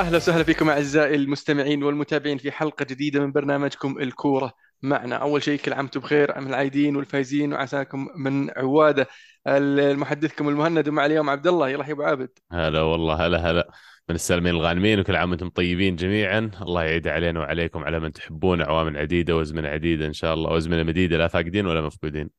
أهلا 0.00 0.16
وسهلا 0.16 0.44
فيكم 0.44 0.70
أعزائي 0.70 1.14
المستمعين 1.14 1.82
والمتابعين 1.82 2.38
في 2.38 2.50
حلقة 2.52 2.84
جديدة 2.84 3.20
من 3.20 3.32
برنامجكم 3.32 3.98
الكورة 3.98 4.52
معنا. 4.82 5.16
أول 5.16 5.42
شيء 5.42 5.58
كل 5.58 5.72
عام 5.72 5.84
وأنتم 5.84 6.00
بخير 6.00 6.40
من 6.40 6.46
العايدين 6.46 6.96
والفايزين 6.96 7.52
وعساكم 7.52 8.08
من 8.16 8.50
عوادة. 8.58 9.06
المحدثكم 9.46 10.48
المهند 10.48 10.88
ومع 10.88 11.06
اليوم 11.06 11.30
عبد 11.30 11.46
الله. 11.46 11.68
يلا 11.68 11.86
يا 11.86 11.92
أبو 11.92 12.02
عابد. 12.02 12.28
هلا 12.52 12.80
والله 12.80 13.26
هلا 13.26 13.50
هلا. 13.50 13.70
من 14.08 14.14
السالمين 14.14 14.54
الغانمين 14.54 15.00
وكل 15.00 15.16
عام 15.16 15.30
وأنتم 15.30 15.48
طيبين 15.48 15.96
جميعا. 15.96 16.50
الله 16.62 16.84
يعيد 16.84 17.08
علينا 17.08 17.40
وعليكم 17.40 17.84
على 17.84 18.00
من 18.00 18.12
تحبون 18.12 18.62
اعوام 18.62 18.96
عديدة 18.96 19.36
وأزمنة 19.36 19.68
عديدة 19.68 20.06
إن 20.06 20.12
شاء 20.12 20.34
الله. 20.34 20.50
وأزمنة 20.50 20.82
مديدة 20.82 21.16
لا 21.16 21.28
فاقدين 21.28 21.66
ولا 21.66 21.80
مفقودين. 21.80 22.30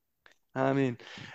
آمين. 0.56 0.88
ال- 0.92 1.31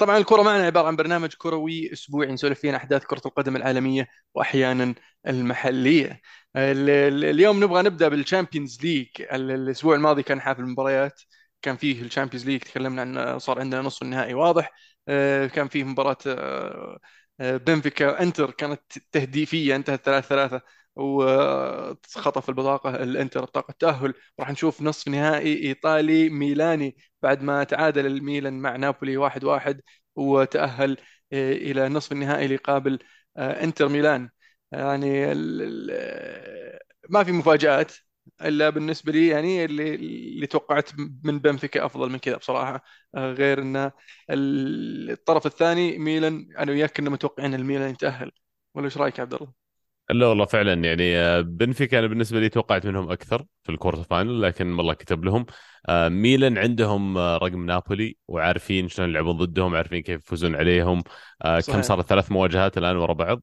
طبعا 0.00 0.16
الكرة 0.18 0.42
معنا 0.42 0.66
عبارة 0.66 0.86
عن 0.86 0.96
برنامج 0.96 1.34
كروي 1.38 1.92
أسبوعي 1.92 2.32
نسولف 2.32 2.60
فيه 2.60 2.68
عن 2.68 2.74
أحداث 2.74 3.04
كرة 3.04 3.22
القدم 3.26 3.56
العالمية 3.56 4.08
وأحيانا 4.34 4.94
المحلية. 5.26 6.20
ال- 6.56 6.90
ال- 6.90 7.24
اليوم 7.24 7.64
نبغى 7.64 7.82
نبدأ 7.82 8.08
بال 8.08 8.21
Champions 8.21 8.78
League 8.84 9.08
ال- 9.20 9.50
الأسبوع 9.50 9.94
الماضي 9.94 10.22
كان 10.22 10.40
حافل 10.40 10.62
مباريات 10.62 11.20
كان 11.62 11.76
فيه 11.76 12.02
ال 12.02 12.06
Champions 12.06 12.46
League 12.46 12.60
تكلمنا 12.60 13.02
عن 13.02 13.38
صار 13.38 13.60
عندنا 13.60 13.82
نصف 13.82 14.02
النهائي 14.02 14.34
واضح. 14.34 14.70
آه، 15.08 15.46
كان 15.46 15.68
فيه 15.68 15.84
مباراة 15.84 16.16
آه، 16.26 16.98
آه، 17.40 17.56
بنفيكا 17.56 18.22
انتر 18.22 18.50
كانت 18.50 18.80
تهديفية 19.12 19.76
انتهت 19.76 20.04
3 20.06 20.28
3 20.28 20.60
وخطف 20.96 22.48
البطاقة 22.48 22.90
الإنتر 22.96 23.40
بطاقة 23.44 23.70
التأهل 23.70 24.14
راح 24.40 24.50
نشوف 24.50 24.82
نصف 24.82 25.08
نهائي 25.08 25.68
إيطالي 25.68 26.28
ميلاني 26.30 26.96
بعد 27.22 27.42
ما 27.42 27.64
تعادل 27.64 28.06
الميلان 28.06 28.58
مع 28.60 28.76
نابولي 28.76 29.16
واحد 29.16 29.44
واحد 29.44 29.80
وتأهل 30.16 30.96
آه، 31.32 31.52
إلى 31.52 31.88
نصف 31.88 32.12
النهائي 32.12 32.46
ليقابل 32.48 32.98
آه، 33.36 33.64
إنتر 33.64 33.88
ميلان. 33.88 34.30
يعني 34.72 35.32
ال- 35.32 36.78
ما 37.10 37.24
في 37.24 37.32
مفاجآت 37.32 37.92
إلا 38.42 38.70
بالنسبة 38.70 39.12
لي 39.12 39.28
يعني 39.28 39.64
اللي 39.64 39.94
اللي 39.94 40.46
توقعت 40.46 40.90
من 41.24 41.38
بنفيكا 41.38 41.86
أفضل 41.86 42.10
من 42.10 42.18
كذا 42.18 42.36
بصراحة 42.36 42.82
آه، 43.14 43.32
غير 43.32 43.62
ال- 44.30 45.10
الطرف 45.10 45.46
الثاني 45.46 45.98
ميلان 45.98 46.48
أنا 46.58 46.72
وياك 46.72 46.96
كنا 46.96 47.10
متوقعين 47.10 47.54
الميلان 47.54 47.90
يتأهل. 47.90 48.32
ولا 48.74 48.84
إيش 48.84 48.98
رأيك 48.98 49.18
يا 49.18 49.22
عبد 49.22 49.34
الله؟ 49.34 49.65
لا 50.10 50.26
والله 50.26 50.44
فعلا 50.44 50.72
يعني 50.84 51.16
آه، 51.16 51.40
بنفيكا 51.40 51.98
أنا 51.98 52.06
بالنسبة 52.06 52.40
لي 52.40 52.48
توقعت 52.48 52.86
منهم 52.86 53.10
أكثر 53.10 53.44
في 53.62 53.72
ال 53.72 53.76
quarter 53.76 54.02
final 54.02 54.42
لكن 54.42 54.72
والله 54.72 54.94
كتب 54.94 55.24
لهم. 55.24 55.46
آه، 55.88 56.08
ميلان 56.08 56.58
عندهم 56.58 57.18
آه، 57.18 57.36
رقم 57.36 57.66
نابولي 57.66 58.16
وعارفين 58.28 58.88
شلون 58.88 59.08
يلعبون 59.10 59.36
ضدهم 59.36 59.74
عارفين 59.76 60.02
كيف 60.02 60.20
يفوزون 60.20 60.54
عليهم. 60.56 61.02
آه، 61.42 61.54
كم 61.56 61.60
صحيح. 61.60 61.80
صارت 61.80 62.06
ثلاث 62.06 62.32
مواجهات 62.32 62.78
الآن 62.78 62.96
ورا 62.96 63.12
بعض؟ 63.12 63.42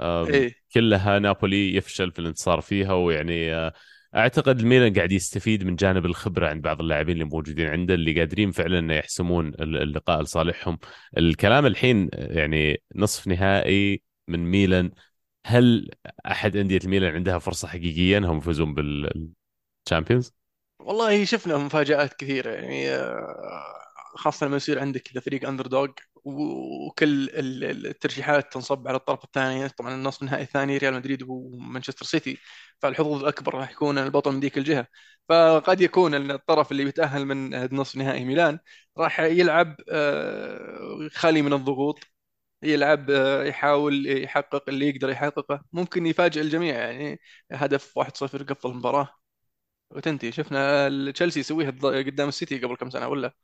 إيه. 0.00 0.54
كلها 0.74 1.18
نابولي 1.18 1.74
يفشل 1.76 2.10
في 2.12 2.18
الانتصار 2.18 2.60
فيها 2.60 2.92
ويعني 2.92 3.70
أعتقد 4.16 4.60
الميلان 4.60 4.94
قاعد 4.94 5.12
يستفيد 5.12 5.64
من 5.64 5.76
جانب 5.76 6.06
الخبرة 6.06 6.48
عند 6.48 6.62
بعض 6.62 6.80
اللاعبين 6.80 7.12
اللي 7.14 7.24
موجودين 7.24 7.66
عنده 7.66 7.94
اللي 7.94 8.18
قادرين 8.18 8.50
فعلا 8.50 8.78
إنه 8.78 8.94
يحسمون 8.94 9.48
ال- 9.48 9.82
اللقاء 9.82 10.22
لصالحهم. 10.22 10.78
الكلام 11.18 11.66
الحين 11.66 12.08
يعني 12.12 12.82
نصف 12.96 13.26
نهائي 13.26 14.02
من 14.28 14.44
ميلان 14.50 14.90
هل 15.48 15.90
أحد 16.26 16.56
أندية 16.56 16.78
الميلان 16.84 17.14
عندها 17.14 17.38
فرصة 17.38 17.68
حقيقية 17.68 18.18
إنهم 18.18 18.38
يفوزون 18.38 18.74
بالشامبيونز؟ 18.74 20.32
والله 20.80 21.24
شفنا 21.24 21.56
مفاجآت 21.58 22.14
كثيرة 22.14 22.50
يعني 22.50 22.90
آه، 22.90 23.74
خاصة 24.16 24.46
لما 24.46 24.56
يصير 24.56 24.80
عندك 24.80 25.00
كذا 25.02 25.20
فريق 25.20 25.48
underdog 25.48 25.88
وكل 26.24 27.04
ال- 27.28 27.64
ال- 27.64 27.86
الترشيحات 27.86 28.52
تنصب 28.52 28.88
على 28.88 28.96
الطرف 28.96 29.24
الثاني 29.24 29.68
طبعا 29.68 29.94
النصف 29.94 30.22
النهائي 30.22 30.42
الثاني 30.44 30.76
ريال 30.78 30.94
مدريد 30.94 31.22
ومانشستر 31.28 32.04
سيتي 32.06 32.38
فالحظوظ 32.82 33.22
الأكبر 33.22 33.54
راح 33.54 33.70
يكون 33.70 33.98
البطل 33.98 34.32
من 34.32 34.40
ذيك 34.40 34.58
الجهة 34.58 34.86
فقد 35.28 35.80
يكون 35.80 36.30
الطرف 36.30 36.72
اللي 36.72 36.84
بيتأهل 36.84 37.24
من 37.24 37.50
نصف 37.76 37.96
نهائي 37.96 38.24
ميلان 38.24 38.58
راح 38.98 39.20
يلعب 39.20 39.76
آه، 39.90 41.08
خالي 41.12 41.42
من 41.42 41.52
الضغوط 41.52 42.00
يلعب 42.62 43.10
آه، 43.10 43.44
يحاول 43.44 44.06
يحقق 44.06 44.64
اللي 44.68 44.88
يقدر 44.88 45.10
يحققه. 45.10 45.62
ممكن 45.72 46.06
يفاجئ 46.06 46.40
الجميع 46.40 46.74
يعني 46.74 47.20
هدف 47.52 47.96
1-0 47.98 48.42
قفل 48.42 48.68
المباراة. 48.68 49.08
وتنتهي 49.90 50.32
شفنا 50.32 51.12
تشيلسي 51.12 51.40
يسويها 51.40 51.70
قدام 51.72 52.28
السيتي 52.28 52.58
قبل 52.58 52.76
كم 52.76 52.90
سنة 52.90 53.08
ولا؟ 53.08 53.34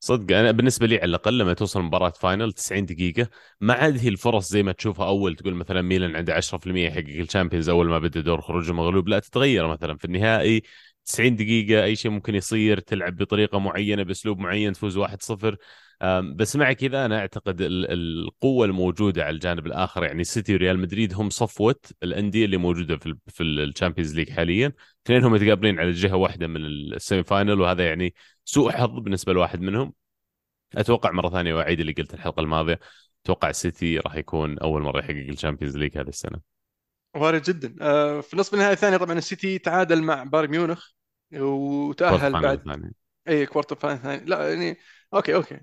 صدق 0.00 0.36
أنا 0.36 0.50
بالنسبة 0.50 0.86
لي 0.86 0.96
على 0.96 1.04
الأقل 1.04 1.38
لما 1.38 1.52
توصل 1.54 1.82
مباراة 1.82 2.10
final 2.10 2.52
90 2.52 2.86
دقيقة 2.86 3.28
ما 3.60 3.74
عاد 3.74 3.98
هي 3.98 4.08
الفرص 4.08 4.50
زي 4.50 4.62
ما 4.62 4.72
تشوفها 4.72 5.06
أول 5.06 5.36
تقول 5.36 5.54
مثلا 5.54 5.82
ميلان 5.82 6.16
عنده 6.16 6.34
10% 6.34 6.86
يحقق 6.88 7.20
ال 7.20 7.25
Champions 7.25 7.68
أول 7.68 7.88
ما 7.88 7.98
بدأ 7.98 8.20
دور 8.20 8.40
خروجه 8.40 8.72
مغلوب 8.72 9.08
لا 9.08 9.18
تتغير 9.18 9.68
مثلا 9.68 9.96
في 9.96 10.04
النهائي. 10.04 10.62
90 11.06 11.36
دقيقة 11.36 11.84
أي 11.84 11.96
شيء 11.96 12.10
ممكن 12.10 12.34
يصير 12.34 12.80
تلعب 12.80 13.16
بطريقة 13.16 13.58
معينة 13.58 14.02
بأسلوب 14.02 14.38
معين 14.38 14.72
تفوز 14.72 14.96
1-0 14.96 15.56
أم، 16.02 16.36
بس 16.36 16.56
مع 16.56 16.72
كذا 16.72 17.04
أنا 17.06 17.18
أعتقد 17.18 17.60
ال- 17.60 17.86
القوة 17.92 18.66
الموجودة 18.66 19.24
على 19.24 19.34
الجانب 19.34 19.66
الآخر 19.66 20.04
يعني 20.04 20.24
سيتي 20.24 20.54
وريال 20.54 20.78
مدريد 20.78 21.14
هم 21.14 21.30
صفوة 21.30 21.74
الأندية 22.02 22.44
اللي 22.44 22.56
موجودة 22.56 22.96
في 22.96 23.14
في 23.28 23.42
ال 23.42 23.49
Champions 23.49 24.14
League 24.16 24.30
حاليا. 24.30 24.72
اثنينهم 25.06 25.34
يتقابلين 25.36 25.80
على 25.80 25.90
جهة 25.90 26.16
واحدة 26.16 26.46
من 26.46 26.66
ال 26.66 26.77
semi 26.77 27.22
final 27.24 27.60
وهذا 27.60 27.86
يعني 27.86 28.14
سوء 28.44 28.70
حظ 28.72 28.90
بالنسبة 29.00 29.32
لواحد 29.32 29.60
منهم. 29.60 29.92
أتوقع 30.74 31.10
مرة 31.10 31.30
ثانية 31.30 31.54
وأعيد 31.54 31.80
اللي 31.80 31.92
قلت 31.92 32.14
الحلقة 32.14 32.40
الماضية. 32.40 32.80
أتوقع 33.24 33.50
السيتي 33.50 33.98
راح 33.98 34.14
يكون 34.16 34.58
أول 34.58 34.82
مرة 34.82 34.98
يحقق 35.00 35.10
ال 35.28 35.33
Champions 35.33 35.76
League 35.76 35.98
هذه 35.98 36.08
السنة. 36.08 36.61
وارد 37.14 37.42
جدا. 37.42 37.76
آه، 37.80 38.20
في 38.20 38.36
نصف 38.36 38.54
النهائي 38.54 38.72
الثاني 38.72 38.98
طبعا 38.98 39.18
السيتي 39.18 39.58
تعادل 39.58 40.02
مع 40.02 40.22
بايرن 40.24 40.50
ميونخ 40.50 40.88
final 42.18 42.32
بعد 42.42 42.58
الثاني. 42.58 42.94
اي 43.28 43.46
quarter 43.46 43.76
final 43.76 43.96
الثاني. 43.98 44.24
لا 44.24 44.48
يعني 44.48 44.78
okay 45.14 45.34
okay. 45.34 45.60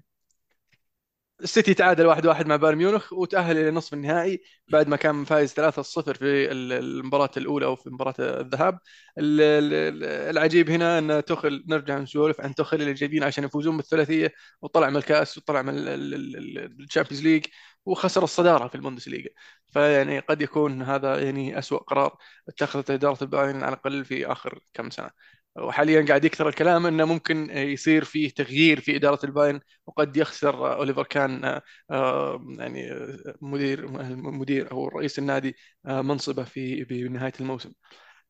السيتي 1.44 1.74
تعادل 1.74 2.06
واحد 2.06 2.26
واحد 2.26 2.48
مع 2.48 2.56
بايرن 2.56 2.78
ميونخ 2.78 3.14
وتأهل 3.14 3.58
إلى 3.58 3.72
نصف 3.72 3.94
النهائي 3.94 4.42
بعد 4.72 4.88
ما 4.88 4.96
كان 4.96 5.26
فايز 5.26 5.54
3-0 5.54 6.14
في 6.14 6.52
ال- 6.52 6.74
المباراة 6.74 7.30
الأولى 7.38 7.66
أو 7.66 7.76
في 7.76 7.90
مباراة 7.90 8.14
الذهاب. 8.20 8.80
ال- 9.18 9.42
ال- 9.42 10.04
العجيب 10.30 10.70
هنا 10.70 11.00
أن 11.00 11.24
توخل 11.26 11.64
نرجع 11.68 12.00
نسولف 12.00 12.42
عن 12.42 12.56
توخل 12.56 12.78
اللي 12.82 12.94
جايبين 12.94 13.24
عشان 13.24 13.44
يفوزون 13.44 13.78
بالثلاثية 13.78 14.34
وطلع 14.62 14.90
من 14.90 14.96
الكأس 14.98 15.38
وطلع 15.38 15.62
من 15.62 15.74
ال 15.78 15.92
Champions 15.92 17.24
League. 17.24 17.46
وخسر 17.86 18.24
الصدارة 18.24 18.68
في 18.68 18.76
البوندسليغا. 18.76 19.30
فيعني 19.68 20.20
قد 20.20 20.42
يكون 20.42 20.82
هذا 20.82 21.24
يعني 21.24 21.60
أسوأ 21.60 21.78
قرار 21.78 22.18
اتخذته 22.50 22.94
إدارة 22.94 23.18
البايرن 23.24 23.64
على 23.64 23.74
الأقل 23.74 24.06
في 24.06 24.26
آخر 24.32 24.60
كم 24.74 24.90
سنة. 24.90 25.10
وحاليا 25.56 26.06
قاعد 26.08 26.26
يكثر 26.26 26.48
الكلام 26.50 26.86
إنه 26.86 27.06
ممكن 27.06 27.50
يصير 27.50 28.04
فيه 28.04 28.30
تغيير 28.30 28.80
في 28.82 28.96
إدارة 28.96 29.26
البايرن 29.26 29.60
وقد 29.88 30.18
يخسر 30.18 30.74
أوليفر 30.74 31.04
كان 31.04 31.46
آه، 31.46 31.62
آه، 31.92 32.46
يعني 32.60 32.92
آه، 32.92 33.36
مدير 33.42 33.88
مدير 34.16 34.72
أو 34.72 34.88
رئيس 34.88 35.20
النادي 35.20 35.56
منصبه 35.86 36.44
في 36.44 36.84
بنهايه 36.84 37.34
الموسم. 37.40 37.72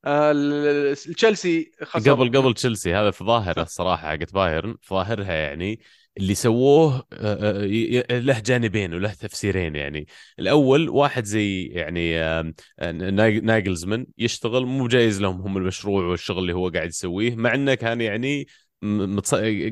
ال- 0.07 0.95
تشيلسي 0.95 1.71
قبل 1.93 2.37
قبل 2.37 2.53
تشيلسي 2.53 2.95
هذا 2.95 3.11
في 3.11 3.23
ظاهره 3.23 3.61
الصراحه 3.61 4.07
حقت 4.09 4.33
بايرن. 4.33 4.75
في 4.81 4.95
ظاهرها 4.95 5.33
يعني 5.33 5.79
اللي 6.19 6.35
سووه 6.35 7.07
آه، 7.13 7.61
آه، 7.61 7.63
ي- 7.65 8.03
له 8.19 8.39
جانبين 8.39 8.93
وله 8.93 9.13
تفسيرين 9.13 9.75
يعني 9.75 10.07
الأول 10.39 10.89
واحد 10.89 11.23
زي 11.25 11.63
يعني 11.65 12.17
آم، 12.19 12.53
آه، 12.79 12.91
ناج- 12.91 13.43
ناجلزمان 13.43 14.07
يشتغل 14.17 14.65
مو 14.65 14.87
جايز 14.87 15.21
لهم 15.21 15.41
هم 15.41 15.57
المشروع 15.57 16.05
والشغل 16.05 16.39
اللي 16.39 16.53
هو 16.53 16.69
قاعد 16.69 16.87
يسويه 16.89 17.35
مع 17.35 17.53
إنه 17.55 17.73
كان 17.75 18.01
يعني. 18.01 18.47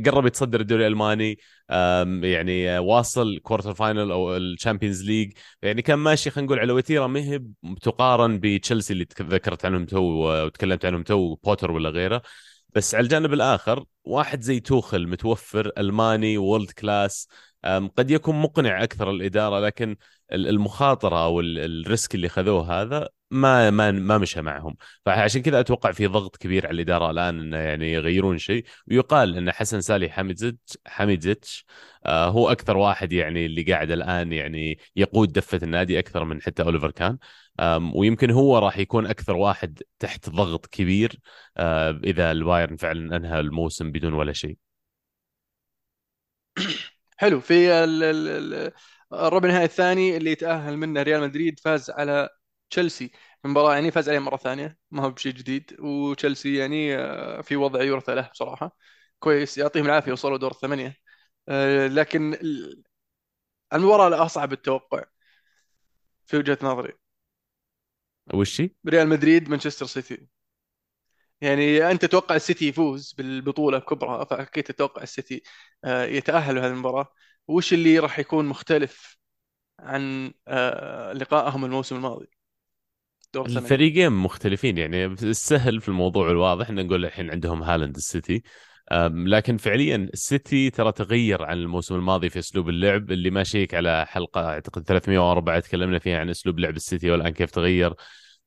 قرب 0.05 0.25
يتصدر 0.25 0.61
الدوري 0.61 0.81
الألماني 0.87 1.37
يعني 2.23 2.69
آه، 2.69 2.81
واصل 2.81 3.37
quarter 3.39 3.73
final 3.73 4.11
أو 4.11 4.37
ال 4.37 4.44
Champions 4.44 5.03
League 5.03 5.31
يعني 5.61 5.81
كان 5.81 5.99
ماشي 5.99 6.29
خلينا 6.29 6.45
نقول 6.47 6.59
على 6.59 6.71
وتيرة 6.73 7.07
ما 7.07 7.19
هي 7.19 7.41
تقارن 7.81 8.39
بتشيلسي 8.39 8.93
اللي 8.93 9.07
ذكرت 9.21 9.65
عنهم 9.65 9.85
تو 9.85 9.99
وتكلمت 10.45 10.85
عنهم 10.85 11.03
تو 11.03 11.35
بوتر 11.35 11.71
ولا 11.71 11.89
غيره 11.89 12.21
بس 12.77 12.95
على 12.95 13.03
الجانب 13.03 13.33
الآخر 13.33 13.85
واحد 14.03 14.41
زي 14.41 14.59
توخل 14.59 15.07
متوفر 15.07 15.71
ألماني 15.77 16.37
world 16.37 16.71
class 16.71 17.27
قد 17.97 18.11
يكون 18.11 18.35
مقنع 18.41 18.83
أكثر 18.83 19.09
الإدارة 19.11 19.59
لكن 19.59 19.95
ال- 20.31 20.47
المخاطرة 20.47 21.23
أو 21.25 21.39
ال- 21.39 21.59
ال 21.59 21.70
risk 21.70 22.15
اللي 22.15 22.29
خذوه 22.29 22.81
هذا 22.81 23.09
ما 23.31 23.69
ما 23.69 23.91
ما 23.91 24.17
مشى 24.17 24.41
معهم. 24.41 24.77
فعشان 25.05 25.41
كذا 25.41 25.59
أتوقع 25.59 25.91
في 25.91 26.07
ضغط 26.07 26.37
كبير 26.37 26.67
على 26.67 26.75
الإدارة 26.75 27.11
الآن 27.11 27.39
إنه 27.39 27.57
يعني 27.57 27.93
يغيرون 27.93 28.37
شيء. 28.37 28.65
ويقال 28.87 29.37
إن 29.37 29.51
حسن 29.51 29.81
سالي 29.81 30.09
حميدزيتش 30.09 30.77
حميدزيتش 30.87 31.65
آه، 32.05 32.27
هو 32.29 32.51
أكثر 32.51 32.77
واحد 32.77 33.13
يعني 33.13 33.45
اللي 33.45 33.63
قاعد 33.63 33.91
الآن 33.91 34.33
يعني 34.33 34.79
يقود 34.95 35.31
دفة 35.33 35.59
النادي 35.63 35.99
أكثر 35.99 36.23
من 36.23 36.41
حتى 36.41 36.63
أوليفر 36.63 36.91
كان. 36.91 37.17
ويمكن 37.95 38.31
هو 38.31 38.57
راح 38.57 38.77
يكون 38.77 39.05
أكثر 39.07 39.35
واحد 39.35 39.81
تحت 39.99 40.29
ضغط 40.29 40.65
كبير 40.65 41.19
آه، 41.57 41.99
إذا 42.03 42.31
البايرن 42.31 42.75
فعلا 42.75 43.15
أنهى 43.17 43.39
الموسم 43.39 43.91
بدون 43.91 44.13
ولا 44.13 44.33
شيء. 44.33 44.57
حلو. 47.17 47.39
في 47.39 47.53
ال- 47.83 48.03
ال- 48.03 48.53
ال- 48.53 48.71
الربع 49.13 49.47
النهائي 49.47 49.65
الثاني 49.65 50.17
اللي 50.17 50.31
يتأهل 50.31 50.77
منه 50.77 51.01
ريال 51.03 51.21
مدريد 51.21 51.59
فاز 51.59 51.89
على 51.89 52.29
تشيلسي 52.69 53.11
المباراة 53.45 53.73
يعني 53.73 53.91
فاز 53.91 54.09
عليه 54.09 54.19
مرة 54.19 54.37
ثانية 54.37 54.77
ما 54.91 55.03
هو 55.03 55.11
بشيء 55.11 55.33
جديد. 55.33 55.75
وتشيلسي 55.79 56.55
يعني 56.57 56.95
آه، 56.97 57.41
في 57.41 57.55
وضع 57.55 57.83
يرثى 57.83 58.15
له 58.15 58.29
بصراحة. 58.33 58.77
كويس 59.19 59.57
يعطيهم 59.57 59.85
العافية 59.85 60.11
وصلوا 60.11 60.37
دور 60.37 60.51
الثمانية. 60.51 60.95
آه، 61.49 61.87
لكن 61.87 62.33
ال- 62.33 62.83
المباراة 63.73 64.07
الأصعب 64.07 64.53
التوقع 64.53 65.03
في 66.25 66.37
وجهة 66.37 66.57
نظري. 66.61 66.93
وشي 68.33 68.69
ريال 68.87 69.07
مدريد 69.09 69.49
مانشستر 69.49 69.85
سيتي. 69.85 70.27
يعني 71.41 71.91
أنت 71.91 72.01
تتوقع 72.05 72.35
السيتي 72.35 72.67
يفوز 72.67 73.13
بالبطولة 73.13 73.79
كبرى 73.79 74.25
فأكيد 74.25 74.63
تتوقع 74.63 75.03
السيتي 75.03 75.43
آه، 75.83 76.03
يتأهل 76.05 76.55
لهذه 76.55 76.67
المباراة. 76.71 77.07
وش 77.47 77.73
اللي 77.73 77.99
راح 77.99 78.19
يكون 78.19 78.45
مختلف 78.45 79.17
عن 79.79 80.33
لقائهم 81.15 81.65
الموسم 81.65 81.95
الماضي؟ 81.95 82.36
الفريقين 83.45 84.11
مختلفين 84.11 84.77
يعني 84.77 85.05
السهل 85.05 85.81
في 85.81 85.89
الموضوع 85.89 86.31
الواضح 86.31 86.69
إن 86.69 86.85
نقول 86.85 87.05
الحين 87.05 87.31
عندهم 87.31 87.63
هالاند 87.63 87.95
السيتي. 87.95 88.43
لكن 89.11 89.57
فعليا 89.57 89.95
السيتي 89.95 90.69
ترى 90.69 90.91
تغير 90.91 91.43
عن 91.43 91.57
الموسم 91.57 91.95
الماضي 91.95 92.29
في 92.29 92.39
أسلوب 92.39 92.69
اللعب 92.69 93.11
اللي 93.11 93.29
ما 93.29 93.43
شيك 93.43 93.73
على 93.73 94.05
حلقة 94.05 94.49
أعتقد 94.49 94.83
304 94.83 95.59
تكلمنا 95.59 95.99
فيها 95.99 96.19
عن 96.19 96.29
أسلوب 96.29 96.59
لعب 96.59 96.75
السيتي 96.75 97.11
والآن 97.11 97.29
كيف 97.29 97.51
تغير. 97.51 97.93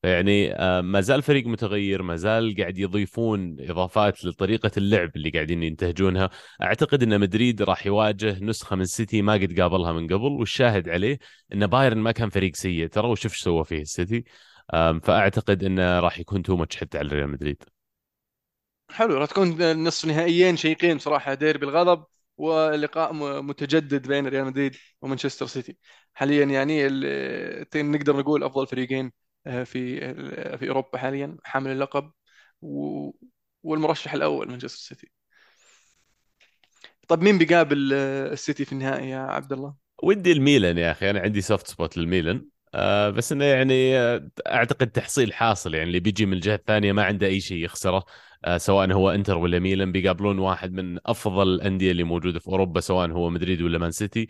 فيعني 0.03 0.55
آه، 0.55 0.81
ما 0.81 1.01
زال 1.01 1.23
فريق 1.23 1.47
متغير 1.47 2.03
ما 2.03 2.17
زال 2.17 2.57
قاعد 2.59 2.79
يضيفون 2.79 3.57
إضافات 3.61 4.25
لطريقة 4.25 4.71
اللعب 4.77 5.11
اللي 5.17 5.31
قاعدين 5.31 5.63
ينتهجونها. 5.63 6.31
أعتقد 6.63 7.03
إن 7.03 7.21
مدريد 7.21 7.63
راح 7.63 7.87
يواجه 7.87 8.45
نسخة 8.45 8.77
من 8.77 8.83
السيتي 8.83 9.23
ما 9.23 9.33
قد 9.33 9.61
قابلها 9.61 9.93
من 9.93 10.07
قبل 10.07 10.33
والشاهد 10.33 10.89
عليه 10.89 11.19
إن 11.53 11.67
بايرن 11.67 11.99
ما 11.99 12.13
كان 12.13 12.29
فريق 12.29 12.57
سيء. 12.57 12.87
ترى 12.87 13.09
وشوف 13.09 13.33
إيش 13.33 13.41
سوى 13.41 13.65
فيه 13.65 13.83
السيتي. 13.83 14.25
فأعتقد 15.02 15.64
إنه 15.64 16.00
راح 16.00 16.19
يكون 16.19 16.43
too 16.43 16.56
much 16.56 16.77
حتى 16.76 16.99
على 16.99 17.08
ريال 17.08 17.28
مدريد. 17.28 17.62
حلو 18.90 19.14
راح 19.14 19.28
تكون 19.28 19.72
نصف 19.84 20.08
نهائيين 20.08 20.56
شيقين 20.56 20.99
صراحة 20.99 21.34
ديربي 21.34 21.67
الغضب 21.67 22.05
ولقاء 22.37 23.12
متجدد 23.43 24.08
بين 24.08 24.26
ريال 24.26 24.44
مدريد 24.44 24.76
ومانشستر 25.02 25.46
سيتي. 25.46 25.76
حاليا 26.14 26.44
يعني 26.44 26.88
نقدر 27.76 28.17
نقول 28.17 28.44
أفضل 28.44 28.67
فريقين 28.67 29.12
آه، 29.46 29.64
في 29.64 30.00
في 30.58 30.69
أوروبا 30.69 30.99
حاليا 30.99 31.37
حامل 31.44 31.70
اللقب 31.70 32.12
و- 32.62 33.11
والمرشح 33.62 34.12
الأول 34.12 34.49
مانشستر 34.49 34.78
سيتي. 34.78 35.11
طب 37.08 37.22
مين 37.22 37.38
بيقابل 37.38 37.90
آه، 37.94 38.32
السيتي 38.32 38.64
في 38.64 38.72
النهائي 38.72 39.11
يا 39.11 39.19
عبد 39.19 39.52
الله؟ 39.52 39.75
ودي 40.02 40.32
الميلان 40.32 40.78
يا 40.78 40.90
أخي 40.90 41.11
أنا 41.11 41.20
عندي 41.20 41.40
soft 41.41 41.67
spot 41.67 41.97
للميلان. 41.96 42.46
آه 42.75 43.11
بس 43.11 43.32
إنه 43.32 43.44
يعني 43.44 43.99
آه، 43.99 44.31
أعتقد 44.46 44.90
تحصيل 44.90 45.32
حاصل 45.32 45.75
يعني 45.75 45.87
اللي 45.87 46.00
بيجي 46.00 46.26
من 46.26 46.32
الجهة 46.32 46.55
الثانية 46.55 46.93
ما 46.93 47.05
عنده 47.05 47.26
أي 47.26 47.40
شيء 47.40 47.64
يخسره 47.64 48.05
آه 48.44 48.58
سواء 48.58 48.93
هو 48.93 49.11
إنتر 49.11 49.38
ولا 49.38 49.58
ميلان 49.58 49.93
بيقابلون 49.93 50.38
واحد 50.38 50.72
من 50.72 50.99
أفضل 51.06 51.49
الأندية 51.55 51.90
اللي 51.90 52.05
موجودة 52.05 52.38
في 52.40 52.49
أوروبا 52.49 52.81
سواء 52.81 53.11
هو 53.11 53.31
مدريد 53.31 53.62
ولا 53.62 53.78
مان 53.78 53.90
سيتي. 53.90 54.28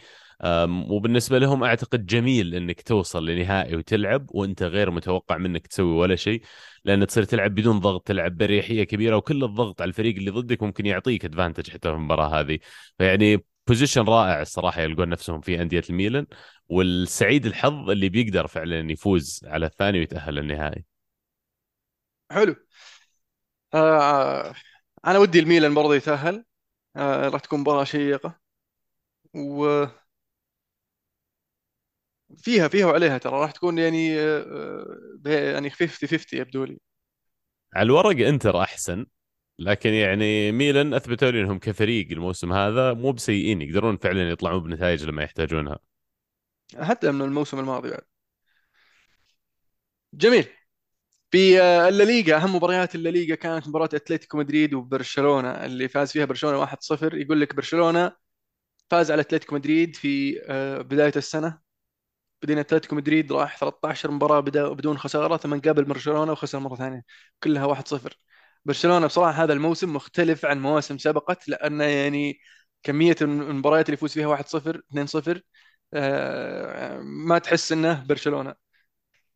وبالنسبة 0.91 1.39
لهم 1.39 1.65
أعتقد 1.65 2.07
جميل 2.07 2.55
إنك 2.55 2.81
توصل 2.83 3.27
لنهائي 3.27 3.77
وتلعب 3.77 4.27
وإنت 4.31 4.63
غير 4.63 4.91
متوقع 4.91 5.37
منك 5.37 5.67
تسوي 5.67 5.93
ولا 5.93 6.17
شيء 6.17 6.43
لأن 6.85 7.07
تصير 7.07 7.25
تلعب 7.25 7.55
بدون 7.55 7.81
ضغط 7.81 8.07
تلعب 8.07 8.37
بريحية 8.37 8.85
كبيرة 8.85 9.17
وكل 9.17 9.45
الضغط 9.45 9.81
على 9.83 9.89
الفريق 9.89 10.17
اللي 10.17 10.31
ضدك 10.31 10.63
ممكن 10.63 10.87
يعطيك 10.87 11.25
ادفانتج 11.25 11.71
حتى 11.71 11.89
في 11.89 11.95
المباراة 11.95 12.41
هذه. 12.41 12.59
فيعني 12.99 13.45
بوزيشن 13.71 14.05
رائع 14.05 14.41
الصراحة 14.41 14.81
يلقون 14.83 15.09
نفسهم 15.09 15.41
في 15.41 15.63
أندية 15.63 15.83
الميلان 15.91 16.27
والسعيد 16.69 17.47
الحظ 17.47 17.91
اللي 17.91 18.09
بيقدر 18.09 18.47
فعلا 18.47 18.93
يفوز 18.93 19.41
على 19.45 19.67
الثاني 19.67 19.99
ويتأهل 19.99 20.35
للنهائي. 20.35 20.85
حلو. 22.31 22.55
آه 23.75 24.55
أنا 25.07 25.19
ودي 25.19 25.39
الميلان 25.39 25.75
برضه 25.75 25.95
يتأهل. 25.95 26.45
آه 26.97 27.29
راح 27.29 27.41
تكون 27.41 27.61
مباراة 27.61 27.85
شيقة. 27.85 28.41
وفيها 29.35 29.89
فيها 32.71 32.87
وعليها 32.87 33.19
ترى. 33.19 33.41
راح 33.41 33.51
تكون 33.51 33.79
يعني 33.79 34.21
آه 34.21 34.45
آه، 35.27 35.53
يعني 35.53 35.71
50 35.71 36.09
50 36.09 36.41
يبدو 36.41 36.65
لي. 36.65 36.79
على 37.75 37.87
الورق 37.87 38.27
أنتر 38.27 38.63
أحسن. 38.63 39.07
لكن 39.61 39.91
يعني 39.91 40.53
ميلان 40.53 40.95
أثبتوا 40.95 41.31
لي 41.31 41.41
إنهم 41.41 41.59
كفريق 41.59 42.09
الموسم 42.13 42.53
هذا 42.53 42.93
مو 42.95 43.13
بسيئين 43.13 43.63
يقدرون 43.63 43.97
فعلا 43.97 44.31
يطلعون 44.31 44.63
بنتائج 44.63 45.05
لما 45.05 45.23
يحتاجونها. 45.23 45.79
حتى 46.81 47.11
من 47.13 47.23
الموسم 47.23 47.59
الماضي 47.59 47.91
بعد. 47.91 48.03
جميل. 50.15 50.47
في 51.31 51.61
آه، 51.63 51.89
الليغا 51.89 52.37
أهم 52.37 52.57
مباريات 52.57 52.95
الليغا 52.95 53.35
كانت 53.35 53.69
مباراة 53.69 53.89
أتلتيكو 53.95 54.39
مدريد 54.39 54.75
وبرشلونة 54.75 55.51
اللي 55.65 55.89
فاز 55.89 56.13
فيها 56.13 56.25
برشلونة 56.25 56.59
1-0 56.59 57.15
يقول 57.15 57.41
لك 57.41 57.55
برشلونة 57.57 58.13
فاز 58.91 59.11
على 59.11 59.21
أتلتيكو 59.21 59.55
مدريد 59.55 59.97
في 59.97 60.41
آه، 60.47 60.79
بداية 60.83 61.13
السنة. 61.17 61.61
بعدين 62.43 62.59
أتلتيكو 62.59 62.97
مدريد 62.97 63.33
راح 63.33 63.59
13 63.59 64.11
مباراة 64.11 64.41
بدون 64.41 64.99
خسارة 64.99 65.37
ثم 65.37 65.61
قابل 65.61 65.85
برشلونة 65.85 66.33
وخسر 66.33 66.59
مرة 66.59 66.77
ثانية 66.77 67.05
كلها 67.43 67.67
1-0 67.67 68.19
برشلونة 68.65 69.07
بصراحة 69.07 69.45
هذا 69.45 69.53
الموسم 69.53 69.95
مختلف 69.95 70.45
عن 70.45 70.63
مواسم 70.63 70.99
سبقت 70.99 71.49
لأنه 71.49 71.85
يعني 71.85 72.41
كمية 72.83 73.17
المباريات 73.23 73.87
اللي 73.87 73.95
يفوز 73.95 74.13
فيها 74.13 74.27
1-0 74.27 74.83
2-0 74.91 75.41
آه، 75.95 76.99
ما 76.99 77.39
تحس 77.39 77.73
إنه 77.73 78.05
برشلونة. 78.05 78.55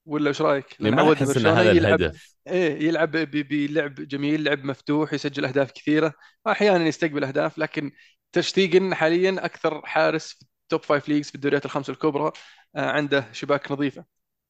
ولا 0.06 0.29
إيش 0.29 0.43
رأيك؟ 0.43 0.81
يعني 0.81 0.97
ما 0.97 1.12
احس 1.12 1.37
إن 1.37 1.47
هذا 1.47 1.73
يلعب 1.73 2.00
الهدف. 2.00 2.37
إيه 2.47 2.88
يلعب 2.88 3.11
بلعب 3.11 3.95
جميل 3.95 4.45
لعب 4.45 4.64
مفتوح 4.64 5.12
يسجل 5.12 5.45
أهداف 5.45 5.73
كثيرة. 5.73 6.14
أحيانا 6.47 6.87
يستقبل 6.87 7.25
أهداف 7.25 7.59
لكن 7.59 7.93
تيرشتيجن 8.33 8.94
حاليا 8.95 9.45
أكثر 9.45 9.87
حارس 9.87 10.33
في 10.33 10.43
ال 10.62 10.67
top 10.67 10.83
five 10.83 11.09
leagues 11.09 11.28
في 11.28 11.35
الدوريات 11.35 11.64
الخمس 11.64 11.90
الكبرى 11.90 12.33
آه، 12.76 12.90
عنده 12.90 13.33
شباك 13.33 13.73
نظيفة. 13.73 14.04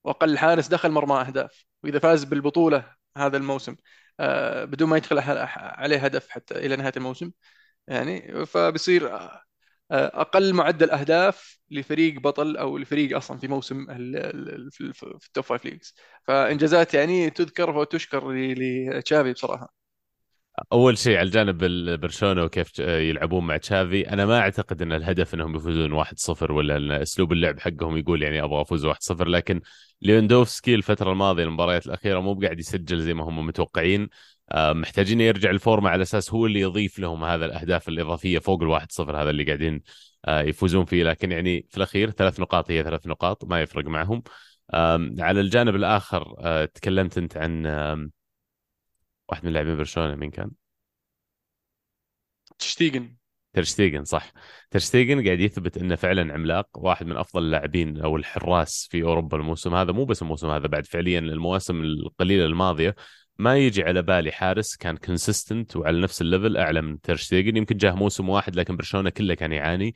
وأقل 0.05 0.39
حارس 0.39 0.69
دخل 0.69 0.91
مرمى 0.91 1.21
أهداف. 1.21 1.65
وإذا 1.85 1.99
فاز 1.99 2.25
بالبطولة 2.25 2.95
هذا 3.17 3.37
الموسم 3.37 3.77
بدون 4.65 4.89
ما 4.89 4.97
يدخل 4.97 5.19
عليه 5.57 5.99
هدف 5.99 6.29
حتى 6.29 6.55
إلى 6.67 6.77
نهاية 6.77 6.93
الموسم. 6.97 7.33
يعني 7.89 8.47
فبصير 8.47 9.17
آه، 9.17 9.43
أقل 9.93 10.55
معدل 10.55 10.91
أهداف 10.91 11.59
لفريق 11.71 12.21
بطل 12.21 12.57
أو 12.57 12.79
لفريق 12.79 13.17
أصلا 13.17 13.39
في 13.39 13.49
موسم 13.49 13.87
في 14.73 15.27
ال 15.27 15.31
top 15.31 15.45
five 15.45 15.65
leagues 15.65 15.95
فإنجازات 16.25 16.95
يعني 16.95 17.31
تذكر 17.31 17.71
وتشكر 17.79 18.33
لتشافي 18.33 19.33
بصراحة. 19.33 19.84
أول 20.73 20.99
شيء 20.99 21.17
على 21.17 21.27
الجانب 21.27 21.65
ال- 21.65 21.99
برشلونه 21.99 22.45
وكيف 22.45 22.79
يلعبون 22.79 23.47
مع 23.47 23.57
تشافي 23.57 24.11
أنا 24.13 24.27
ما 24.27 24.39
أعتقد 24.39 24.83
إن 24.83 24.93
الهدف 24.93 25.35
إنهم 25.35 25.57
يفوزون 25.57 25.93
1-0 26.05 26.53
ولا 26.53 26.77
إن 26.77 26.93
أسلوب 26.93 27.33
اللعب 27.33 27.61
حقهم 27.61 27.97
يقول 27.97 28.23
يعني 28.23 28.43
أبغى 28.43 28.61
أفوز 28.63 28.87
1-0 28.87 29.29
لكن 29.29 29.61
ليوندوفسكي 30.03 30.75
الفترة 30.75 31.13
الماضية 31.13 31.43
المباريات 31.45 31.87
الأخيرة 31.87 32.21
مو 32.21 32.35
بقاعد 32.35 32.59
يسجل 32.59 33.01
زي 33.01 33.15
ما 33.15 33.25
هم 33.25 33.47
متوقعين. 33.47 34.09
آه، 34.53 34.73
محتاجين 34.73 35.21
يرجع 35.21 35.51
الفورمة 35.51 35.91
على 35.91 36.03
أساس 36.03 36.33
هو 36.35 36.47
اللي 36.47 36.61
يضيف 36.61 36.99
لهم 36.99 37.25
هذا 37.25 37.45
الأهداف 37.45 37.89
الإضافية 37.89 38.39
فوق 38.39 38.63
الواحد 38.63 38.93
صفر 38.93 39.23
هذا 39.23 39.31
اللي 39.31 39.45
قاعدين 39.45 39.83
آه، 40.25 40.41
يفوزون 40.43 40.85
فيه. 40.85 41.05
لكن 41.05 41.33
يعني 41.33 41.67
في 41.71 41.77
الأخير 41.77 42.11
ثلاث 42.11 42.41
نقاط 42.41 42.71
هي 42.71 42.83
ثلاث 42.83 43.07
نقاط 43.07 43.45
ما 43.45 43.61
يفرق 43.63 43.85
معهم. 43.85 44.23
على 45.21 45.41
الجانب 45.41 45.75
الآخر 45.77 46.35
آه، 46.39 46.65
تكلمت 46.65 47.19
أنت 47.19 47.37
عن 47.37 47.67
واحد 49.29 49.47
من 49.47 49.53
لاعبين 49.53 49.77
برشلونة 49.77 50.15
مين 50.15 50.31
كان؟ 50.31 50.51
تشتيجن 52.59 53.17
ترشتيجن 53.53 54.05
صح. 54.05 54.33
ترشتيجن 54.71 55.25
قاعد 55.25 55.41
يثبت 55.41 55.77
إنه 55.79 55.95
فعلا 55.97 56.33
عملاق 56.35 56.69
واحد 56.75 57.07
من 57.07 57.17
أفضل 57.17 57.43
اللاعبين 57.43 58.01
أو 58.01 58.17
الحراس 58.17 58.89
في 58.91 59.03
أوروبا 59.03 59.37
الموسم 59.37 59.75
هذا. 59.75 59.93
مو 59.93 60.05
بس 60.05 60.23
الموسم 60.23 60.51
هذا 60.51 60.67
بعد 60.67 60.87
فعليا 60.87 61.19
المواسم 61.19 61.81
القليلة 61.83 62.45
الماضية 62.45 62.95
ما 63.39 63.57
يجي 63.57 63.83
على 63.83 64.03
بالي 64.03 64.33
حارس 64.33 64.77
كان 64.77 64.97
consistent 64.97 65.77
وعلى 65.77 66.01
نفس 66.01 66.21
ال 66.23 66.29
level 66.29 66.57
أعلى 66.57 66.83
من 66.83 67.01
ترشتيجن 67.01 67.57
يمكن 67.57 67.77
جاه 67.77 67.93
موسم 67.93 68.29
واحد 68.29 68.57
لكن 68.57 68.77
برشلونة 68.77 69.11
كله 69.11 69.35
كان 69.35 69.53
يعاني. 69.53 69.95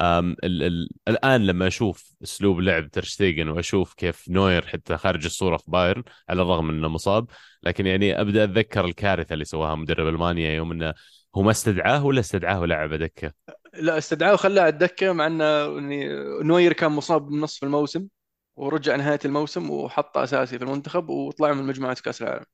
ال 0.00 0.62
ال 0.62 0.88
الآن 1.08 1.46
لما 1.46 1.66
أشوف 1.66 2.12
أسلوب 2.22 2.60
لعب 2.60 2.90
ترشتيجن 2.90 3.48
وأشوف 3.48 3.94
كيف 3.94 4.28
نوير 4.28 4.66
حتى 4.66 4.96
خارج 4.96 5.24
الصورة 5.24 5.56
في 5.56 5.70
بايرن 5.70 6.02
على 6.28 6.42
الرغم 6.42 6.70
إنه 6.70 6.88
مصاب 6.88 7.26
لكن 7.62 7.86
يعني 7.86 8.20
أبدأ 8.20 8.44
أتذكر 8.44 8.84
الكارثة 8.84 9.32
اللي 9.32 9.44
سواها 9.44 9.74
مدرب 9.74 10.08
ألمانيا 10.08 10.50
يوم 10.50 10.72
إنه 10.72 10.94
هو 11.36 11.42
ما 11.42 11.50
استدعاه 11.50 12.04
ولا 12.04 12.20
استدعاه 12.20 12.60
ولعبه 12.60 12.96
دكه 12.96 13.32
لا 13.74 13.98
استدعاه 13.98 14.32
وخلاه 14.34 14.62
على 14.62 14.72
الدكه 14.72 15.12
مع 15.12 15.26
إنه 15.26 15.66
نوير 16.42 16.72
كان 16.72 16.92
مصاب 16.92 17.26
بنصف 17.28 17.64
الموسم 17.64 18.08
ورجع 18.56 18.96
نهاية 18.96 19.18
الموسم 19.24 19.70
وحطه 19.70 20.24
أساسي 20.24 20.58
في 20.58 20.64
المنتخب 20.64 21.08
وطلعوا 21.08 21.54
من 21.54 21.64
مجموعة 21.64 21.96
كأس 22.04 22.22
العالم. 22.22 22.44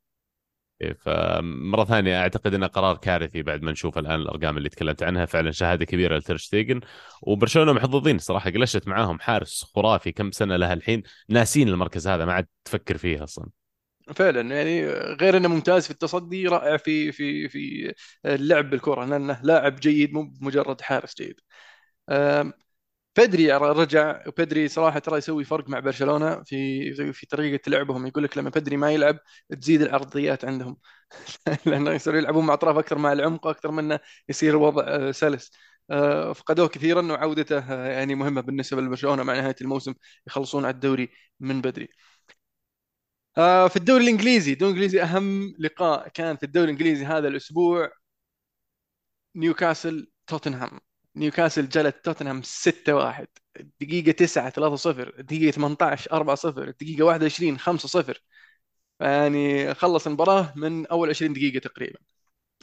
فمرة 0.98 1.84
ثانية 1.84 2.20
أعتقد 2.20 2.54
إنه 2.54 2.66
قرار 2.66 2.96
كارثي 2.96 3.42
بعد 3.42 3.62
ما 3.62 3.72
نشوف 3.72 3.98
الآن 3.98 4.20
الأرقام 4.20 4.56
اللي 4.56 4.68
تكلمت 4.68 5.02
عنها. 5.02 5.26
فعلا 5.26 5.50
شهادة 5.50 5.84
كبيرة 5.84 6.18
لترشتيجن 6.18 6.80
وبرشلونة 7.22 7.72
محظوظين 7.72 8.18
صراحة 8.18 8.50
قلشت 8.50 8.88
معاهم 8.88 9.20
حارس 9.20 9.64
خرافي 9.74 10.12
كم 10.12 10.30
سنة 10.30 10.56
لها 10.56 10.72
الحين 10.72 11.02
ناسين 11.28 11.68
المركز 11.68 12.08
هذا 12.08 12.24
ما 12.24 12.32
عاد 12.32 12.46
تفكر 12.64 12.96
فيه 12.96 13.24
أصلا. 13.24 13.48
فعلا 14.14 14.56
يعني 14.56 14.86
غير 15.20 15.36
إنه 15.36 15.48
ممتاز 15.48 15.84
في 15.84 15.90
التصدي 15.90 16.46
رائع 16.48 16.76
في 16.76 17.12
في 17.12 17.48
في 17.48 17.94
اللعب 18.24 18.70
بالكرة 18.70 19.04
لأنه 19.04 19.40
لاعب 19.42 19.76
جيد 19.76 20.12
مو 20.12 20.32
مجرد 20.40 20.80
حارس 20.80 21.14
جيد. 21.16 21.40
آم، 23.18 23.24
بيدري 23.24 23.52
رجع 23.52 24.22
وبيدري 24.28 24.68
صراحة 24.68 24.98
ترى 24.98 25.18
يسوي 25.18 25.44
فرق 25.44 25.68
مع 25.68 25.78
برشلونة 25.78 26.42
في 26.42 27.12
في 27.12 27.26
طريقة 27.26 27.70
لعبهم. 27.70 28.06
يقول 28.06 28.24
لك 28.24 28.38
لما 28.38 28.50
بيدري 28.50 28.76
ما 28.76 28.90
يلعب 28.92 29.18
تزيد 29.60 29.82
العرضيات 29.82 30.44
عندهم. 30.44 30.76
لأنه 31.66 31.90
يصيروا 31.92 32.18
يلعبون 32.18 32.46
مع 32.46 32.54
أطراف 32.54 32.76
أكثر 32.76 32.98
مع 32.98 33.12
العمق 33.12 33.46
أكثر 33.46 33.70
منه 33.70 34.00
يصير 34.28 34.50
الوضع 34.50 34.84
آه، 34.88 35.10
سلس. 35.10 35.52
آه، 35.90 36.32
فقدوه 36.32 36.68
كثيرا 36.68 37.02
وعودته 37.12 37.58
آه، 37.58 37.86
يعني 37.88 38.14
مهمة 38.14 38.40
بالنسبة 38.40 38.80
لبرشلونة 38.82 39.22
مع 39.22 39.34
نهاية 39.36 39.56
الموسم 39.60 39.94
يخلصون 40.26 40.64
على 40.64 40.74
الدوري 40.74 41.08
من 41.40 41.60
بدري 41.60 41.88
في 43.68 43.76
الدوري 43.76 44.04
الإنجليزي 44.04 44.52
الدوري 44.52 44.70
الإنجليزي 44.72 45.02
أهم 45.02 45.54
لقاء 45.58 46.08
كان 46.08 46.36
في 46.36 46.42
الدوري 46.42 46.64
الإنجليزي 46.64 47.04
هذا 47.04 47.28
الأسبوع 47.28 47.90
نيوكاسل 49.36 50.06
توتنهام. 50.26 50.80
نيوكاسل 51.16 51.68
جلت 51.68 52.04
توتنهام 52.04 52.42
6-1 52.42 53.26
الدقيقة 53.60 54.12
9 54.12 54.50
3-0 54.50 55.14
الدقيقة 55.18 55.50
18 55.54 56.12
4-0 56.12 56.68
الدقيقة 56.68 57.04
21 57.04 57.58
5-0 57.58 58.14
يعني 59.00 59.74
خلص 59.74 60.06
المباراة 60.06 60.52
من 60.56 60.86
أول 60.86 61.08
20 61.10 61.32
دقيقة 61.32 61.58
تقريبا. 61.60 61.98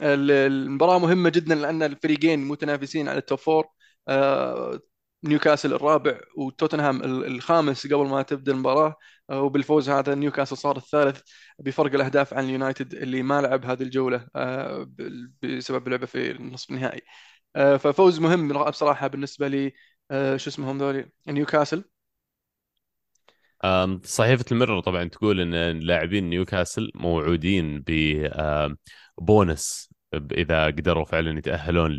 ال- 0.02 0.30
المباراة 0.30 0.98
مهمة 0.98 1.30
جدا 1.30 1.54
لأن 1.54 1.82
الفريقين 1.82 2.40
متنافسين 2.48 3.08
على 3.08 3.18
ال 3.18 3.23
top 3.23 3.38
four 3.38 3.66
آه، 4.08 4.80
نيوكاسل 5.24 5.74
الرابع 5.74 6.20
وتوتنهام 6.38 7.02
ال- 7.04 7.26
الخامس 7.26 7.86
قبل 7.86 8.06
ما 8.08 8.22
تبدأ 8.22 8.52
المباراة. 8.52 8.96
آه، 9.30 9.42
وبالفوز 9.42 9.90
هذا 9.90 10.14
نيوكاسل 10.14 10.56
صار 10.56 10.76
الثالث 10.76 11.20
بفرق 11.58 11.94
الأهداف 11.94 12.34
عن 12.34 12.44
اليونايتد 12.44 12.94
اللي 12.94 13.22
ما 13.22 13.40
لعب 13.40 13.64
هذه 13.64 13.82
الجولة 13.82 14.28
آه، 14.36 14.90
بسبب 15.42 15.88
لعبة 15.88 16.06
في 16.06 16.30
النصف 16.30 16.70
النهائي. 16.70 17.02
ففوز 17.54 18.20
مهم 18.20 18.64
بصراحة 18.70 19.06
بالنسبة 19.06 19.48
لي 19.48 19.72
آه، 20.10 20.36
شو 20.36 20.50
اسمهم 20.50 20.78
ذولي؟ 20.78 21.10
نيوكاسل. 21.28 21.84
صحيفة 24.04 24.44
الميرور 24.52 24.80
طبعا 24.80 25.04
تقول 25.04 25.40
إن 25.40 25.80
لاعبين 25.80 26.30
نيوكاسل 26.30 26.90
موعودين 26.94 27.84
ببونس 29.18 29.90
إذا 30.32 30.66
قدروا 30.66 31.04
فعلا 31.04 31.38
يتأهلون 31.38 31.90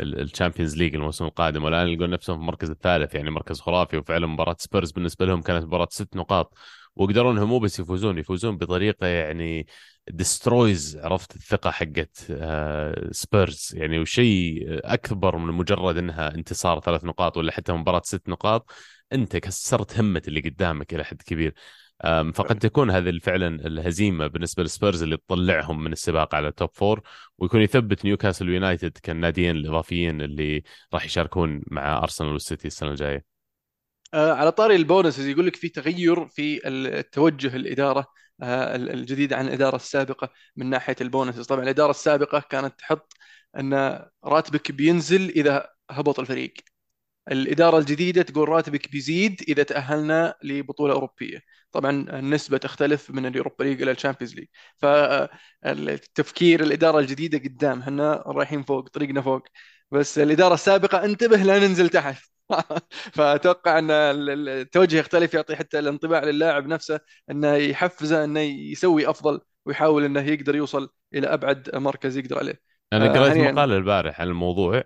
لل 0.00 0.14
Champions 0.14 0.76
League 0.76 0.94
الموسم 0.94 1.24
القادم. 1.24 1.64
والآن 1.64 1.88
يلقون 1.88 2.10
نفسهم 2.10 2.36
في 2.36 2.42
المركز 2.42 2.70
الثالث 2.70 3.14
يعني 3.14 3.30
مركز 3.30 3.60
خرافي. 3.60 3.96
وفعلا 3.96 4.26
مباراة 4.26 4.56
سبيرز 4.58 4.92
بالنسبة 4.92 5.26
لهم 5.26 5.42
كانت 5.42 5.64
مباراة 5.64 5.88
ست 5.90 6.16
نقاط. 6.16 6.54
وقدروا 6.96 7.32
إنهم 7.32 7.48
مو 7.48 7.58
بس 7.58 7.78
يفوزون 7.80 8.18
يفوزون 8.18 8.58
بطريقة 8.58 9.06
يعني 9.06 9.66
destroys 10.10 10.96
عرفت؟ 10.96 11.36
الثقة 11.36 11.70
حقت 11.70 12.26
آه، 12.30 13.08
سبيرز 13.10 13.70
يعني 13.74 13.98
وشيء 13.98 14.64
أكبر 14.68 15.36
من 15.36 15.54
مجرد 15.54 15.96
إنها 15.96 16.34
انتصار 16.34 16.80
ثلاث 16.80 17.04
نقاط 17.04 17.36
ولا 17.36 17.52
حتى 17.52 17.72
مباراة 17.72 18.02
ست 18.04 18.28
نقاط 18.28 18.70
أنت 19.12 19.36
كسرت 19.36 19.98
همة 19.98 20.22
اللي 20.28 20.40
قدامك 20.40 20.94
إلى 20.94 21.04
حد 21.04 21.22
كبير. 21.22 21.54
فقد 22.34 22.58
تكون 22.58 22.90
هذه 22.90 23.18
فعلا 23.18 23.66
الهزيمة 23.66 24.26
بالنسبة 24.26 24.62
للسبيرز 24.62 25.02
اللي 25.02 25.16
تطلعهم 25.16 25.84
من 25.84 25.92
السباق 25.92 26.34
على 26.34 26.48
ال 26.48 26.53
top 26.53 26.70
four 26.72 27.00
ويكون 27.38 27.62
يثبت 27.62 28.04
نيوكاسل 28.04 28.48
ويونايتد 28.48 28.98
كالناديين 29.02 29.56
الإضافيين 29.56 30.22
اللي 30.22 30.62
راح 30.94 31.04
يشاركون 31.04 31.62
مع 31.66 31.98
ارسنال 31.98 32.32
والسيتي 32.32 32.68
السنة 32.68 32.90
الجاية. 32.90 33.24
آه، 34.14 34.32
على 34.32 34.52
طاري 34.52 34.76
ال 34.76 34.82
bonuses 34.82 35.26
يقول 35.26 35.46
لك 35.46 35.56
في 35.56 35.68
تغير 35.68 36.28
في 36.28 36.68
التوجه 36.68 37.56
الإدارة. 37.56 38.06
آه، 38.42 38.76
الجديدة 38.76 39.36
عن 39.36 39.46
الإدارة 39.48 39.76
السابقة 39.76 40.30
من 40.56 40.70
ناحية 40.70 40.96
ال 41.00 41.05
bonuses. 41.05 41.46
طبعا 41.46 41.62
الإدارة 41.62 41.90
السابقة 41.90 42.40
كانت 42.50 42.78
تحط 42.78 43.12
أن 43.58 43.74
راتبك 44.24 44.72
بينزل 44.72 45.30
إذا 45.30 45.68
هبط 45.90 46.20
الفريق. 46.20 46.54
الإدارة 47.30 47.78
الجديدة 47.78 48.22
تقول 48.22 48.48
راتبك 48.48 48.90
بيزيد 48.92 49.42
إذا 49.48 49.62
تأهلنا 49.62 50.34
لبطولة 50.44 50.94
أوروبية. 50.94 51.40
طبعا 51.72 51.90
النسبة 52.18 52.58
تختلف 52.58 53.10
من 53.10 53.26
ال 53.26 53.31
Europa 53.31 53.64
League 53.64 53.82
إلى 53.82 53.90
ال 53.90 53.94
Champions 53.94 54.34
League. 54.34 54.46
فالتفكير 54.78 56.62
الإدارة 56.62 56.98
الجديدة 56.98 57.38
قدام 57.38 57.80
إحنا 57.80 58.22
رايحين 58.26 58.62
فوق 58.62 58.88
طريقنا 58.88 59.20
فوق. 59.22 59.42
بس 59.90 60.18
الإدارة 60.18 60.54
السابقة 60.54 61.04
انتبه 61.04 61.36
لا 61.36 61.58
ننزل 61.58 61.88
تحت. 61.88 62.24
فأتوقع 63.16 63.78
أن 63.78 63.90
التوجه 63.90 64.96
يختلف 64.96 65.34
يعطي 65.34 65.56
حتى 65.56 65.78
الانطباع 65.78 66.24
للاعب 66.24 66.66
نفسه 66.66 67.00
أنه 67.30 67.54
يحفزه 67.54 68.24
أنه 68.24 68.40
يسوي 68.40 69.10
أفضل 69.10 69.40
ويحاول 69.66 70.04
أنه 70.04 70.20
يقدر 70.20 70.56
يوصل 70.56 70.88
إلى 71.14 71.26
أبعد 71.26 71.76
مركز 71.76 72.16
يقدر 72.16 72.38
عليه. 72.38 72.60
أنا 72.92 73.04
آه، 73.04 73.12
قرأت 73.12 73.30
هنيئا. 73.30 73.52
مقال 73.52 73.72
البارح 73.72 74.20
عن 74.20 74.28
الموضوع. 74.28 74.84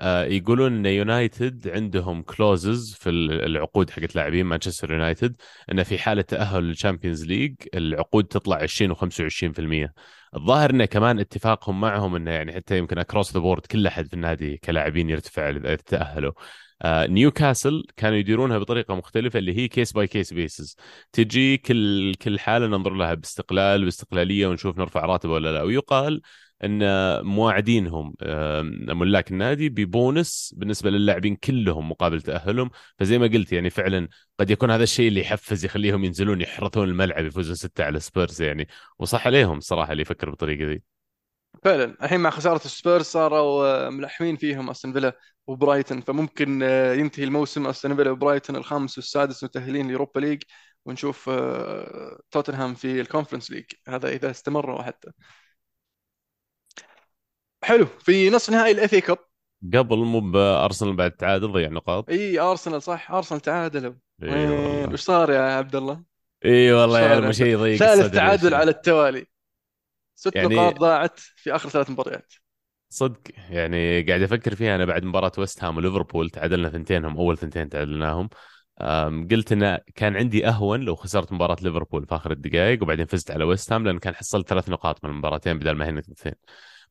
آه، 0.00 0.24
يقولون 0.24 0.76
أن 0.76 0.86
يونايتد 0.86 1.68
عندهم 1.68 2.22
clauses 2.22 2.94
في 2.94 3.10
العقود 3.10 3.90
حقت 3.90 4.16
لاعبين 4.16 4.46
مانشستر 4.46 4.92
يونايتد 4.92 5.36
انه 5.72 5.82
في 5.82 5.98
حالة 5.98 6.22
تأهل 6.22 6.64
لل 6.64 6.75
Champions 6.75 7.24
League 7.24 7.54
العقود 7.74 8.24
تطلع 8.24 8.56
20 8.56 8.94
و25% 8.94 9.90
الظاهر 10.36 10.70
انه 10.70 10.84
كمان 10.84 11.18
اتفاقهم 11.18 11.80
معهم 11.80 12.14
أنه 12.14 12.30
يعني 12.30 12.52
حتى 12.52 12.78
يمكن 12.78 12.98
across 12.98 13.32
the 13.32 13.40
board 13.40 13.66
كل 13.66 13.86
أحد 13.86 14.06
في 14.06 14.14
النادي 14.14 14.56
كلاعبين 14.56 15.10
يرتفع 15.10 15.50
إذا 15.50 15.76
تأهلوا. 15.76 16.32
نيوكاسل 16.86 17.84
كانوا 17.96 18.16
يديرونها 18.18 18.58
بطريقة 18.58 18.94
مختلفة 18.94 19.38
اللي 19.38 19.56
هي 19.56 19.68
case 19.68 19.92
by 19.92 20.06
case 20.06 20.32
basis 20.32 20.76
تجي 21.12 21.56
كل 21.56 22.14
كل 22.14 22.38
حالة 22.38 22.66
ننظر 22.66 22.94
لها 22.94 23.14
باستقلال 23.14 23.84
باستقلالية 23.84 24.46
ونشوف 24.46 24.78
نرفع 24.78 25.04
راتبه 25.04 25.32
ولا 25.32 25.52
لا. 25.52 25.62
ويقال 25.62 26.20
إن 26.64 26.80
مواعدينهم 27.24 28.14
ملاك 28.88 29.30
النادي 29.30 29.68
ببونس 29.68 30.54
بالنسبة 30.56 30.90
للاعبين 30.90 31.36
كلهم 31.36 31.90
مقابل 31.90 32.22
تأهلهم. 32.22 32.70
فزي 32.98 33.18
ما 33.18 33.26
قلت 33.26 33.52
يعني 33.52 33.70
فعلا 33.70 34.08
قد 34.40 34.50
يكون 34.50 34.70
هذا 34.70 34.82
الشيء 34.82 35.08
اللي 35.08 35.20
يحفز 35.20 35.64
يخليهم 35.64 36.04
ينزلون 36.04 36.40
يحرثون 36.40 36.88
الملعب 36.88 37.24
يفوزون 37.24 37.54
ستة 37.54 37.84
على 37.84 38.00
سبيرز 38.00 38.42
يعني. 38.42 38.68
وصح 38.98 39.26
عليهم 39.26 39.60
صراحة 39.60 39.92
اللي 39.92 40.02
يفكر 40.02 40.30
بالطريقة 40.30 40.70
ذي. 40.70 40.97
فعلا. 41.64 41.96
الحين 42.02 42.20
مع 42.20 42.30
خسارة 42.30 42.64
السبيرز 42.64 43.04
صاروا 43.04 43.86
آه، 43.86 43.90
ملحمين 43.90 44.36
فيهم 44.36 44.70
أستون 44.70 44.92
فيلا 44.92 45.18
وبرايتون. 45.46 46.00
فممكن 46.00 46.62
آه، 46.62 46.94
ينتهي 46.94 47.24
الموسم 47.24 47.66
أستون 47.66 47.96
فيلا 47.96 48.10
وبرايتون 48.10 48.56
الخامس 48.56 48.98
والسادس 48.98 49.44
متأهلين 49.44 49.88
ل 49.88 49.93
Europa 49.93 50.20
League. 50.20 50.42
ونشوف 50.86 51.28
آه، 51.28 52.20
توتنهام 52.30 52.74
في 52.74 53.00
ال 53.00 53.05
Conference 53.05 53.50
League. 53.50 53.64
هذا 53.88 54.08
إذا 54.08 54.30
استمروا 54.30 54.82
حتى. 54.82 55.10
حلو. 57.64 57.86
في 57.86 58.30
نصف 58.30 58.50
نهائي 58.50 58.72
ال 58.72 58.94
FA 58.94 59.00
Cup. 59.00 59.18
قبل 59.74 59.98
مو 59.98 60.20
بارسنال 60.20 60.96
بعد 60.96 61.10
تعادل 61.10 61.52
ضيع 61.52 61.68
نقاط. 61.68 62.10
إي 62.10 62.38
أرسنال 62.38 62.82
صح. 62.82 63.10
أرسنال 63.10 63.40
تعادلوا. 63.40 63.94
إي 64.22 64.28
وين؟ 64.28 64.50
والله 64.50 64.92
وش 64.92 65.00
صار 65.00 65.30
يا 65.30 65.40
عبد 65.40 65.76
الله؟ 65.76 66.02
إي 66.44 66.72
والله 66.72 67.00
يا؟ 67.00 67.32
شيء 67.32 67.46
يضيق 67.46 67.78
ثالث 67.78 68.14
تعادل 68.14 68.54
على 68.54 68.70
التوالي. 68.70 69.26
ست 70.18 70.36
يعني 70.36 70.54
نقاط 70.54 70.78
ضاعت 70.78 71.18
في 71.18 71.54
آخر 71.54 71.68
ثلاث 71.68 71.90
مباريات. 71.90 72.32
صدق. 72.90 73.20
يعني 73.50 74.02
قاعد 74.02 74.22
أفكر 74.22 74.54
فيها 74.54 74.74
أنا 74.74 74.84
بعد 74.84 75.04
مباراة 75.04 75.32
ويست 75.38 75.64
هام 75.64 75.76
وليفربول 75.76 76.30
تعادلنا 76.30 76.68
ثنتينهم 76.68 77.16
أول 77.16 77.38
ثنتين 77.38 77.68
تعادلناهم. 77.68 78.28
قلت 79.30 79.52
انه 79.52 79.78
كان 79.94 80.16
عندي 80.16 80.48
أهون 80.48 80.80
لو 80.80 80.94
خسرت 80.94 81.32
مباراة 81.32 81.56
ليفربول 81.62 82.06
في 82.06 82.14
آخر 82.14 82.30
الدقائق 82.32 82.82
وبعدين 82.82 83.06
فزت 83.06 83.30
على 83.30 83.44
ويست 83.44 83.72
هام 83.72 83.84
لأن 83.84 83.98
كان 83.98 84.14
حصلت 84.14 84.48
ثلاث 84.48 84.68
نقاط 84.68 85.04
من 85.04 85.10
المباراتين 85.10 85.58
بدل 85.58 85.72
ما 85.72 85.88
هن 85.88 85.98
اثنتين 85.98 86.32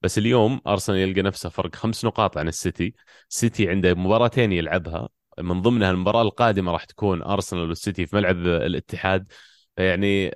بس 0.01 0.17
اليوم 0.17 0.61
أرسنال 0.67 0.97
يلقى 0.97 1.21
نفسه 1.21 1.49
فرق 1.49 1.75
خمس 1.75 2.05
نقاط 2.05 2.37
عن 2.37 2.47
السيتي. 2.47 2.93
سيتي 3.29 3.69
عنده 3.69 3.93
مباراتين 3.93 4.51
يلعبها. 4.51 5.09
من 5.39 5.61
ضمنها 5.61 5.91
المباراة 5.91 6.21
القادمة 6.21 6.71
راح 6.71 6.83
تكون 6.83 7.21
أرسنال 7.21 7.69
والسيتي 7.69 8.05
في 8.05 8.15
ملعب 8.15 8.37
الاتحاد. 8.47 9.31
يعني 9.77 10.31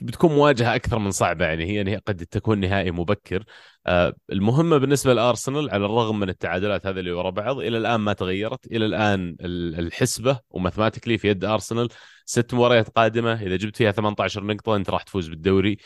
بتكون 0.00 0.32
مواجهة 0.32 0.74
أكثر 0.74 0.98
من 0.98 1.10
صعبة 1.10 1.44
يعني 1.44 1.64
هي 1.64 1.82
نه- 1.82 2.00
قد 2.06 2.26
تكون 2.26 2.60
نهائي 2.60 2.90
مبكر. 2.90 3.44
آه، 3.86 4.14
المهمة 4.32 4.78
بالنسبة 4.78 5.14
لأرسنال 5.14 5.70
على 5.70 5.84
الرغم 5.84 6.18
من 6.20 6.28
التعادلات 6.28 6.86
هذه 6.86 6.98
اللي 6.98 7.12
ورا 7.12 7.30
بعض 7.30 7.58
إلى 7.58 7.78
الآن 7.78 8.00
ما 8.00 8.12
تغيرت. 8.12 8.66
إلى 8.66 8.86
الآن 8.86 9.36
ال- 9.40 9.78
الحسبة 9.78 10.40
وماثماتيكلي 10.50 11.18
في 11.18 11.28
يد 11.28 11.44
أرسنال 11.44 11.88
ست 12.24 12.54
مباريات 12.54 12.88
قادمة 12.88 13.32
إذا 13.42 13.56
جبت 13.56 13.76
فيها 13.76 13.90
18 13.90 14.44
نقطة 14.44 14.76
أنت 14.76 14.90
راح 14.90 15.02
تفوز 15.02 15.28
بالدوري. 15.28 15.76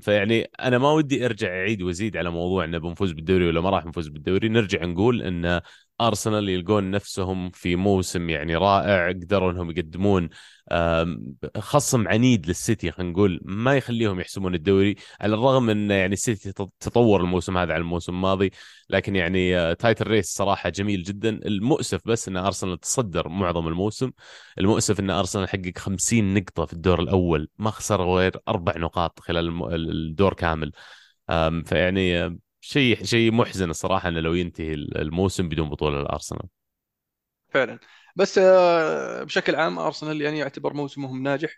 فيعني 0.00 0.50
أنا 0.60 0.78
ما 0.78 0.90
ودي 0.92 1.26
أرجع 1.26 1.48
أعيد 1.48 1.82
وأزيد 1.82 2.16
على 2.16 2.30
موضوع 2.30 2.64
إنه 2.64 2.78
بنفوز 2.78 3.12
بالدوري 3.12 3.46
ولا 3.48 3.60
ما 3.60 3.70
راح 3.70 3.86
نفوز 3.86 4.08
بالدوري. 4.08 4.48
نرجع 4.48 4.84
نقول 4.84 5.22
إن 5.22 5.60
أرسنال 6.00 6.48
يلقون 6.48 6.90
نفسهم 6.90 7.50
في 7.50 7.76
موسم 7.76 8.30
يعني 8.30 8.56
رائع 8.56 9.08
قدروا 9.08 9.52
إنهم 9.52 9.70
يقدمون 9.70 10.28
خصم 11.58 12.08
عنيد 12.08 12.46
للسيتي 12.46 12.90
خلينا 12.92 13.12
نقول 13.12 13.40
ما 13.44 13.76
يخليهم 13.76 14.20
يحسمون 14.20 14.54
الدوري 14.54 14.96
على 15.20 15.34
الرغم 15.34 15.70
ان 15.70 15.90
يعني 15.90 16.12
السيتي 16.12 16.52
تطور 16.52 17.20
الموسم 17.20 17.56
هذا 17.56 17.72
على 17.72 17.80
الموسم 17.80 18.14
الماضي 18.14 18.50
لكن 18.90 19.16
يعني 19.16 19.74
title 19.74 20.06
race 20.06 20.26
صراحة 20.34 20.68
جميل 20.68 21.02
جدا. 21.02 21.28
المؤسف 21.28 22.00
بس 22.04 22.28
إن 22.28 22.36
أرسنال 22.36 22.80
تصدر 22.80 23.28
معظم 23.28 23.68
الموسم. 23.68 24.10
المؤسف 24.58 25.00
إن 25.00 25.10
أرسنال 25.10 25.48
حقق 25.48 25.72
50 25.76 26.34
نقطة 26.34 26.64
في 26.64 26.72
الدور 26.72 27.00
الأول 27.00 27.48
ما 27.58 27.70
خسر 27.70 28.02
غير 28.14 28.36
أربع 28.48 28.76
نقاط 28.76 29.20
خلال 29.20 29.74
الدور 29.74 30.34
كامل. 30.34 30.72
فيعني 31.64 32.38
شيء 32.60 33.04
شيء 33.04 33.32
محزن 33.32 33.70
الصراحة 33.70 34.08
إنه 34.08 34.20
لو 34.20 34.34
ينتهي 34.34 34.74
الموسم 34.74 35.48
بدون 35.48 35.68
بطولة 35.68 36.00
الارسنال 36.00 36.48
فعلا. 37.48 37.78
بس 38.20 38.38
آه، 38.38 39.22
بشكل 39.24 39.54
عام 39.56 39.78
أرسنال 39.78 40.22
يعني 40.22 40.38
يعتبر 40.38 40.72
موسمهم 40.74 41.22
ناجح 41.22 41.50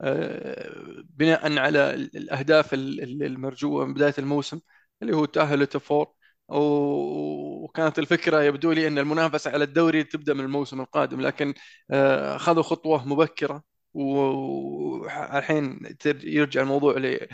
آه، 0.00 1.02
بناء 1.04 1.58
على 1.58 1.94
الأهداف 1.94 2.74
المرجوه 2.74 3.86
من 3.86 3.94
بداية 3.94 4.14
الموسم 4.18 4.60
اللي 5.02 5.16
هو 5.16 5.24
التاهل 5.24 5.58
لل 5.58 5.68
top 5.68 5.82
four 5.82 6.14
وكانت 6.48 7.98
الفكرة 7.98 8.42
يبدو 8.42 8.72
لي 8.72 8.88
إن 8.88 8.98
المنافسة 8.98 9.50
على 9.50 9.64
الدوري 9.64 10.04
تبدأ 10.04 10.34
من 10.34 10.40
الموسم 10.44 10.80
القادم 10.80 11.20
لكن 11.20 11.54
آه، 11.90 12.36
خذوا 12.36 12.62
خطوة 12.62 13.08
مبكرة. 13.08 13.62
والحين 13.94 15.80
يرجع 16.24 16.62
الموضوع 16.62 16.98
ل 16.98 17.26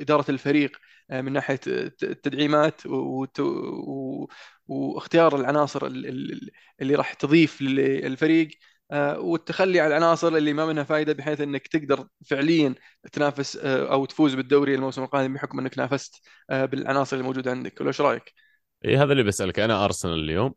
إدارة 0.00 0.30
الفريق 0.30 0.76
من 1.10 1.32
ناحية 1.32 1.60
التدعيمات 1.66 2.80
واختيار 4.68 5.36
العناصر 5.36 5.86
اللي 5.86 6.94
راح 6.94 7.12
تضيف 7.12 7.62
للفريق 7.62 8.48
آه، 8.90 9.18
والتخلي 9.20 9.80
عن 9.80 9.88
العناصر 9.88 10.28
اللي 10.36 10.52
ما 10.52 10.66
منها 10.66 10.84
فائده 10.84 11.12
بحيث 11.12 11.40
إنك 11.40 11.66
تقدر 11.66 12.08
فعليا 12.26 12.74
تنافس 13.12 13.56
آه، 13.56 13.92
أو 13.92 14.04
تفوز 14.04 14.34
بالدوري 14.34 14.74
الموسم 14.74 15.02
القادم 15.02 15.34
بحكم 15.34 15.58
إنك 15.58 15.78
نافست 15.78 16.26
آه، 16.50 16.64
بالعناصر 16.64 17.16
الموجودة 17.16 17.50
عندك 17.50 17.80
ولا 17.80 17.88
إيش 17.88 18.00
رأيك؟ 18.00 18.34
اي 18.84 18.96
هذا 18.96 19.12
اللي 19.12 19.22
بسألك 19.22 19.60
أنا 19.60 19.84
أرسنال 19.84 20.18
اليوم 20.18 20.54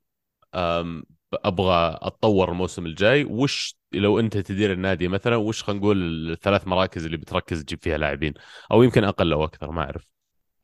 أبغى 1.34 2.00
أتطور 2.02 2.52
الموسم 2.52 2.86
الجاي. 2.86 3.24
وش 3.24 3.76
لو 3.94 4.20
أنت 4.20 4.38
تدير 4.38 4.72
النادي 4.72 5.08
مثلا 5.08 5.36
وش 5.36 5.64
خلينا 5.64 5.82
نقول 5.82 6.32
الثلاث 6.32 6.68
مراكز 6.68 7.06
اللي 7.06 7.18
بتركز 7.18 7.64
تجيب 7.64 7.80
فيها 7.84 7.98
لاعبين؟ 7.98 8.34
أو 8.72 8.84
يمكن 8.84 9.04
أقل 9.04 9.34
أو 9.34 9.44
أكثر 9.44 9.72
ما 9.72 9.82
أعرف. 9.82 10.08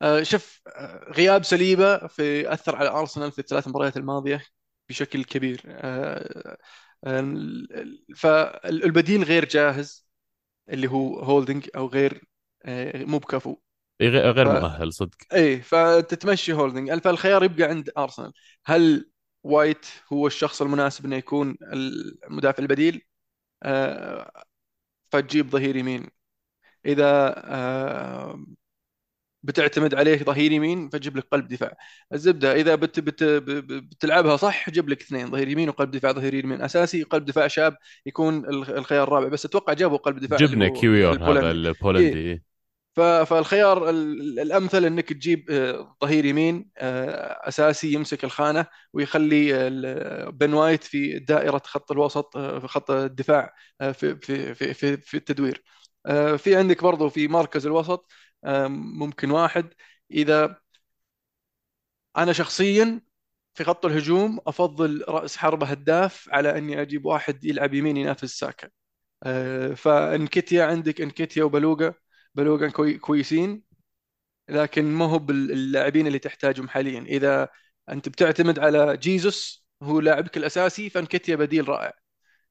آه، 0.02 0.22
شوف 0.22 0.60
آه، 0.66 1.12
غياب 1.12 1.44
ساليبا 1.44 2.06
في 2.06 2.52
أثر 2.52 2.76
على 2.76 2.88
أرسنال 2.88 3.32
في 3.32 3.38
الثلاث 3.38 3.68
مباريات 3.68 3.96
الماضية 3.96 4.44
بشكل 4.88 5.24
كبير. 5.24 5.62
آه، 5.66 6.56
فالبديل 8.16 9.24
غير 9.24 9.44
جاهز 9.44 10.08
اللي 10.70 10.90
هو 10.90 11.20
هولدنج 11.20 11.68
أو 11.76 11.86
غير 11.86 12.22
مو 12.94 13.18
بكفو. 13.18 13.56
غير 14.02 14.46
ف... 14.46 14.48
مؤهل 14.48 14.92
صدق. 14.92 15.16
إي 15.34 15.60
فتتمشي 15.62 16.52
هولدنج 16.52 16.98
فالخيار 16.98 17.44
يبقى 17.44 17.68
عند 17.68 17.90
أرسنال. 17.98 18.32
هل 18.64 19.10
وايت 19.44 19.86
هو 20.12 20.26
الشخص 20.26 20.62
المناسب 20.62 21.04
إنه 21.04 21.16
يكون 21.16 21.56
المدافع 22.26 22.62
البديل 22.62 23.02
فتجيب 25.12 25.50
ظهير 25.50 25.76
يمين. 25.76 26.06
إذا 26.86 27.34
بتعتمد 29.42 29.94
عليه 29.94 30.18
ظهير 30.18 30.52
يمين 30.52 30.88
فجيب 30.88 31.16
لك 31.16 31.24
قلب 31.32 31.48
دفاع. 31.48 31.76
الزبدة 32.12 32.52
إذا 32.54 32.74
بت 32.74 33.00
بت 33.00 33.24
بتلعبها 33.24 34.36
صح 34.36 34.70
جيب 34.70 34.88
لك 34.88 35.02
اثنين 35.02 35.30
ظهير 35.30 35.48
يمين 35.48 35.68
وقلب 35.68 35.90
دفاع 35.90 36.12
ظهير 36.12 36.34
يمين. 36.34 36.62
أساسي 36.62 37.02
قلب 37.02 37.24
دفاع 37.24 37.46
شاب 37.46 37.76
يكون 38.06 38.44
الخيار 38.48 39.08
الرابع 39.08 39.28
بس 39.28 39.44
أتوقع 39.44 39.72
جابوا 39.72 39.96
قلب 39.96 40.18
دفاع 40.18 40.38
جبنا 40.38 40.68
كيفيور 40.68 41.38
هذا 41.38 41.50
البولندي 41.50 42.18
إيه. 42.18 42.47
فالخيار 43.00 43.90
الأمثل 43.90 44.84
إنك 44.84 45.08
تجيب 45.08 45.50
آه، 45.50 45.96
ظهير 46.02 46.24
يمين 46.24 46.70
آه، 46.78 47.48
أساسي 47.48 47.92
يمسك 47.92 48.24
الخانة 48.24 48.66
ويخلي 48.92 49.70
بن 50.32 50.54
وايت 50.54 50.84
في 50.84 51.18
دائرة 51.18 51.62
خط 51.64 51.92
الوسط 51.92 52.36
آه، 52.36 52.58
في 52.58 52.68
خط 52.68 52.90
الدفاع 52.90 53.54
في 53.92 54.16
في 54.16 54.54
في 54.74 54.96
في 54.96 55.16
التدوير. 55.16 55.64
في 56.38 56.56
عندك 56.56 56.82
برضو 56.82 57.08
في 57.08 57.28
مركز 57.28 57.66
الوسط 57.66 58.10
ممكن 58.78 59.30
واحد. 59.30 59.74
إذا 60.10 60.56
أنا 62.16 62.32
شخصيا 62.32 63.00
في 63.54 63.64
خط 63.64 63.86
الهجوم 63.86 64.40
أفضل 64.46 65.04
رأس 65.08 65.36
حربة 65.36 65.66
هداف 65.66 66.28
على 66.32 66.58
إني 66.58 66.82
أجيب 66.82 67.06
واحد 67.06 67.44
يلعب 67.44 67.74
يمين 67.74 67.96
ينافس 67.96 68.38
ساكا. 68.38 68.68
فانكيتيا 69.76 70.64
عندك 70.64 71.00
انكيتيا 71.00 71.44
وبالوغان 71.44 71.94
بالوغان 72.38 72.68
كوي 72.68 72.98
كويسين 72.98 73.62
لكن 74.48 74.84
ما 74.84 75.04
هو 75.04 75.18
باللاعبين 75.18 76.06
اللي 76.06 76.18
تحتاجهم 76.18 76.68
حاليا. 76.68 77.00
إذا 77.00 77.48
أنت 77.88 78.08
بتعتمد 78.08 78.58
على 78.58 78.96
جيزوس 78.96 79.66
هو 79.82 80.00
لاعبك 80.00 80.36
الأساسي 80.36 80.90
فانكتيا 80.90 81.36
بديل 81.36 81.68
رائع. 81.68 81.92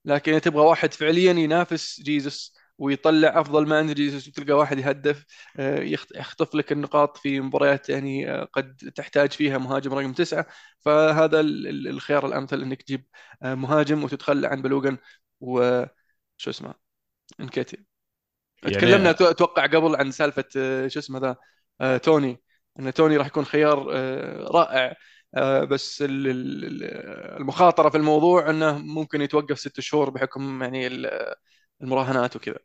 لكن 0.05 0.41
تبغى 0.41 0.61
واحد 0.65 0.93
فعليا 0.93 1.33
ينافس 1.33 2.01
جيزوس 2.01 2.55
ويطلع 2.77 3.41
أفضل 3.41 3.67
ما 3.67 3.77
عند 3.77 3.91
جيسوس 3.91 4.27
وتلقى 4.27 4.53
واحد 4.53 4.79
يهدف 4.79 5.25
آه، 5.59 5.79
يخطف 6.15 6.55
لك 6.55 6.71
النقاط 6.71 7.17
في 7.17 7.41
مباريات 7.41 7.89
يعني 7.89 8.31
آه، 8.31 8.43
قد 8.45 8.77
تحتاج 8.95 9.31
فيها 9.31 9.57
مهاجم 9.57 9.93
رقم 9.93 10.13
تسعة. 10.13 10.47
فهذا 10.81 11.39
الخيار 11.41 12.27
الأمثل 12.27 12.61
إنك 12.61 12.81
تجيب 12.83 13.05
آه، 13.43 13.55
مهاجم 13.55 14.03
وتتخلى 14.03 14.47
عن 14.47 14.61
بلوغن 14.61 14.97
وشو 15.41 16.49
اسمه 16.49 16.73
انكيتي 17.39 17.96
يعني 18.63 18.75
تكلمنا 18.75 19.09
أتوقع 19.09 19.65
قبل 19.65 19.95
عن 19.95 20.11
سالفة 20.11 20.45
شو 20.87 20.99
اسمه 20.99 21.35
ذا 21.79 21.97
توني 21.97 22.41
إن 22.79 22.93
توني 22.93 23.17
راح 23.17 23.27
يكون 23.27 23.45
خيار 23.45 23.87
رائع. 24.55 24.95
بس 25.69 26.03
المخاطرة 26.07 27.89
في 27.89 27.97
الموضوع 27.97 28.49
إنه 28.49 28.77
ممكن 28.77 29.21
يتوقف 29.21 29.59
ست 29.59 29.79
شهور 29.79 30.09
بحكم 30.09 30.63
يعني 30.63 30.89
المراهنات 31.81 32.35
وكذا. 32.35 32.57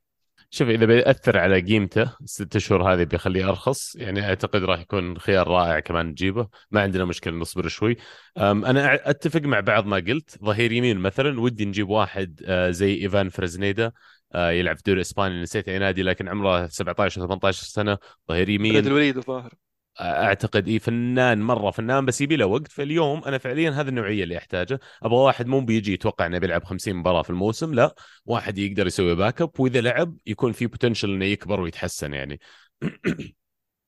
شوف 0.50 0.68
إذا 0.68 0.86
بيأثر 0.86 1.38
على 1.38 1.60
قيمته 1.60 2.16
الست 2.20 2.58
شهور 2.58 2.94
هذه 2.94 3.04
بيخليه 3.04 3.48
أرخص. 3.48 3.96
يعني 3.96 4.28
أعتقد 4.28 4.64
راح 4.64 4.80
يكون 4.80 5.18
خيار 5.18 5.48
رائع 5.48 5.80
كمان 5.80 6.06
نجيبه. 6.06 6.48
ما 6.70 6.80
عندنا 6.80 7.04
مشكلة 7.04 7.34
نصبر 7.34 7.68
شوي. 7.68 7.96
أنا 8.36 9.10
أتفق 9.10 9.40
مع 9.40 9.60
بعض 9.60 9.86
ما 9.86 9.96
قلت. 9.96 10.38
ظهير 10.44 10.72
يمين 10.72 10.98
مثلا 10.98 11.40
ودي 11.40 11.64
نجيب 11.64 11.88
واحد 11.88 12.42
آه، 12.46 12.70
زي 12.70 12.94
إيفان 12.94 13.28
فريسنيدا 13.28 13.86
آه، 13.86 13.92
يلعب 14.34 14.76
في 14.76 14.80
الدوري 14.80 14.96
الاسباني 14.96 15.42
نسيت 15.42 15.68
اي 15.68 15.78
نادي 15.78 16.02
لكن 16.02 16.28
عمره 16.28 16.66
17 16.66 17.26
18 17.26 17.62
سنة 17.62 17.98
ظهير 18.28 18.48
يمين. 18.48 18.86
الوليد 18.86 19.16
الظاهر. 19.16 19.54
أعتقد 20.00 20.68
إي 20.68 20.78
فنان 20.78 21.42
مرة 21.42 21.70
فنان 21.70 22.06
بس 22.06 22.20
يبي 22.20 22.36
له 22.36 22.46
وقت. 22.46 22.68
فاليوم 22.68 23.24
أنا 23.24 23.38
فعليا 23.38 23.70
هذه 23.70 23.88
النوعية 23.88 24.24
اللي 24.24 24.38
احتاجه 24.38 24.80
أبغى 25.02 25.18
واحد 25.18 25.46
مو 25.46 25.60
بيجي 25.60 25.92
يتوقع 25.92 26.26
إنه 26.26 26.38
بيلعب 26.38 26.64
50 26.64 26.94
مباراة 26.94 27.22
في 27.22 27.30
الموسم 27.30 27.74
لا. 27.74 27.94
واحد 28.26 28.58
يقدر 28.58 28.86
يسوي 28.86 29.14
back 29.14 29.42
up 29.42 29.60
وإذا 29.60 29.80
لعب 29.80 30.16
يكون 30.26 30.52
في 30.52 30.66
potential 30.66 31.10
إنه 31.10 31.24
يكبر 31.24 31.60
ويتحسن 31.60 32.14
يعني. 32.14 32.40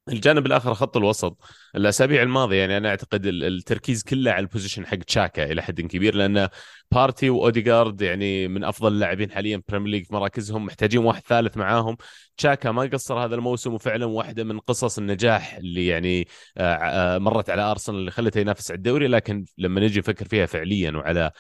الجانب 0.09 0.47
الآخر 0.47 0.75
خط 0.75 0.97
الوسط. 0.97 1.39
الأسابيع 1.77 2.23
الماضية 2.23 2.57
يعني 2.57 2.77
أنا 2.77 2.89
أعتقد 2.89 3.27
التركيز 3.27 4.03
كله 4.03 4.31
على 4.31 4.41
ال 4.41 4.46
position 4.46 4.87
حق 4.87 4.97
تشاكا 4.97 5.53
إلى 5.53 5.63
حد 5.63 5.81
كبير 5.81 6.15
لأن 6.15 6.49
بارتي 6.93 7.31
واوديجارد 7.31 8.03
يعني 8.03 8.49
من 8.49 8.65
أفضل 8.65 8.93
اللاعبين 8.93 9.31
حاليا 9.31 9.63
بريمير 9.69 9.89
ليج 9.89 10.05
في 10.05 10.15
مراكزهم 10.15 10.65
محتاجين 10.67 11.05
واحد 11.05 11.23
ثالث 11.23 11.57
معاهم. 11.57 11.97
تشاكا 12.37 12.71
ما 12.71 12.83
قصر 12.83 13.25
هذا 13.25 13.35
الموسم 13.35 13.75
وفعلا 13.75 14.07
واحدة 14.07 14.45
من 14.45 14.59
قصص 14.59 14.99
النجاح 14.99 15.55
اللي 15.55 15.87
يعني 15.87 16.29
آه، 16.57 16.75
آه، 16.75 17.19
مرت 17.19 17.51
على 17.51 17.63
أرسنال 17.63 17.99
اللي 17.99 18.11
خلته 18.11 18.41
ينافس 18.41 18.71
على 18.71 18.79
الدوري 18.79 19.07
لكن 19.07 19.45
لما 19.59 19.81
نجي 19.81 19.99
نفكر 19.99 20.29
فيها 20.29 20.47
فعليا 20.47 20.91
وعلى 20.91 21.31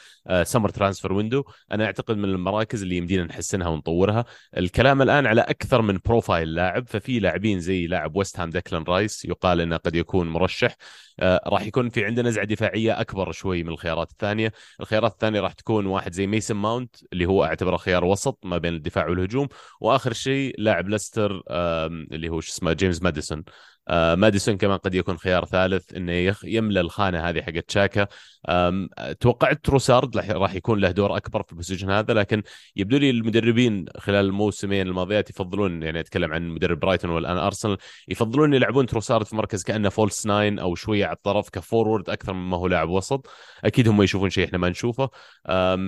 summer 0.43 0.69
transfer 0.69 1.13
window 1.13 1.45
أنا 1.73 1.85
أعتقد 1.85 2.17
من 2.17 2.25
المراكز 2.25 2.83
اللي 2.83 2.97
يمدينا 2.97 3.25
نحسنها 3.25 3.69
ونطورها. 3.69 4.25
الكلام 4.57 5.03
الآن 5.03 5.27
على 5.27 5.41
أكثر 5.41 5.83
من 5.83 5.99
profile 6.05 6.55
لاعب 6.55 6.89
ففي 6.89 7.19
لاعبين 7.19 7.61
زي 7.61 7.87
لاعب 7.87 8.17
ويست 8.17 8.41
هام 8.41 8.51
ديكلان 8.51 8.83
رايس 8.83 9.25
يقال 9.25 9.61
إنه 9.61 9.77
قد 9.77 9.95
يكون 9.95 10.29
مرشح. 10.29 10.77
آه، 11.21 11.41
راح 11.47 11.63
يكون 11.63 11.89
في 11.89 12.05
عندنا 12.05 12.29
نزعه 12.29 12.45
دفاعية 12.45 13.01
أكبر 13.01 13.33
شوي 13.33 13.63
من 13.63 13.69
الخيارات 13.69 14.11
الثانية، 14.11 14.53
الخيارات 14.81 15.13
الثانية 15.13 15.34
راح 15.41 15.53
تكون 15.53 15.87
واحد 15.87 16.13
زي 16.13 16.27
ميسن 16.27 16.57
ماونت 16.57 16.97
اللي 17.13 17.27
هو 17.27 17.45
أعتبره 17.45 17.77
خيار 17.77 18.05
وسط 18.05 18.39
ما 18.45 18.59
بين 18.59 18.75
الدفاع 18.75 19.09
والهجوم، 19.09 19.49
وآخر 19.81 20.13
شيء 20.13 20.55
لاعب 20.59 20.89
ليستر 20.89 21.43
اللي 21.51 22.29
هو 22.29 22.41
شو 22.41 22.53
اسمه 22.53 22.73
جيمس 22.73 23.03
ماديسون. 23.03 23.45
آه 23.89 24.15
ماديسون 24.15 24.57
كمان 24.57 24.79
قد 24.79 24.95
يكون 24.95 25.19
خيار 25.19 25.45
ثالث 25.45 25.95
إنه 25.95 26.13
يخ 26.13 26.45
يملى 26.45 26.81
الخانة 26.81 27.29
هذه 27.29 27.43
حقت 27.43 27.71
شاكا. 27.71 28.07
آم، 28.49 28.89
توقعت 29.21 29.65
تروسارد 29.65 30.17
راح 30.17 30.55
يكون 30.55 30.81
له 30.81 30.91
دور 30.91 31.17
أكبر 31.17 31.43
في 31.43 31.53
ال 31.53 31.57
position 31.57 31.91
هذا 31.91 32.15
لكن 32.15 32.43
يبدو 32.77 32.97
لي 32.97 33.11
المدربين 33.11 33.85
خلال 33.99 34.25
الموسمين 34.27 34.87
الماضيات 34.87 35.31
يفضلون 35.31 35.83
يعني 35.83 36.01
أتكلم 36.01 36.33
عن 36.33 36.49
مدرب 36.49 36.81
برايتون 36.81 37.11
والآن 37.11 37.37
أرسنال 37.37 37.77
يفضلون 38.09 38.55
يلعبون 38.55 38.87
تروسارد 38.87 39.27
في 39.27 39.37
مركز 39.37 39.63
كأنه 39.63 39.89
false 39.89 40.27
nine 40.27 40.59
أو 40.59 40.75
شوية 40.75 41.07
على 41.07 41.17
الطرف 41.17 41.49
ك 41.51 41.58
forward 41.58 42.11
أكثر 42.11 42.33
مما 42.33 42.57
هو 42.57 42.67
لاعب 42.67 42.89
وسط. 42.89 43.27
أكيد 43.65 43.89
هم 43.89 44.03
يشوفون 44.03 44.31
شيء 44.31 44.45
إحنا 44.47 44.59
ما 44.59 44.69
نشوفه. 44.69 45.11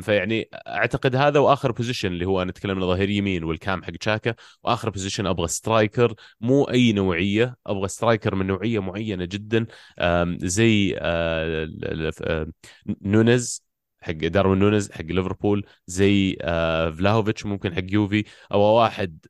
فيعني 0.03 0.49
أعتقد 0.69 1.17
هذا 1.17 1.39
وآخر 1.39 1.73
position 1.73 2.09
اللي 2.09 2.25
هو 2.25 2.43
أنا 2.43 2.51
أتكلم 2.51 2.79
عن 2.79 2.87
ظهير 2.87 3.11
يمين 3.11 3.45
وال 3.45 3.61
CAM 3.61 3.85
حق 3.85 3.93
شاكا 4.01 4.35
وآخر 4.65 4.91
position 4.91 5.27
أبغى 5.27 5.49
striker 5.49 6.15
مو 6.41 6.65
أي 6.65 6.93
نوعية 6.93 7.57
أبغى 7.67 7.86
striker 7.87 8.35
من 8.35 8.47
نوعية 8.47 8.79
معينة 8.79 9.25
جدا 9.25 9.67
زي 10.39 10.97
آه، 10.99 11.69
آه، 12.23 12.47
نونيز 13.03 13.67
حق 14.01 14.13
داروين 14.13 14.59
نونيز 14.59 14.93
حق 14.93 15.05
ليفربول 15.05 15.67
زي 15.87 16.37
آه، 16.41 16.91
فلاهوفيتش 16.91 17.47
ممكن 17.47 17.75
حق 17.75 17.85
يوفي 17.93 18.25
أو 18.53 18.61
واحد 18.61 19.27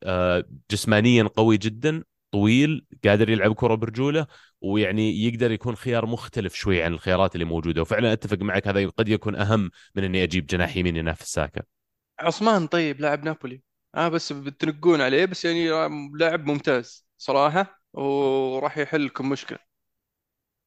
جسمانيا 0.71 1.23
قوي 1.23 1.57
جدا 1.57 2.03
طويل 2.33 2.87
قادر 3.05 3.31
يلعب 3.31 3.55
كرة 3.55 3.75
برجولة 3.75 4.27
ويعني 4.61 5.25
يقدر 5.25 5.51
يكون 5.51 5.77
خيار 5.77 6.07
مختلف 6.07 6.55
شوي 6.55 6.83
عن 6.83 6.93
الخيارات 6.93 7.35
اللي 7.35 7.45
موجودة. 7.45 7.83
وفعلا 7.83 8.13
أتفق 8.13 8.39
معك 8.39 8.69
هذا 8.69 8.89
قد 8.89 9.09
يكون 9.09 9.37
أهم 9.37 9.71
من 9.95 10.05
إني 10.05 10.23
أجيب 10.23 10.47
جناح 10.47 10.77
يمين 10.77 10.97
ينافس 10.97 11.33
ساكا. 11.33 11.63
عثمان 12.21 12.67
طيب 12.67 13.01
لاعب 13.01 13.25
نابولي. 13.25 13.63
آه 13.95 14.09
بس 14.09 14.33
بتنقون 14.33 15.01
عليه 15.01 15.25
بس 15.25 15.45
يعني 15.45 15.69
لاعب 16.19 16.47
ممتاز 16.47 17.07
صراحة. 17.19 17.76
وراح 17.97 18.79
يحل 18.79 19.07
لكم 19.07 19.29
مشكلة. 19.29 19.59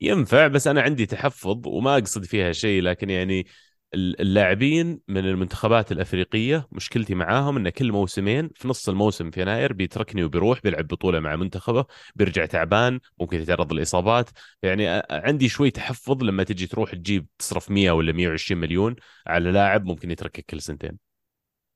ينفع 0.01 0.47
بس 0.47 0.67
أنا 0.67 0.81
عندي 0.81 1.05
تحفظ 1.05 1.67
وما 1.67 1.97
أقصد 1.97 2.25
فيها 2.25 2.51
شيء 2.51 2.81
لكن 2.81 3.09
يعني 3.09 3.47
اللاعبين 3.93 4.99
من 5.07 5.25
المنتخبات 5.25 5.91
الأفريقية 5.91 6.67
مشكلتي 6.71 7.15
معاهم 7.15 7.57
انه 7.57 7.69
كل 7.69 7.91
موسمين 7.91 8.49
في 8.55 8.67
نص 8.67 8.89
الموسم 8.89 9.31
في 9.31 9.41
يناير 9.41 9.73
بيتركني 9.73 10.23
وبيروح 10.23 10.61
بيلعب 10.63 10.87
بطولة 10.87 11.19
مع 11.19 11.35
منتخبه 11.35 11.85
بيرجع 12.15 12.45
تعبان 12.45 12.99
ممكن 13.19 13.41
يتعرض 13.41 13.73
لإصابات. 13.73 14.29
يعني 14.63 15.03
عندي 15.11 15.49
شوي 15.49 15.71
تحفظ 15.71 16.23
لما 16.23 16.43
تجي 16.43 16.67
تروح 16.67 16.91
تجيب 16.91 17.27
تصرف 17.39 17.71
100 17.71 17.91
ولا 17.91 18.11
120 18.11 18.61
مليون 18.61 18.95
على 19.27 19.51
لاعب 19.51 19.85
ممكن 19.85 20.11
يتركك 20.11 20.45
كل 20.45 20.61
سنتين. 20.61 20.97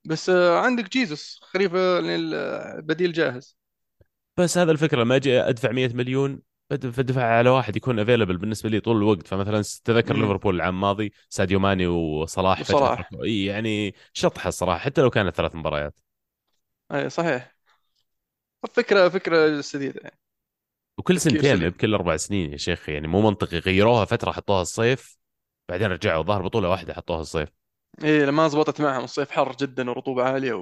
بس 0.05 0.29
عندك 0.29 0.91
جيزوس 0.91 1.39
خليفة 1.43 1.99
البديل 1.99 3.13
جاهز. 3.13 3.62
بس 4.38 4.58
هذا 4.58 4.72
الفكرة 4.72 5.02
لما 5.02 5.15
أجي 5.15 5.41
أدفع 5.41 5.72
100 5.72 5.93
مليون 5.93 6.41
بدفع 6.69 7.24
على 7.24 7.50
واحد 7.50 7.76
يكون 7.76 8.00
available 7.99 8.38
بالنسبة 8.38 8.69
لي 8.69 8.80
طول 8.80 8.98
الوقت. 8.98 9.28
فمثلا 9.28 9.63
تذكر 9.84 10.15
ليفربول 10.15 10.56
العام 10.56 10.76
الماضي 10.76 11.13
ساديو 11.30 11.60
ماني 11.60 11.88
وصلاح 11.88 12.60
وصلاح. 12.60 13.10
إي 13.24 13.46
يعني 13.46 13.96
شطحة 14.13 14.48
الصراحة 14.48 14.80
حتى 14.80 15.02
لو 15.02 15.10
كانت 15.10 15.36
ثلاث 15.36 15.56
مباريات. 15.56 16.00
أي 16.91 17.10
صحيح. 17.10 17.56
فكرة 18.74 19.10
فكرة 19.10 19.62
سديدة. 19.62 20.02
يعني 20.04 20.19
وكل 20.98 21.19
سنتين 21.19 21.60
ما 21.60 21.69
بكل 21.69 21.93
أربع 21.93 22.17
سنين 22.17 22.52
يا 22.52 22.58
شيخ 22.58 22.89
يعني 22.89 23.08
مو 23.08 23.22
منطقي. 23.22 23.58
غيروها 23.58 24.06
فترة 24.06 24.32
حطوها 24.32 24.62
الصيف 24.62 25.17
بعدين 25.69 25.88
رجعوا 25.88 26.24
ظهر 26.24 26.41
بطولة 26.41 26.69
واحدة 26.69 26.93
حطوها 26.93 27.22
الصيف. 27.22 27.50
إيه 28.04 28.26
لما 28.26 28.48
زبطت 28.48 28.82
معهم 28.82 29.04
الصيف 29.04 29.32
حر 29.32 29.56
جدا 29.56 29.89
ورطوبة 29.89 30.24
عالية 30.24 30.54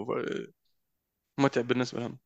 ومتعب 1.39 1.67
بالنسبة 1.67 1.99
لهم. 1.99 2.19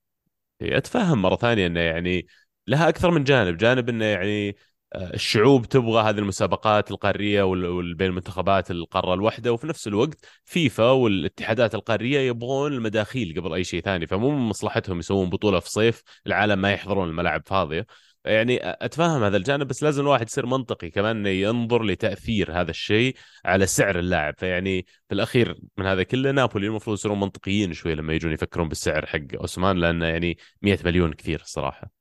أتفهم 0.62 1.22
مرة 1.22 1.36
ثانية 1.36 1.68
إنه 1.68 1.80
يعني 1.80 2.28
لها 2.68 2.90
أكثر 2.90 3.12
من 3.12 3.24
جانب، 3.24 3.58
جانب 3.58 3.90
إنه 3.90 4.06
يعني 4.06 4.56
آه، 4.94 5.14
الشعوب 5.14 5.66
تبغى 5.66 6.02
هذه 6.10 6.18
المسابقات 6.20 6.92
القارية 6.92 7.44
بين 7.96 8.12
منتخبات 8.12 8.72
القارة 8.72 9.14
الواحده 9.14 9.54
وفي 9.54 9.68
نفس 9.68 9.88
الوقت 9.88 10.26
فيفا 10.46 10.92
والاتحادات 10.92 11.76
القارية 11.76 12.20
يبغون 12.20 12.74
المداخيل 12.74 13.34
قبل 13.42 13.54
أي 13.54 13.64
شيء 13.64 13.82
ثاني. 13.82 14.08
فمو 14.08 14.32
من 14.32 14.50
مصلحتهم 14.50 15.00
يسوون 15.00 15.30
بطولة 15.30 15.60
في 15.60 15.70
صيف 15.70 16.04
العالم 16.28 16.60
ما 16.60 16.72
يحضرون 16.74 17.10
الملاعب 17.10 17.42
فاضية. 17.46 17.86
يعني 18.26 18.60
أتفهم 18.64 19.24
هذا 19.24 19.38
الجانب 19.38 19.68
بس 19.68 19.84
لازم 19.84 20.02
الواحد 20.02 20.28
يصير 20.28 20.46
منطقي 20.46 20.90
كمان 20.90 21.26
ينظر 21.26 21.84
لتأثير 21.84 22.62
هذا 22.62 22.72
الشيء 22.72 23.16
على 23.46 23.66
سعر 23.66 24.00
اللاعب. 24.00 24.34
فيعني 24.38 24.86
في 25.08 25.16
الأخير 25.16 25.58
من 25.78 25.86
هذا 25.86 26.04
كله 26.04 26.32
نابولي 26.32 26.68
المفروض 26.68 26.98
يصيرون 26.98 27.20
منطقيين 27.20 27.74
شوي 27.74 27.96
لما 27.96 28.14
يجون 28.14 28.32
يفكرون 28.32 28.70
بالسعر 28.70 29.06
حق 29.06 29.36
اوسمان 29.40 29.78
لأنه 29.78 30.06
يعني 30.06 30.38
100 30.62 30.80
مليون 30.86 31.14
كثير 31.14 31.42
صراحة. 31.46 31.92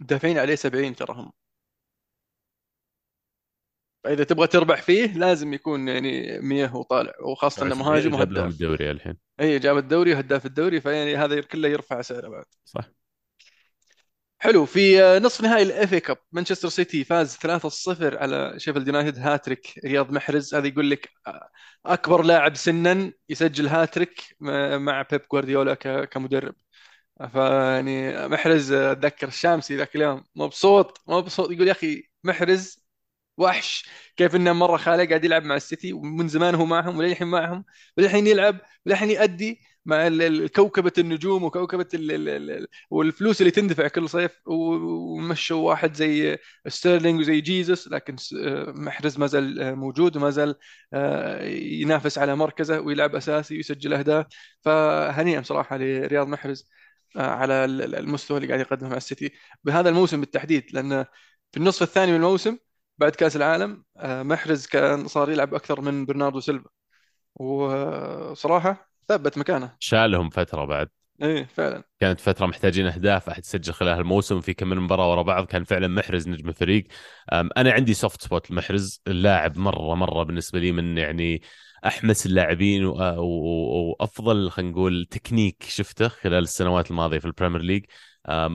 دافعين 0.00 0.38
عليه 0.38 0.54
70 0.54 0.94
تراهم. 0.94 1.32
فإذا 4.04 4.24
تبغى 4.24 4.46
تربح 4.46 4.82
فيه 4.82 5.06
لازم 5.18 5.52
يكون 5.54 5.88
يعني 5.88 6.38
100 6.40 6.76
وطالع 6.76 7.12
وخاصة 7.20 7.62
إنه 7.62 7.74
70 7.74 7.88
مهاجم 7.88 8.14
وهداف. 8.14 8.52
الدوري 8.52 8.90
الحين. 8.90 9.16
اي 9.40 9.58
جاب 9.58 9.76
الدوري 9.76 10.14
وهداف 10.14 10.46
الدوري 10.46 10.80
فيعني 10.80 11.16
هذا 11.16 11.40
كله 11.40 11.68
يرفع 11.68 12.00
سعره 12.00 12.28
بعد. 12.28 12.44
صح. 12.64 13.03
حلو. 14.44 14.66
في 14.66 15.02
آه، 15.02 15.18
نصف 15.18 15.40
نهائي 15.42 15.62
ال 15.62 15.92
FA 15.92 16.00
Cup 16.00 16.18
مانشستر 16.32 16.68
سيتي 16.68 17.04
فاز 17.04 17.36
3-0 17.36 18.18
على 18.18 18.54
شيفيلد 18.58 18.86
يونايتد 18.88 19.18
هاتريك 19.18 19.80
رياض 19.84 20.10
محرز 20.12 20.54
هذا 20.54 20.66
يقول 20.66 20.90
لك 20.90 21.08
آه، 21.26 21.48
أكبر 21.86 22.22
لاعب 22.22 22.54
سنا 22.56 23.12
يسجل 23.28 23.66
هاتريك 23.68 24.36
مع 24.40 25.02
بيب 25.10 25.20
جوارديولا 25.32 25.74
كمدرب. 26.04 26.54
فيعني 27.32 28.28
محرز 28.28 28.72
آه، 28.72 28.92
اتذكر 28.92 29.28
الشامسي 29.28 29.76
ذاك 29.76 29.96
اليوم. 29.96 30.24
مبسوط. 30.36 31.02
مبسوط. 31.08 31.50
يقول 31.50 31.66
يا 31.68 31.72
أخي 31.72 32.02
محرز 32.24 32.84
وحش. 33.38 33.88
كيف 34.16 34.36
إنه 34.36 34.52
مرة 34.52 34.76
خلاه 34.76 35.04
قاعد 35.08 35.24
يلعب 35.24 35.44
مع 35.44 35.56
السيتي 35.56 35.92
ومن 35.92 36.28
زمان 36.28 36.54
هو 36.54 36.64
معهم 36.66 36.98
وللحين 36.98 37.28
معهم 37.28 37.64
وللحين 37.98 38.26
يلعب 38.26 38.58
وللحين 38.86 39.10
يأدي. 39.10 39.60
مع 39.86 40.06
كوكبة 40.48 40.92
النجوم 40.98 41.44
ال 42.48 42.66
والفلوس 42.90 43.40
اللي 43.40 43.50
تندفع 43.50 43.88
كل 43.88 44.08
صيف 44.08 44.40
ومشوا 44.46 45.68
واحد 45.68 45.94
زي 45.94 46.38
ستيرلينج 46.68 47.20
وزي 47.20 47.40
جيزس 47.40 47.88
لكن 47.88 48.16
آه، 48.44 48.70
محرز 48.70 49.18
ما 49.18 49.26
زال 49.26 49.60
آه، 49.60 49.74
موجود 49.74 50.16
وما 50.16 50.30
زال 50.30 50.54
آه، 50.92 51.42
ينافس 51.48 52.18
على 52.18 52.36
مركزه 52.36 52.80
ويلعب 52.80 53.14
أساسي 53.14 53.56
ويسجل 53.56 53.94
أهداف. 53.94 54.26
فهنيئا 54.60 55.42
صراحة 55.42 55.76
لرياض 55.76 56.26
محرز 56.28 56.68
على 57.16 57.64
ال- 57.64 57.82
ال- 57.82 57.94
المستوى 57.94 58.36
اللي 58.36 58.48
قاعد 58.48 58.60
يقدمه 58.60 58.88
مع 58.90 58.96
السيتي 58.96 59.32
بهذا 59.64 59.88
الموسم 59.88 60.20
بالتحديد. 60.20 60.64
لأن 60.72 61.04
في 61.52 61.56
النصف 61.60 61.82
الثاني 61.82 62.10
من 62.12 62.16
الموسم 62.16 62.58
بعد 62.98 63.12
كأس 63.12 63.36
العالم 63.36 63.84
محرز 64.02 64.66
كان 64.66 65.08
صار 65.08 65.30
يلعب 65.30 65.54
أكثر 65.54 65.80
من 65.80 66.06
برناردو 66.06 66.40
سيلفا. 66.40 66.70
وصراحة 67.34 68.93
ثبت 69.08 69.38
مكانه. 69.38 69.72
شالهم 69.78 70.30
فترة 70.30 70.64
بعد. 70.64 70.88
إيه 71.22 71.44
فعلا. 71.44 71.82
كانت 72.00 72.20
فترة 72.20 72.46
محتاجين 72.46 72.86
أهداف 72.86 73.28
احد 73.28 73.42
يسجل 73.42 73.72
خلال 73.72 73.98
الموسم 74.00 74.40
في 74.40 74.54
كم 74.54 74.68
من 74.68 74.80
مباراة 74.80 75.10
ورا 75.10 75.22
بعض 75.22 75.46
كان 75.46 75.64
فعلا 75.64 75.88
محرز 75.88 76.28
نجم 76.28 76.48
الفريق. 76.48 76.84
أنا 77.32 77.72
عندي 77.72 77.94
soft 77.94 78.22
spot 78.22 78.50
لمحرز 78.50 79.02
اللاعب 79.06 79.58
مرة 79.58 79.94
مرة 79.94 80.22
بالنسبة 80.22 80.58
لي 80.58 80.72
من 80.72 80.98
يعني 80.98 81.42
أحمس 81.86 82.26
اللاعبين 82.26 82.84
وأفضل 82.84 84.50
خلينا 84.50 84.70
نقول 84.70 85.06
تكنيك 85.10 85.62
شفته 85.68 86.08
خلال 86.08 86.42
السنوات 86.42 86.90
الماضية 86.90 87.18
في 87.18 87.24
ال 87.24 87.29
Premier 87.29 87.62
League. 87.62 87.84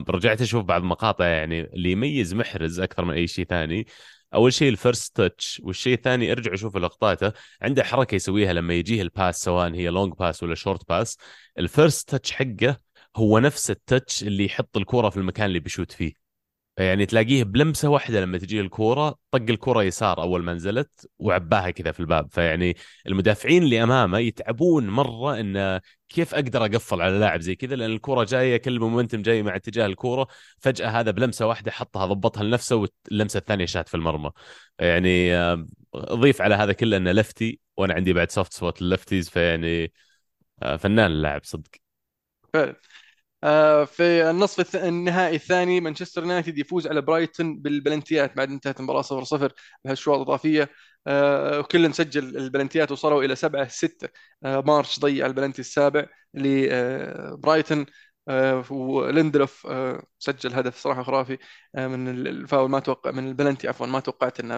رجعت 0.08 0.40
أشوف 0.40 0.64
بعض 0.64 0.82
مقاطع 0.82 1.26
يعني 1.26 1.60
اللي 1.60 1.90
يميز 1.90 2.34
محرز 2.34 2.80
أكثر 2.80 3.04
من 3.04 3.14
أي 3.14 3.26
شيء 3.26 3.44
ثاني. 3.44 3.86
أول 4.34 4.52
شيء 4.52 4.68
ال 4.68 4.76
first 4.76 5.16
touch 5.16 5.60
والشيء 5.64 5.94
الثاني 5.94 6.32
ارجع 6.32 6.54
أشوف 6.54 6.76
لقطاته. 6.76 7.32
عنده 7.62 7.84
حركة 7.84 8.14
يسويها 8.14 8.52
لما 8.52 8.74
يجيه 8.74 9.02
ال 9.02 9.10
pass 9.10 9.40
سواء 9.40 9.74
هي 9.74 9.88
long 9.88 10.12
pass 10.14 10.42
ولا 10.42 10.54
short 10.54 10.88
pass 10.88 11.16
ال 11.58 11.67
first 11.67 12.10
touch 12.10 12.32
حقه 12.32 12.80
هو 13.16 13.38
نفس 13.38 13.70
ال 13.70 13.79
touch 13.79 14.22
اللي 14.22 14.44
يحط 14.44 14.76
الكرة 14.76 15.10
في 15.10 15.16
المكان 15.16 15.46
اللي 15.46 15.60
بيشوت 15.60 15.92
فيه. 15.92 16.19
يعني 16.78 17.06
تلاقيه 17.06 17.44
بلمسة 17.44 17.88
واحدة 17.88 18.20
لما 18.20 18.38
تجي 18.38 18.60
الكورة 18.60 19.18
طق 19.30 19.42
الكورة 19.50 19.82
يسار 19.82 20.22
أول 20.22 20.42
ما 20.42 20.54
نزلت 20.54 21.10
وعباها 21.18 21.70
كذا 21.70 21.92
في 21.92 22.00
الباب. 22.00 22.28
فيعني 22.32 22.76
المدافعين 23.06 23.62
اللي 23.62 23.82
أمامه 23.82 24.18
يتعبون 24.18 24.88
مرة 24.88 25.40
انه 25.40 25.80
كيف 26.08 26.34
أقدر 26.34 26.64
أقفل 26.64 27.02
على 27.02 27.18
لاعب 27.18 27.40
زي 27.40 27.54
كذا 27.54 27.76
لأن 27.76 27.90
الكورة 27.90 28.24
جاية 28.24 28.56
كل 28.56 28.80
momentum 28.80 29.22
جاي 29.22 29.42
مع 29.42 29.56
اتجاه 29.56 29.86
الكورة 29.86 30.26
فجأة 30.58 30.88
هذا 30.88 31.10
بلمسة 31.10 31.46
واحدة 31.46 31.70
حطها 31.70 32.06
ضبطها 32.06 32.42
لنفسه 32.44 32.76
واللمسة 33.10 33.38
الثانية 33.38 33.66
شات 33.66 33.88
في 33.88 33.94
المرمى. 33.94 34.30
يعني 34.78 35.34
آه، 35.36 35.66
أضيف 35.94 36.42
على 36.42 36.54
هذا 36.54 36.72
كله 36.72 36.96
انه 36.96 37.12
lefty 37.12 37.60
وأنا 37.76 37.94
عندي 37.94 38.12
بعد 38.12 38.30
soft 38.30 38.52
spot 38.52 38.82
ال 38.82 38.88
lefties 38.88 39.28
فيعني 39.28 39.92
آه، 40.62 40.76
فنان 40.76 41.06
اللاعب 41.12 41.44
صدق. 41.44 41.70
فعلا. 42.54 42.76
في 43.86 44.30
النصف 44.30 44.76
النهائي 44.76 45.36
الثاني 45.36 45.80
مانشستر 45.80 46.22
يونايتد 46.22 46.58
يفوز 46.58 46.86
على 46.86 47.00
برايتون 47.00 47.58
بال 47.60 47.75
penaltyات 47.75 48.36
بعد 48.36 48.50
انتهت 48.50 48.80
المباراة 48.80 49.02
0-0 49.02 49.52
بالأشواط 49.84 50.16
الإضافية. 50.16 50.68
آه، 51.06 51.58
وكل 51.60 51.94
سجل 51.94 52.36
ال 52.36 52.42
penaltyات 52.42 52.92
وصلوا 52.92 53.22
إلى 53.24 53.36
7 53.36 53.68
6 53.68 54.08
مارش 54.42 55.00
ضيع 55.00 55.26
البلنتي 55.26 55.60
السابع 55.60 56.06
لبرايتون 56.34 57.86
آه، 58.28 58.72
وليندلوف 58.72 59.66
آه، 59.66 60.02
سجل 60.18 60.54
هدف 60.54 60.76
صراحة 60.78 61.02
خرافي. 61.02 61.38
آه، 61.74 61.86
من 61.86 62.08
الفاول 62.08 62.70
ما 62.70 62.78
توقع 62.80 63.10
من 63.10 63.28
البلنتي 63.28 63.68
عفوا 63.68 63.86
ما 63.86 64.00
توقعت 64.00 64.40
إن 64.40 64.52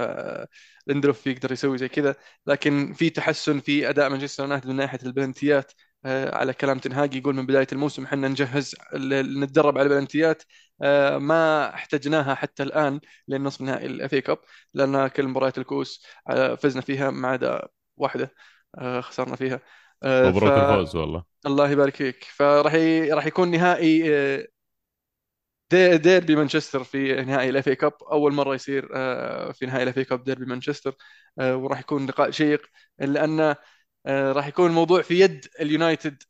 ليندلوف 0.87 1.27
يقدر 1.27 1.53
يسوي 1.53 1.79
زي 1.79 1.89
كذا. 1.89 2.15
لكن 2.47 2.93
في 2.93 3.11
تحسن 3.11 3.61
في 3.61 3.89
أداء 3.89 4.09
مانشستر 4.11 4.43
يونايتد 4.43 4.69
من 4.69 4.77
ناحية 4.77 4.99
ال 5.03 5.10
penaltyات. 5.10 5.73
على 6.07 6.53
كلام 6.53 6.79
تنهاج 6.79 7.19
يقول 7.19 7.35
من 7.35 7.47
بداية 7.47 7.67
الموسم 7.73 8.05
إحنا 8.05 8.29
نجهز 8.29 8.75
نتدرب 8.95 9.79
على 9.79 9.87
ال 9.87 9.92
penaltyات. 9.92 10.43
ما 11.19 11.75
احتجناها 11.75 12.35
حتى 12.35 12.63
الآن 12.63 13.01
لين 13.29 13.43
نصف 13.45 13.61
نهائي 13.61 13.87
ال 13.87 13.98
FA 13.98 14.21
Cup 14.21 14.39
لأن 14.75 15.09
كل 15.09 15.27
مباريات 15.27 15.59
الكؤوس 15.59 16.07
فزنا 16.59 16.83
فيها 16.83 17.11
ما 17.11 17.29
عدا 17.29 17.69
واحدة 17.97 18.35
خسرنا 19.01 19.37
فيها. 19.37 19.61
ف 20.03 20.07
مبروك 20.07 20.53
الفوز 20.53 20.97
والله. 20.97 21.25
الله 21.47 21.71
يبارك 21.71 21.97
فيك. 21.97 22.25
فراح 22.25 22.75
ي... 22.75 23.13
راح 23.13 23.27
يكون 23.27 23.51
نهائي 23.51 24.15
آه، 24.17 24.47
دي- 25.71 25.99
ديربي 25.99 26.37
مانشستر 26.37 26.85
في 26.85 27.15
نهائي 27.25 27.49
ال 27.51 27.69
FA 27.69 27.75
Cup 27.77 27.93
أول 28.13 28.33
مرة 28.33 28.55
يصير 28.55 28.89
آه، 28.95 29.53
في 29.53 29.67
نهائي 29.67 29.83
ال 29.83 29.99
FA 29.99 30.05
Cup 30.05 30.25
ديربي 30.25 30.45
مانشستر 30.45 30.95
آه، 31.39 31.57
وراح 31.57 31.81
يكون 31.81 32.07
لقاء 32.07 32.31
شيق 32.31 32.67
لأن 32.99 33.41
آه، 33.41 33.57
راح 34.07 34.47
يكون 34.47 34.67
الموضوع 34.71 35.03
في 35.03 35.21
يد 35.21 35.47
اليونايتد 35.61 36.23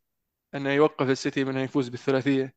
أنه 0.54 0.70
يوقف 0.70 1.11
السيتي 1.11 1.44
من 1.44 1.50
انه 1.50 1.61
يفوز 1.61 1.88
بالثلاثية. 1.88 2.54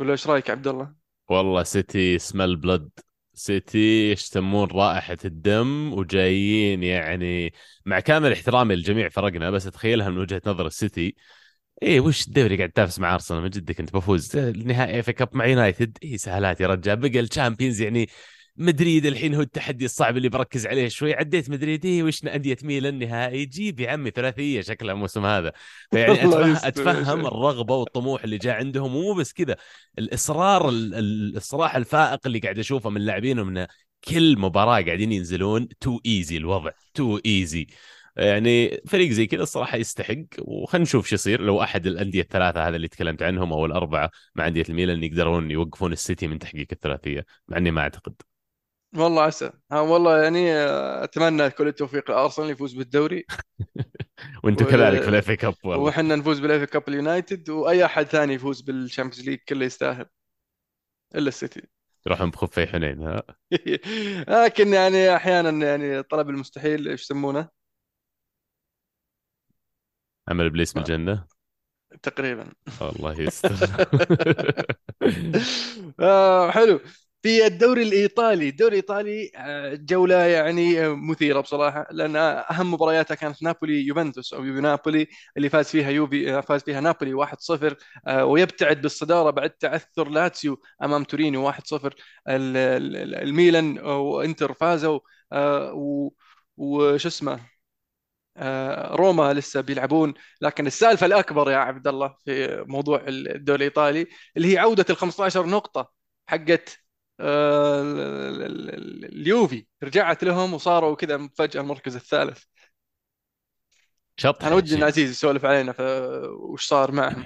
ولا 0.00 0.12
إيش 0.12 0.26
رأيك 0.26 0.50
عبد 0.50 0.66
الله؟ 0.68 0.94
والله 1.28 1.62
سيتي 1.62 2.18
smell 2.18 2.56
blood 2.56 2.90
سيتي 3.34 4.10
يشتمون 4.10 4.68
رائحة 4.70 5.16
الدم 5.24 5.92
وجايين 5.92 6.82
يعني 6.82 7.52
مع 7.86 8.00
كامل 8.00 8.32
احترامي 8.32 8.74
لجميع 8.74 9.08
فرقنا 9.08 9.50
بس 9.50 9.66
اتخيلها 9.66 10.10
من 10.10 10.18
وجهة 10.18 10.42
نظر 10.46 10.66
السيتي. 10.66 11.16
إيه 11.82 12.00
وش 12.00 12.26
الدوري 12.26 12.56
قاعد 12.56 12.70
تنافس 12.70 12.98
مع 12.98 13.14
أرسنال؟ 13.14 13.42
من 13.42 13.50
جدك 13.50 13.80
أنت 13.80 13.92
بفوز؟ 13.92 14.36
النهائي 14.36 15.00
FA 15.00 15.10
Cup 15.10 15.28
مع 15.36 15.46
يونايتد؟ 15.46 15.98
إيه 16.02 16.16
سهلات 16.16 16.60
يا 16.60 16.66
رجال. 16.66 16.96
بقى 16.96 17.20
ال 17.20 17.26
Champions 17.26 17.80
يعني 17.80 18.08
مدريد 18.56 19.06
الحين 19.06 19.34
هو 19.34 19.40
التحدي 19.40 19.84
الصعب 19.84 20.16
اللي 20.16 20.28
بركز 20.28 20.66
عليه 20.66 20.88
شوي. 20.88 21.14
عديت 21.14 21.50
مدريد 21.50 21.84
إيه 21.84 22.02
وش 22.02 22.24
أندية 22.24 22.56
ميلان 22.62 22.98
نهائي 22.98 23.44
جيب 23.44 23.80
يا 23.80 23.90
عمي 23.90 24.10
ثلاثية 24.10 24.60
شكلها 24.60 24.94
الموسم 24.94 25.24
هذا. 25.26 25.52
فيعني 25.90 26.18
أتفهم, 26.22 26.56
أتفهم 26.64 27.26
الرغبة 27.26 27.76
والطموح 27.76 28.24
اللي 28.24 28.38
جاء 28.38 28.54
عندهم 28.54 28.96
ومو 28.96 29.14
بس 29.14 29.32
كذا 29.32 29.56
الإصرار 29.98 30.68
ال- 30.68 30.94
ال- 30.94 31.36
الصراحه 31.36 31.78
الفائق 31.78 32.20
اللي 32.26 32.38
قاعد 32.38 32.58
أشوفه 32.58 32.90
من 32.90 33.00
لاعبينهم 33.00 33.48
انه 33.48 33.68
كل 34.08 34.38
مباراة 34.38 34.82
قاعدين 34.82 35.12
ينزلون 35.12 35.68
too 35.80 36.00
easy 36.06 36.36
الوضع 36.36 36.70
too 36.94 37.18
easy 37.26 37.66
يعني 38.16 38.80
فريق 38.88 39.10
زي 39.10 39.26
كذا 39.26 39.42
الصراحة 39.42 39.76
يستحق 39.76 40.16
وخلينا 40.38 40.82
نشوف 40.82 41.06
شو 41.08 41.14
يصير. 41.14 41.40
لو 41.40 41.62
أحد 41.62 41.86
الأندية 41.86 42.20
الثلاثة 42.22 42.68
هذا 42.68 42.76
اللي 42.76 42.88
تكلمت 42.88 43.22
عنهم 43.22 43.52
أو 43.52 43.66
الأربعة 43.66 44.10
مع 44.34 44.46
أندية 44.48 44.64
الميلان 44.68 45.04
يقدرون 45.04 45.50
يوقفون 45.50 45.92
السيتي 45.92 46.26
من 46.28 46.38
تحقيق 46.38 46.66
الثلاثية 46.72 47.24
مع 47.48 47.56
إني 47.56 47.70
ما 47.70 47.80
أعتقد. 47.80 48.14
والله 48.96 49.22
عسى. 49.22 49.50
ها 49.72 49.80
والله 49.80 50.22
يعني 50.22 50.52
آه، 50.52 51.04
أتمنى 51.04 51.50
كل 51.50 51.68
التوفيق 51.68 52.10
لأرسنال 52.10 52.50
يفوز 52.50 52.72
بالدوري. 52.74 53.24
وأنتم 54.44 54.64
كذلك 54.64 55.00
في 55.00 55.06
و- 55.06 55.08
ال 55.08 55.30
FA 55.30 55.36
Cup 55.36 55.54
والله. 55.64 55.84
وحنا 55.84 56.16
نفوز 56.16 56.38
بال 56.40 56.51
FA 56.51 56.62
Cup 56.70 56.88
اليونايتد 56.88 57.50
وأي 57.50 57.84
أحد 57.84 58.04
ثاني 58.06 58.34
يفوز 58.34 58.60
بال 58.60 58.72
Champions 58.72 59.28
League 59.28 59.38
كله 59.48 59.64
يستاهل. 59.64 60.06
إلا 61.14 61.28
السيتي. 61.28 61.62
يروحون 62.06 62.30
بخفي 62.30 62.66
حنين 62.66 63.02
ها؟ 63.02 63.22
لكن 64.44 64.68
يعني 64.72 65.16
أحيانا 65.16 65.66
يعني 65.66 66.02
طلب 66.02 66.30
المستحيل 66.30 66.88
إيش 66.88 67.02
يسمونه؟ 67.02 67.48
أمل 70.28 70.46
إبليس 70.46 70.82
بالجنة؟ 70.82 71.26
تقريبا. 72.02 72.52
الله 72.82 73.20
يستر. 73.20 73.86
آه 76.00 76.50
حلو. 76.50 76.80
في 77.22 77.46
الدوري 77.46 77.82
الإيطالي. 77.82 78.48
الدوري 78.48 78.70
الإيطالي 78.72 79.30
آه، 79.36 79.74
جولة 79.74 80.14
يعني 80.24 80.86
آه، 80.86 80.88
مثيرة 80.94 81.40
بصراحة 81.40 81.86
لأن 81.90 82.16
أهم 82.16 82.72
مبارياتها 82.74 83.14
كانت 83.14 83.42
نابولي 83.42 83.86
يوفنتوس 83.86 84.34
أو 84.34 84.44
يوفي 84.44 84.60
نابولي 84.60 85.06
اللي 85.36 85.48
فاز 85.48 85.68
فيها 85.70 85.90
يوفي 85.90 86.34
آه، 86.34 86.40
فاز 86.40 86.62
فيها 86.62 86.80
نابولي 86.80 87.14
1-0 87.14 87.76
آه، 88.06 88.24
ويبتعد 88.24 88.80
بالصدارة 88.82 89.30
بعد 89.30 89.50
تعثر 89.50 90.08
لاتسيو 90.08 90.60
أمام 90.82 91.04
تورينو 91.04 91.44
1-0 91.44 91.94
ال- 92.28 92.56
ال- 92.56 93.14
الميلان 93.14 93.78
وإنتر 93.78 94.52
فازوا 94.54 95.00
وش 96.56 97.06
اسمه 97.06 97.40
روما 98.96 99.32
لسه 99.34 99.60
بيلعبون. 99.60 100.14
لكن 100.40 100.66
السالفة 100.66 101.06
الأكبر 101.06 101.50
يا 101.50 101.56
عبد 101.56 101.86
الله 101.88 102.16
في 102.24 102.64
موضوع 102.68 103.04
الدوري 103.08 103.56
الإيطالي 103.58 104.06
اللي 104.36 104.52
هي 104.54 104.58
عودة 104.58 104.84
ال 104.90 104.96
15 104.96 105.46
نقطة 105.46 105.92
حقت 106.26 106.81
اليوفي 109.12 109.66
رجعت 109.82 110.24
لهم 110.24 110.54
وصاروا 110.54 110.96
كذا 110.96 111.28
فجأة 111.34 111.60
المركز 111.60 111.96
الثالث. 111.96 112.38
أنا 112.38 114.32
شطحه 114.32 114.50
يا 114.50 114.54
ودي 114.54 114.74
ان 114.74 114.82
عزيز 114.82 115.10
يسولف 115.10 115.44
علينا 115.44 115.74
وش 116.28 116.66
صار 116.66 116.92
معهم. 116.92 117.24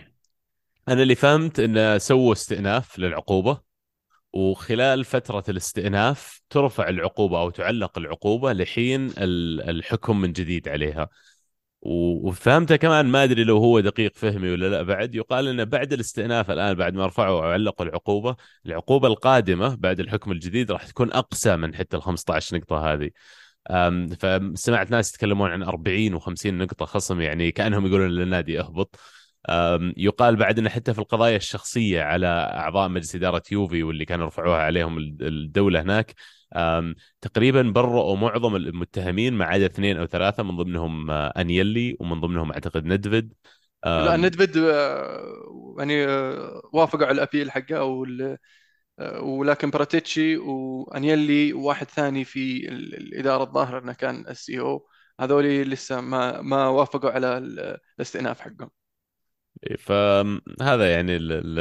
أنا 0.88 1.02
اللي 1.02 1.14
فهمت 1.14 1.60
انه 1.60 1.98
سووا 1.98 2.32
استئناف 2.32 2.98
للعقوبة 2.98 3.60
وخلال 4.32 5.04
فترة 5.04 5.44
الاستئناف 5.48 6.40
ترفع 6.50 6.88
العقوبة 6.88 7.40
أو 7.40 7.50
تعلق 7.50 7.98
العقوبة 7.98 8.52
لحين 8.52 9.06
ال- 9.18 9.70
الحكم 9.70 10.20
من 10.20 10.32
جديد 10.32 10.68
عليها. 10.68 11.08
وفهمته 11.82 12.76
كمان 12.76 13.06
ما 13.06 13.24
أدري 13.24 13.44
لو 13.44 13.58
هو 13.58 13.80
دقيق 13.80 14.12
فهمي 14.16 14.50
ولا 14.50 14.66
لا. 14.66 14.82
بعد 14.82 15.14
يقال 15.14 15.48
أنه 15.48 15.64
بعد 15.64 15.92
الاستئناف 15.92 16.50
الآن 16.50 16.74
بعد 16.74 16.94
ما 16.94 17.06
رفعوا 17.06 17.38
أو 17.44 17.50
علقوا 17.50 17.86
العقوبة 17.86 18.36
العقوبة 18.66 19.08
القادمة 19.08 19.74
بعد 19.74 20.00
الحكم 20.00 20.32
الجديد 20.32 20.70
راح 20.72 20.84
تكون 20.86 21.12
أقسى 21.12 21.56
من 21.56 21.74
حتى 21.74 21.96
ال 21.96 22.02
15 22.02 22.56
نقطة 22.56 22.92
هذه. 22.92 23.10
فسمعت 24.20 24.90
ناس 24.90 25.10
يتكلمون 25.14 25.50
عن 25.50 25.62
40 25.62 26.20
و50 26.20 26.46
نقطة 26.46 26.86
خصم 26.86 27.20
يعني 27.20 27.52
كأنهم 27.52 27.86
يقولون 27.86 28.08
للنادي 28.10 28.60
اهبط 28.60 28.98
يقال 29.96 30.36
بعد 30.36 30.58
أن 30.58 30.68
حتى 30.68 30.94
في 30.94 30.98
القضايا 30.98 31.36
الشخصية 31.36 32.02
على 32.02 32.26
أعضاء 32.26 32.88
مجلس 32.88 33.14
إدارة 33.14 33.42
يوفي 33.52 33.82
واللي 33.82 34.04
كانوا 34.04 34.26
رفعوها 34.26 34.58
عليهم 34.58 34.98
ال- 34.98 35.16
الدولة 35.22 35.80
هناك 35.82 36.14
تقريبا 37.20 37.62
برؤوا 37.62 38.16
معظم 38.16 38.56
المتهمين 38.56 39.34
ما 39.34 39.44
عدا 39.44 39.66
اثنين 39.66 39.96
أو 39.96 40.06
ثلاثة 40.06 40.42
من 40.42 40.56
ضمنهم 40.56 41.10
آه، 41.10 41.32
أنيلي 41.36 41.96
ومن 42.00 42.20
ضمنهم 42.20 42.52
أعتقد 42.52 42.84
ندفيد 42.84 43.34
لا 43.84 44.16
ندفد 44.16 44.56
آه، 44.56 45.76
يعني 45.78 46.04
آه، 46.06 46.62
وافقوا 46.72 47.06
على 47.06 47.14
الأبيل 47.14 47.50
حقه 47.50 47.76
أو 47.78 48.06
ولكن 49.22 49.70
براتيتشي 49.70 50.36
وأنيلي 50.36 51.52
وواحد 51.52 51.86
ثاني 51.90 52.24
في 52.24 52.68
ال- 52.68 52.94
الإدارة 52.96 53.42
الظاهر 53.44 53.78
إنه 53.78 53.92
كان 53.92 54.28
السي 54.28 54.60
أو. 54.60 54.88
هذولي 55.20 55.64
لسه 55.64 56.00
ما 56.00 56.42
ما 56.42 56.68
وافقوا 56.68 57.10
على 57.10 57.38
ال- 57.38 57.78
الاستئناف 57.98 58.40
حقهم. 58.40 58.70
فهذا 59.78 60.92
يعني 60.92 61.16
ال- 61.16 61.32
ال- 61.32 61.58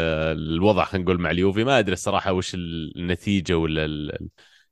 الوضع 0.55 0.83
خلينا 0.85 1.03
نقول 1.05 1.21
مع 1.21 1.31
اليوفي. 1.31 1.63
ما 1.63 1.79
أدري 1.79 1.93
الصراحة 1.93 2.31
وش 2.33 2.55
النتيجة 2.55 3.57
ولا 3.57 3.85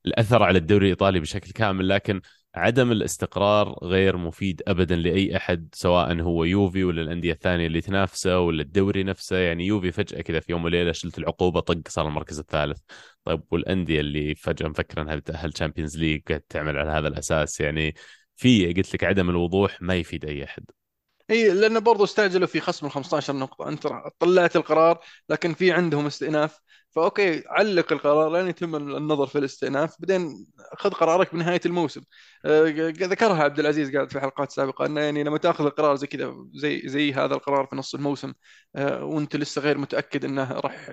الأثر 0.05 0.43
على 0.43 0.57
الدوري 0.57 0.85
الإيطالي 0.85 1.19
بشكل 1.19 1.51
كامل 1.51 1.89
لكن 1.89 2.21
عدم 2.55 2.91
الاستقرار 2.91 3.79
غير 3.83 4.17
مفيد 4.17 4.61
ابدا 4.67 4.95
لأي 4.95 5.37
أحد 5.37 5.69
سواء 5.73 6.21
هو 6.21 6.43
يوفي 6.43 6.83
ولا 6.83 7.01
الأندية 7.01 7.31
الثانية 7.31 7.67
اللي 7.67 7.81
تنافسه 7.81 8.39
ولا 8.39 8.61
الدوري 8.61 9.03
نفسه. 9.03 9.35
يعني 9.37 9.65
يوفي 9.65 9.91
فجأة 9.91 10.21
كذا 10.21 10.39
في 10.39 10.51
يوم 10.51 10.63
وليلة 10.63 10.91
شلت 10.91 11.17
العقوبة 11.17 11.59
طق 11.59 11.87
صار 11.87 12.07
المركز 12.07 12.39
الثالث. 12.39 12.79
طيب 13.23 13.43
والأندية 13.51 13.99
اللي 13.99 14.35
فجأة 14.35 14.67
مفكرة 14.67 15.01
إنها 15.01 15.15
بتأهل 15.15 15.53
Champions 15.53 15.97
League 15.97 16.21
قاعد 16.27 16.41
تعمل 16.41 16.77
على 16.77 16.91
هذا 16.91 17.07
الأساس؟ 17.07 17.61
يعني 17.61 17.95
في 18.35 18.73
قلت 18.73 18.93
لك 18.93 19.03
عدم 19.03 19.29
الوضوح 19.29 19.81
ما 19.81 19.95
يفيد 19.95 20.25
أي 20.25 20.43
أحد. 20.43 20.63
إي 21.29 21.53
لأنه 21.53 21.79
برضو 21.79 22.03
استعجلوا 22.03 22.47
في 22.47 22.59
خصم 22.59 22.85
ال 22.85 22.91
15 22.91 23.35
نقطة، 23.35 23.69
أنت 23.69 23.87
طلعت 24.19 24.55
القرار 24.55 24.99
لكن 25.29 25.53
في 25.53 25.71
عندهم 25.71 26.05
استئناف، 26.05 26.59
ف 26.95 27.05
okay 27.05 27.43
علق 27.47 27.93
القرار 27.93 28.31
لين 28.37 28.47
يتم 28.47 28.75
النظر 28.75 29.27
في 29.27 29.37
الاستئناف، 29.37 29.95
بعدين 29.99 30.47
خذ 30.77 30.89
قرارك 30.91 31.33
بنهاية 31.35 31.61
الموسم. 31.65 32.01
آه، 32.45 32.63
ذكرها 32.89 33.43
عبد 33.43 33.59
العزيز 33.59 33.95
قاعد 33.95 34.11
في 34.11 34.19
حلقات 34.19 34.51
سابقة 34.51 34.85
إنه 34.85 35.01
يعني 35.01 35.23
لما 35.23 35.37
تأخذ 35.37 35.65
القرار 35.65 35.95
زي 35.95 36.07
كذا 36.07 36.33
زي 36.53 36.81
زي 36.85 37.13
هذا 37.13 37.35
القرار 37.35 37.65
في 37.67 37.75
نص 37.75 37.95
الموسم 37.95 38.33
آه، 38.75 39.03
وأنت 39.05 39.35
لسه 39.35 39.61
غير 39.61 39.77
متأكد 39.77 40.25
إنه 40.25 40.51
راح 40.51 40.89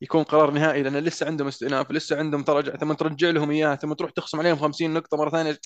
يكون 0.00 0.22
قرار 0.22 0.50
نهائي 0.50 0.82
لأن 0.82 0.96
لسه 0.96 1.26
عندهم 1.26 1.48
استئناف، 1.48 1.90
لسه 1.92 2.18
عندهم 2.18 2.42
تراجع، 2.42 2.76
ثم 2.76 2.92
ترجع 2.92 3.30
لهم 3.30 3.50
إياه، 3.50 3.74
ثم 3.76 3.92
تروح 3.92 4.10
تخصم 4.10 4.38
عليهم 4.40 4.56
50 4.56 4.94
نقطة 4.94 5.16
مرة 5.16 5.30
ثانية، 5.30 5.58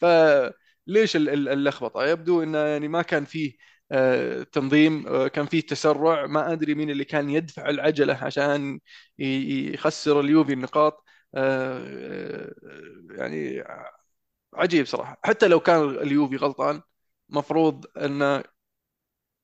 فليش 0.00 1.16
ال- 1.16 1.28
ال- 1.28 1.48
اللخبطة؟ 1.48 2.04
يبدو 2.06 2.42
إنه 2.42 2.58
يعني 2.58 2.88
ما 2.88 3.02
كان 3.02 3.24
فيه 3.24 3.52
تنظيم 4.52 5.06
آه، 5.08 5.28
كان 5.28 5.46
فيه 5.46 5.60
تسرع. 5.60 6.26
ما 6.26 6.52
أدري 6.52 6.74
مين 6.74 6.90
اللي 6.90 7.04
كان 7.04 7.30
يدفع 7.30 7.68
العجلة 7.68 8.14
عشان 8.14 8.80
يخسر 9.18 10.20
اليوفي 10.20 10.52
النقاط. 10.52 11.04
آه، 11.34 11.78
آه، 11.78 12.52
يعني 13.10 13.64
عجيب 14.54 14.86
صراحة. 14.86 15.20
حتى 15.24 15.48
لو 15.48 15.60
كان 15.60 15.82
اليوفي 15.90 16.36
غلطان 16.36 16.82
مفروض 17.28 17.86
انه 17.96 18.44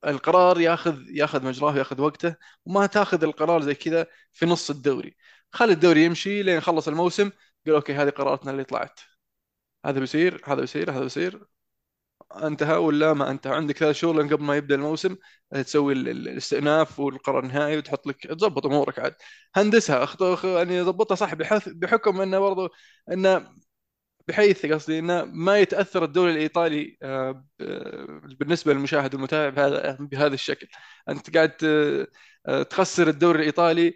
القرار 0.07 0.61
ياخذ 0.61 0.99
ياخذ 1.11 1.45
مجراه 1.45 1.73
وياخذ 1.75 2.01
وقته 2.01 2.37
وما 2.67 2.87
تاخذ 2.87 3.25
القرار 3.25 3.63
زي 3.63 3.75
كذا 3.75 4.07
في 4.33 4.47
نص 4.47 4.71
الدوري. 4.71 5.17
خلي 5.53 5.73
الدوري 5.73 6.05
يمشي 6.05 6.43
لين 6.43 6.57
يخلص 6.59 6.89
الموسم 6.89 7.31
قال 7.67 7.75
أوكي 7.75 7.95
هذه 7.95 8.11
قراراتنا 8.11 8.51
اللي 8.51 8.65
طلعت. 8.65 9.01
هذا 9.87 10.01
بيصير 10.01 10.43
هذا 10.47 10.61
بيصير 10.61 10.91
هذا 10.91 11.01
بيصير. 11.01 11.47
انتهى 12.43 12.77
ولا 12.77 13.13
ما 13.13 13.31
انتهى 13.31 13.55
عندك 13.55 13.79
ثلاث 13.79 13.97
شهور 13.97 14.17
لين 14.23 14.29
قبل 14.35 14.45
ما 14.45 14.57
يبدأ 14.57 14.75
الموسم 14.75 15.17
آه، 15.53 15.63
تسوي 15.63 15.93
ال- 15.93 16.09
ال- 16.09 16.29
الاستئناف 16.29 17.01
والقرار 17.01 17.43
النهائي 17.45 17.77
وتحط 17.79 18.07
لك 18.07 18.27
تظبط 18.27 18.67
أمورك 18.67 18.99
عاد. 18.99 19.15
هندسها 19.55 20.05
أخط... 20.05 20.23
أخ- 20.23 20.45
يعني 20.45 20.81
ضبطها 20.83 21.15
صح 21.15 21.35
بحث... 21.35 21.69
بحكم 21.69 22.21
إنه 22.21 22.39
برضو 22.39 22.69
إنه 23.13 23.47
بحيث 24.29 24.67
قصدي 24.67 24.99
إنه 24.99 25.25
ما 25.25 25.59
يتأثر 25.59 26.05
الدوري 26.05 26.33
الإيطالي 26.33 26.97
آه، 27.03 27.45
بالنسبة 28.41 28.73
للمشاهد 28.73 29.15
والمتابع 29.15 29.51
بهذا 29.51 29.97
بهذا 30.01 30.35
الشكل. 30.35 30.67
أنت 31.09 31.37
قاعد 31.37 31.51
ت- 31.57 31.65
آه، 32.47 32.63
تخسر 32.63 33.09
الدوري 33.09 33.39
الإيطالي 33.41 33.89
آه، 33.89 33.95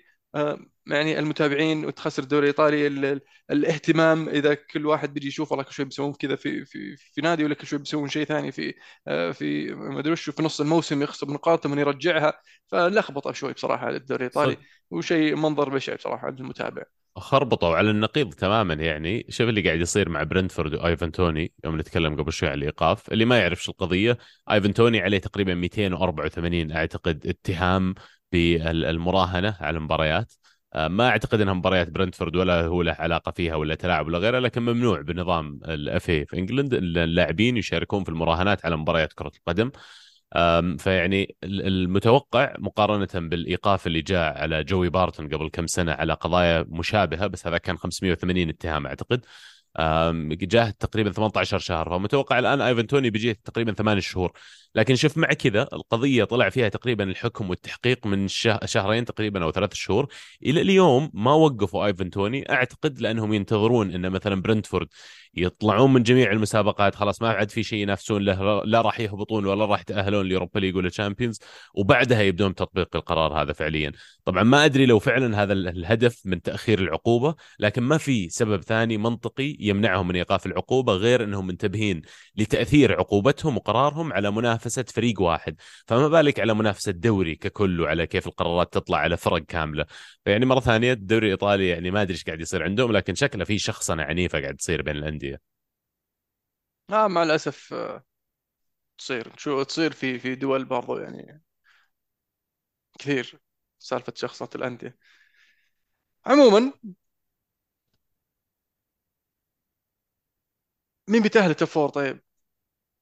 يعني 0.87 1.19
المتابعين 1.19 1.85
وتخسر 1.85 2.23
الدوري 2.23 2.43
الإيطالي 2.43 2.87
ال- 2.87 3.05
ال- 3.05 3.21
الاهتمام 3.51 4.29
إذا 4.29 4.55
كل 4.55 4.87
واحد 4.87 5.15
بيجي 5.15 5.29
يشوف 5.29 5.53
والله 5.53 5.65
كل 5.65 5.73
شوي 5.73 5.85
بيسوون 5.85 6.13
كذا 6.13 6.37
في 6.37 6.65
في 6.65 6.97
في 6.97 7.21
نادي 7.21 7.45
ولا 7.45 7.55
كل 7.55 7.67
شوي 7.67 7.79
بيسوون 7.79 8.09
شيء 8.09 8.25
ثاني 8.25 8.53
في 8.53 8.75
آه، 9.09 9.31
في 9.31 9.75
ما 9.75 9.99
أدري 10.01 10.13
وش 10.13 10.31
في 10.31 10.43
نص 10.43 10.61
الموسم 10.61 11.03
يخسر 11.03 11.31
نقاط 11.31 11.65
ثم 11.65 11.79
يرجعها. 11.79 12.41
فلخبطه 12.67 13.33
شوي 13.33 13.53
بصراحة 13.53 13.89
الدوري 13.89 14.27
الإيطالي 14.27 14.57
وشيء 14.91 15.37
منظر 15.37 15.69
بشع 15.69 15.95
بصراحة 15.95 16.27
عند 16.27 16.41
المتابع. 16.41 16.83
خربطوا 17.17 17.77
على 17.77 17.91
النقيض 17.91 18.35
تماما 18.35 18.75
يعني. 18.75 19.27
شوف 19.29 19.49
اللي 19.49 19.61
قاعد 19.63 19.81
يصير 19.81 20.09
مع 20.09 20.23
برنتفورد 20.23 20.75
وآيفن 20.75 21.13
توني 21.13 21.53
يوم 21.65 21.81
نتكلم 21.81 22.17
قبل 22.17 22.33
شوي 22.33 22.49
عن 22.49 22.55
الإيقاف. 22.59 23.13
اللي 23.13 23.25
ما 23.25 23.39
يعرف 23.39 23.63
شو 23.63 23.73
القضية 23.73 24.19
آيفن 24.51 24.75
توني 24.75 25.01
عليه 25.01 25.19
تقريبا 25.19 25.55
284 25.55 26.73
أعتقد 26.73 27.27
اتهام. 27.27 27.95
بالمراهنة 28.33 29.57
على 29.61 29.77
المباريات. 29.79 30.33
آه، 30.75 30.89
ما 30.89 31.09
أعتقد 31.09 31.41
إنها 31.41 31.55
مباريات 31.55 31.91
برنتفورد 31.91 32.37
ولا 32.37 32.61
هو 32.67 32.83
له 32.83 32.93
علاقة 32.99 33.33
فيها 33.33 33.55
ولا 33.55 33.75
تلاعب 33.75 34.07
ولا 34.07 34.19
غيره 34.19 34.39
لكن 34.39 34.63
ممنوع 34.63 35.01
بنظام 35.01 35.61
ال 35.65 36.11
FA 36.11 36.27
في 36.27 36.39
إنجلند. 36.39 36.75
اللاعبين 36.75 37.57
يشاركون 37.57 38.05
في 38.05 38.09
المراهنات 38.09 38.67
على 38.67 38.77
مباريات 38.77 39.13
كرة 39.13 39.33
القدم. 39.37 39.71
فيعني 40.79 41.37
ال- 41.45 41.67
المتوقع 41.67 42.55
مقارنة 42.59 43.09
بالإيقاف 43.29 43.87
اللي 43.87 44.03
جاء 44.03 44.39
على 44.43 44.65
جوي 44.65 44.89
بارتون 44.91 45.29
قبل 45.29 45.49
كم 45.49 45.67
سنة 45.67 45.93
على 45.93 46.13
قضايا 46.13 46.67
مشابهة 46.69 47.27
بس 47.27 47.47
هذا 47.47 47.59
كان 47.59 47.77
580 47.79 48.49
اتهام 48.49 48.87
أعتقد. 48.87 49.25
أم، 49.81 50.29
جاه 50.33 50.71
تقريبا 50.71 51.11
18 51.13 51.59
شهر. 51.59 51.91
فمتوقع 51.91 52.39
الآن 52.39 52.61
أيفن 52.61 52.87
توني 52.87 53.11
بيجيه 53.11 53.37
تقريبا 53.45 53.73
8 53.73 54.01
شهور. 54.01 54.33
لكن 54.75 54.95
شوف 54.97 55.19
مع 55.19 55.29
كذا 55.29 55.63
القضية 55.73 56.25
طلع 56.25 56.49
فيها 56.49 56.69
تقريبا 56.69 57.05
الحكم 57.05 57.51
والتحقيق 57.51 58.07
من 58.07 58.29
شه- 58.29 58.61
شهرين 58.65 59.05
تقريبا 59.05 59.45
أو 59.45 59.53
ثلاث 59.53 59.75
شهور. 59.75 60.07
إلى 60.47 60.61
اليوم 60.61 61.11
ما 61.15 61.33
وقفوا 61.33 61.87
آيفن 61.87 62.11
توني 62.11 62.53
أعتقد 62.53 63.01
لأنهم 63.01 63.33
ينتظرون 63.35 63.91
أن 63.91 64.11
مثلا 64.11 64.43
برنتفورد 64.43 64.89
يطلعون 65.35 65.93
من 65.93 66.03
جميع 66.03 66.33
المسابقات 66.33 66.95
خلاص 66.95 67.23
ما 67.23 67.29
عاد 67.29 67.51
في 67.51 67.63
شيء 67.63 67.79
ينافسون 67.79 68.23
له 68.25 68.65
لا 68.65 68.81
راح 68.81 69.01
يهبطون 69.01 69.47
ولا 69.47 69.65
راح 69.67 69.81
يتأهلون 69.81 70.27
ل 70.27 70.31
Europa 70.31 70.59
League 70.59 70.77
ولا 70.77 70.89
Champions 70.89 71.39
وبعدها 71.75 72.23
يبدون 72.23 72.55
تطبيق 72.55 72.97
القرار 72.97 73.43
هذا 73.43 73.53
فعليا. 73.53 73.93
طبعا 74.25 74.43
ما 74.43 74.65
أدري 74.65 74.87
لو 74.87 74.99
فعلا 74.99 75.43
هذا 75.43 75.53
ال- 75.53 75.69
الهدف 75.69 76.23
من 76.25 76.43
تأخير 76.43 76.79
العقوبة 76.79 77.35
لكن 77.59 77.83
ما 77.83 77.99
في 77.99 78.29
سبب 78.29 78.63
ثاني 78.63 78.97
منطقي 78.99 79.57
يمنعهم 79.61 80.09
من 80.09 80.17
إيقاف 80.17 80.47
العقوبة 80.47 80.93
غير 80.93 81.25
إنهم 81.25 81.47
منتبهين 81.47 82.03
لتأثير 82.37 82.93
عقوبتهم 82.99 83.57
وقرارهم 83.57 84.13
على 84.13 84.31
منافسه 84.31 84.58
فريق 84.91 85.21
واحد. 85.21 85.57
فما 85.87 86.09
بالك 86.09 86.41
على 86.41 86.55
منافسة 86.55 86.93
دوري 86.93 87.35
ككل 87.35 87.81
وعلى 87.81 88.07
كيف 88.07 88.27
القرارات 88.27 88.73
تطلع 88.75 88.99
على 88.99 89.17
فرق 89.17 89.39
كاملة. 89.45 89.87
فيعني 90.25 90.47
مرة 90.47 90.61
ثانية 90.61 90.93
الدوري 90.93 91.27
الإيطالي 91.27 91.69
يعني 91.69 91.91
ما 91.91 92.03
أدري 92.03 92.15
إيش 92.15 92.25
قاعد 92.25 92.41
يصير 92.41 92.63
عندهم 92.65 92.93
لكن 92.93 93.15
شكله 93.15 93.45
في 93.45 93.59
شخصنة 93.59 94.03
عنيفة 94.03 94.41
قاعد 94.41 94.57
تصير 94.57 94.83
بين 94.83 94.97
الأندية. 94.97 95.41
آه 96.91 97.09
مع 97.09 97.23
الأسف 97.23 97.73
آه، 97.75 98.05
تصير. 98.99 99.33
شو 99.37 99.63
تصير 99.63 99.93
في 99.93 100.19
في 100.19 100.35
دول 100.35 100.65
برضو 100.65 100.99
يعني 100.99 101.43
كثير 102.99 103.41
سالفة 103.79 104.13
شخصنة 104.17 104.49
الأندية. 104.55 104.99
عموما 106.27 106.73
مين 111.09 111.23
بيتأهل 111.23 111.51
ال 111.51 111.55
top 111.55 111.69
four 111.69 111.89
طيب؟ 111.89 112.21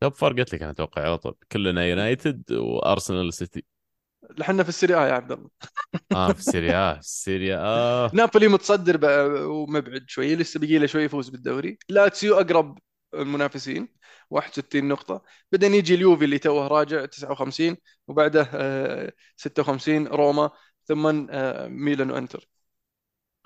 top 0.00 0.14
four 0.14 0.32
قلت 0.32 0.54
لك 0.54 0.62
أنا 0.62 0.70
أتوقع 0.70 1.02
على 1.02 1.18
طول. 1.18 1.34
كلنا 1.52 1.84
يونايتد 1.86 2.52
وأرسنال 2.52 3.34
سيتي. 3.34 3.64
لحنا 4.38 4.62
في 4.62 4.68
ال 4.68 4.73
Serie 4.73 4.96
A 4.96 5.08
يا 5.08 5.12
عبد 5.12 5.32
الله. 5.32 5.50
آه 6.12 6.32
في 6.32 6.38
السيريا 6.38 6.94
في 6.94 7.00
السيريا 7.06 7.58
آه. 7.60 8.10
نابولي 8.14 8.48
متصدر 8.48 8.96
بقى 8.96 9.26
ومبعد 9.50 10.04
شوي 10.08 10.36
لسه 10.36 10.60
بقي 10.60 10.78
له 10.78 10.86
شوي 10.86 11.02
يفوز 11.02 11.28
بالدوري. 11.28 11.78
لاتسيو 11.88 12.34
أقرب 12.40 12.78
المنافسين 13.14 13.88
61 14.30 14.88
نقطة. 14.88 15.22
بعدين 15.52 15.74
يجي 15.74 15.94
اليوفي 15.94 16.24
اللي 16.24 16.38
توه 16.38 16.66
راجع 16.66 17.04
59 17.04 17.76
وبعده 18.08 18.50
آه، 18.54 19.12
56 19.36 20.06
روما 20.06 20.50
ثم 20.84 21.26
آه، 21.30 21.68
ميلان 21.68 22.10
وإنتر. 22.10 22.48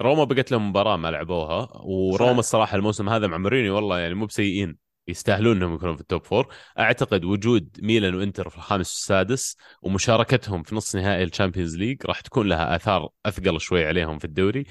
روما 0.01 0.25
بقت 0.25 0.51
لهم 0.53 0.69
مباراة 0.71 0.97
ما 0.97 1.11
لعبوها. 1.11 1.69
وروما 1.85 2.39
صحيح 2.39 2.39
الصراحة 2.39 2.77
الموسم 2.77 3.09
هذا 3.09 3.27
مع 3.27 3.39
مورينيو 3.39 3.75
والله 3.77 3.99
يعني 3.99 4.15
مو 4.15 4.27
بسيئين. 4.27 4.90
يستاهلون 5.11 5.57
إنهم 5.57 5.75
يكونوا 5.75 5.95
في 5.95 6.01
ال 6.01 6.07
top 6.07 6.25
four 6.25 6.55
أعتقد 6.79 7.25
وجود 7.25 7.77
ميلان 7.83 8.15
وإنتر 8.15 8.49
في 8.49 8.57
الخامس 8.57 8.91
والسادس 8.91 9.57
ومشاركتهم 9.83 10.63
في 10.63 10.75
نصف 10.75 10.97
نهائي 10.97 11.25
ال 11.25 11.30
Champions 11.30 11.77
League 11.77 12.07
راح 12.07 12.21
تكون 12.21 12.49
لها 12.49 12.77
آثار 12.77 13.09
أثقل 13.27 13.61
شوي 13.61 13.87
عليهم 13.87 14.19
في 14.19 14.25
الدوري. 14.25 14.65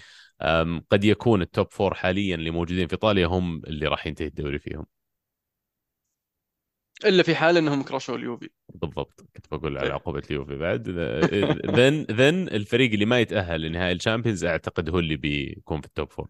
قد 0.91 1.03
يكون 1.03 1.41
ال 1.41 1.49
top 1.49 1.71
four 1.71 1.93
حاليا 1.93 2.35
اللي 2.35 2.51
موجودين 2.51 2.87
في 2.87 2.93
إيطاليا 2.93 3.27
هم 3.27 3.61
اللي 3.67 3.87
راح 3.87 4.07
ينتهي 4.07 4.27
الدوري 4.27 4.59
فيهم. 4.59 4.85
إلا 7.05 7.23
في 7.23 7.35
حال 7.35 7.57
إنهم 7.57 7.83
كرشوا 7.83 8.15
اليوفي. 8.15 8.49
بالضبط. 8.73 9.25
كنت 9.35 9.45
بقول 9.51 9.77
على 9.77 9.87
إيه. 9.87 9.93
عقوبة 9.93 10.23
اليوفي 10.29 10.55
بعد. 10.55 10.89
then 11.65 12.05
then 12.11 12.47
الفريق 12.47 12.91
اللي 12.91 13.05
ما 13.05 13.19
يتأهل 13.19 13.61
لنهائي 13.61 13.91
ال 13.91 13.97
Champions 13.97 14.45
أعتقد 14.45 14.89
هو 14.89 14.99
اللي 14.99 15.15
بيكون 15.15 15.81
في 15.81 15.87
ال 15.87 15.93
top 15.93 16.11
four 16.11 16.29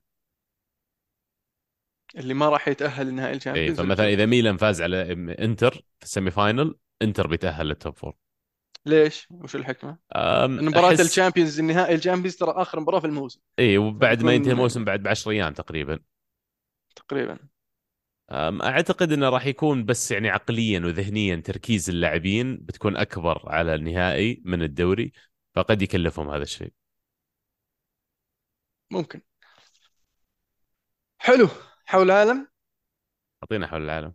اللي 2.15 2.33
ما 2.33 2.49
راح 2.49 2.67
يتأهل 2.67 3.07
لنهائي 3.07 3.35
ال 3.35 3.40
Champions 3.40 3.81
فمثلا 3.81 4.07
إذا 4.07 4.25
ميلان 4.25 4.57
فاز 4.57 4.81
على 4.81 5.11
إنتر 5.39 5.73
في 5.73 6.05
ال 6.05 6.31
semi-final 6.31 6.75
إنتر 7.01 7.27
بيتأهل 7.27 7.65
لل 7.65 7.78
top 7.78 7.97
four 7.97 8.15
ليش؟ 8.85 9.27
وش 9.31 9.55
إن 9.55 10.65
مباراة 10.65 10.89
احس 10.89 10.99
ال 10.99 11.05
Champions 11.05 11.59
النهائي 11.59 11.95
ال 11.95 11.99
Champions 11.99 12.35
ترى 12.35 12.51
آخر 12.51 12.79
مباراة 12.79 12.99
في 12.99 13.07
الموسم. 13.07 13.41
اي 13.59 13.77
وبعد 13.77 14.23
ما 14.23 14.33
ينتهي 14.33 14.51
الموسم 14.51 14.85
بعد 14.85 15.03
ب 15.03 15.07
10 15.07 15.31
أيام 15.31 15.53
تقريبا. 15.53 15.99
تقريبا. 16.95 17.39
أعتقد 18.31 19.11
إنه 19.11 19.29
راح 19.29 19.45
يكون 19.45 19.85
بس 19.85 20.11
يعني 20.11 20.29
عقليا 20.29 20.79
وذهنيا 20.79 21.35
تركيز 21.35 21.89
اللاعبين 21.89 22.57
بتكون 22.57 22.97
أكبر 22.97 23.49
على 23.49 23.75
النهائي 23.75 24.41
من 24.45 24.63
الدوري 24.63 25.11
فقد 25.55 25.81
يكلفهم 25.81 26.29
هذا 26.29 26.43
الشيء. 26.43 26.73
ممكن. 28.91 29.21
حلو. 31.17 31.47
حول 31.89 32.03
العالم؟ 32.11 32.47
أعطينا 33.43 33.67
حول 33.67 33.81
العالم. 33.83 34.13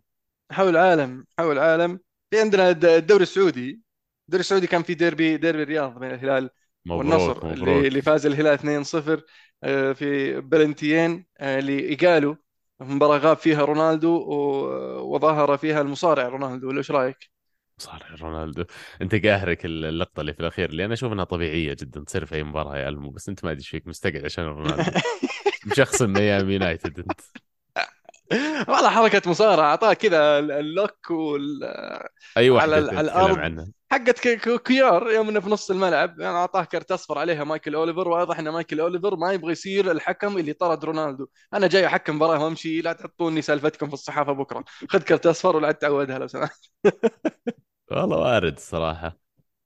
حول 0.51 0.69
العالم 0.69 1.25
حول 1.39 1.51
العالم. 1.57 1.99
في 2.31 2.39
عندنا 2.39 2.69
الد- 2.69 2.85
الدوري 2.85 3.23
السعودي. 3.23 3.81
الدوري 4.27 4.39
السعودي 4.41 4.67
كان 4.67 4.83
في 4.83 4.93
ديربي 4.93 5.37
ديربي 5.37 5.63
الرياض 5.63 5.99
بين 5.99 6.11
الهلال 6.11 6.49
مبروك 6.85 6.99
والنصر 6.99 7.47
اللي 7.51 7.61
مبروك. 7.61 7.85
اللي 7.85 8.01
فاز 8.01 8.25
الهلال 8.25 8.53
2-0 8.53 9.23
آه، 9.63 9.91
في 9.93 10.41
بلنتيين 10.41 11.25
آه، 11.37 11.59
اللي 11.59 11.95
قالوا 11.95 12.35
مباراة 12.79 13.17
غاب 13.17 13.37
فيها 13.37 13.65
رونالدو 13.65 14.09
و- 14.17 15.15
وظهر 15.15 15.57
فيها 15.57 15.81
المصارع 15.81 16.27
رونالدو 16.27 16.67
ولا 16.67 16.77
إيش 16.77 16.91
رأيك؟ 16.91 17.29
صار 17.77 18.17
رونالدو. 18.21 18.63
أنت 19.01 19.15
قاهرك 19.25 19.65
اللقطة 19.65 20.21
اللي 20.21 20.33
في 20.33 20.39
الأخير 20.39 20.69
اللي 20.69 20.85
أنا 20.85 20.93
أشوف 20.93 21.13
إنها 21.13 21.23
طبيعية 21.25 21.73
جدا 21.79 22.03
تصير 22.03 22.25
في 22.25 22.35
أي 22.35 22.43
مباراة 22.43 22.77
يا 22.77 22.89
ألمو 22.89 23.09
بس 23.09 23.29
أنت 23.29 23.45
ما 23.45 23.51
أدري 23.51 23.59
إيش 23.59 23.69
فيك 23.69 23.87
مستقعد 23.87 24.25
عشان 24.25 24.43
رونالدو. 24.43 24.91
مشخصن 25.71 26.09
من 26.09 26.17
أيام 26.17 26.49
يونايتد 26.49 26.99
أنت. 26.99 27.21
والله 28.69 28.89
حركة 28.89 29.29
مصارعة 29.31 29.65
أعطاه 29.69 29.93
كذا 29.93 30.39
ال- 30.39 30.51
اللوك 30.51 31.09
وال... 31.11 31.63
أي 32.37 32.49
على 32.49 32.75
على 32.75 33.01
الأرض. 33.01 33.71
حقت 33.91 34.19
كيار 34.67 35.11
يوم 35.11 35.29
إنه 35.29 35.39
في 35.39 35.49
نص 35.49 35.71
الملعب 35.71 36.19
يعني 36.19 36.35
أعطاه 36.35 36.63
كرت 36.63 36.91
أصفر 36.91 37.17
عليها 37.19 37.43
مايكل 37.43 37.75
أوليفر 37.75 38.07
واضح 38.07 38.39
إن 38.39 38.49
مايكل 38.49 38.79
أوليفر 38.79 39.15
ما 39.15 39.33
يبغى 39.33 39.51
يصير 39.51 39.91
الحكم 39.91 40.37
اللي 40.37 40.53
طرد 40.53 40.85
رونالدو. 40.85 41.27
أنا 41.53 41.67
جاي 41.67 41.85
أحكم 41.87 42.15
مباراه 42.15 42.43
وأمشي 42.43 42.81
لا 42.81 42.93
تحطوني 42.93 43.41
سالفتكم 43.41 43.87
في 43.87 43.93
الصحافة 43.93 44.31
بكرة. 44.33 44.63
خذ 44.89 44.99
كرت 45.03 45.25
أصفر 45.25 45.55
ولا 45.55 45.71
تعودها 45.71 46.19
لو 46.19 46.27
سمحت. 46.27 46.59
والله 47.91 48.17
وارد 48.17 48.53
الصراحة. 48.55 49.17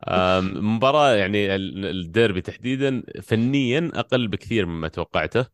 أم، 0.09 0.75
مباراة 0.77 1.11
يعني 1.15 1.55
ال- 1.55 1.85
الديربي 1.85 2.41
تحديدا 2.41 3.03
فنيا 3.23 3.91
أقل 3.95 4.27
بكثير 4.29 4.65
مما 4.65 4.87
توقعته. 4.87 5.47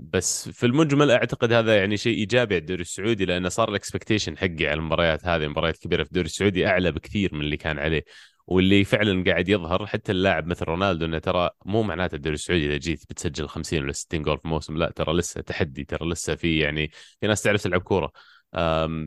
بس 0.00 0.48
في 0.48 0.66
المجمل 0.66 1.10
أعتقد 1.10 1.52
هذا 1.52 1.76
يعني 1.76 1.96
شيء 1.96 2.18
إيجابي 2.18 2.54
على 2.54 2.60
الدوري 2.60 2.80
السعودي 2.80 3.24
لأنه 3.24 3.48
صار 3.48 3.68
ال 3.68 3.74
expectation 3.74 4.38
حقي 4.38 4.66
على 4.66 4.74
المباريات 4.74 5.26
هذه 5.26 5.44
المباريات 5.44 5.74
الكبيره 5.74 6.02
في 6.02 6.08
الدوري 6.08 6.26
السعودي 6.26 6.66
أعلى 6.66 6.92
بكثير 6.92 7.34
من 7.34 7.40
اللي 7.40 7.56
كان 7.56 7.78
عليه. 7.78 8.04
واللي 8.46 8.84
فعلا 8.84 9.24
قاعد 9.30 9.48
يظهر 9.48 9.86
حتى 9.86 10.12
اللاعب 10.12 10.46
مثل 10.46 10.64
رونالدو 10.64 11.04
إنه 11.06 11.18
ترى 11.18 11.50
مو 11.64 11.82
معناته 11.82 12.14
الدوري 12.14 12.34
السعودي 12.34 12.66
إذا 12.66 12.76
جيت 12.76 13.04
بتسجل 13.10 13.48
50 13.48 13.82
ولا 13.82 13.92
60 13.92 14.22
جول 14.22 14.38
في 14.38 14.48
موسم 14.48 14.76
لا 14.76 14.90
ترى 14.90 15.12
لسه 15.14 15.40
تحدي 15.40 15.84
ترى 15.84 16.08
لسه 16.08 16.34
في 16.34 16.58
يعني 16.58 16.90
في 17.20 17.26
ناس 17.26 17.42
تعرف 17.42 17.62
تلعب 17.62 17.80
كورة. 17.80 18.12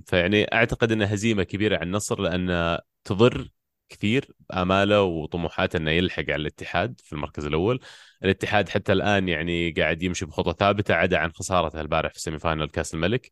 فيعني 0.05 0.53
أعتقد 0.53 0.91
إنها 0.91 1.13
هزيمة 1.13 1.43
كبيرة 1.43 1.75
على 1.75 1.85
النصر 1.85 2.21
لأن 2.21 2.79
تضر 3.03 3.49
كثير 3.89 4.31
بأماله 4.49 5.01
وطموحاته 5.01 5.77
إنه 5.77 5.91
يلحق 5.91 6.23
على 6.29 6.35
الاتحاد 6.35 7.01
في 7.03 7.13
المركز 7.13 7.45
الأول. 7.45 7.79
الاتحاد 8.23 8.69
حتى 8.69 8.93
الآن 8.93 9.29
يعني 9.29 9.71
قاعد 9.71 10.03
يمشي 10.03 10.25
بخطى 10.25 10.53
ثابتة 10.59 10.93
عدا 10.93 11.17
عن 11.17 11.31
خسارته 11.31 11.81
البارح 11.81 12.13
في 12.13 12.19
semi-final 12.19 12.65
كأس 12.69 12.93
الملك. 12.93 13.31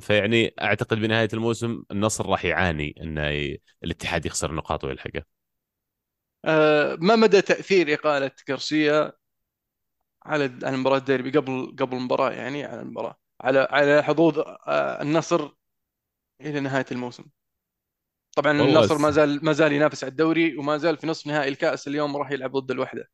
فيعني 0.00 0.54
أعتقد 0.62 0.96
بنهاية 0.98 1.28
الموسم 1.32 1.82
النصر 1.90 2.26
راح 2.26 2.44
يعاني 2.44 2.94
انه 3.00 3.28
ي... 3.28 3.60
الاتحاد 3.84 4.26
يخسر 4.26 4.52
نقاط 4.52 4.84
ويلحقه. 4.84 5.22
آه، 6.44 6.96
ما 7.00 7.16
مدى 7.16 7.42
تأثير 7.42 7.94
إقالة 7.94 8.30
غارسيا 8.50 9.12
على 10.26 10.58
على 10.62 10.76
مباراة 10.76 10.98
الديربي 10.98 11.30
قبل 11.30 11.76
قبل 11.78 11.96
المباراة 11.96 12.30
يعني 12.30 12.64
على 12.64 12.80
المباراة؟ 12.80 13.18
على 13.40 13.68
على 13.70 14.02
حظوظ 14.02 14.38
آه، 14.38 15.02
النصر 15.02 15.50
إلى 16.40 16.60
نهاية 16.60 16.86
الموسم. 16.92 17.24
طبعا 18.36 18.52
النصر 18.62 18.98
ما 18.98 19.10
زال 19.10 19.44
ما 19.44 19.52
زال 19.52 19.72
ينافس 19.72 20.04
على 20.04 20.10
الدوري 20.10 20.56
وما 20.56 20.76
زال 20.76 20.96
في 20.96 21.06
نصف 21.06 21.26
نهائي 21.26 21.48
الكأس 21.48 21.88
اليوم 21.88 22.16
راح 22.16 22.30
يلعب 22.30 22.56
ضد 22.56 22.70
الوحدة. 22.70 23.08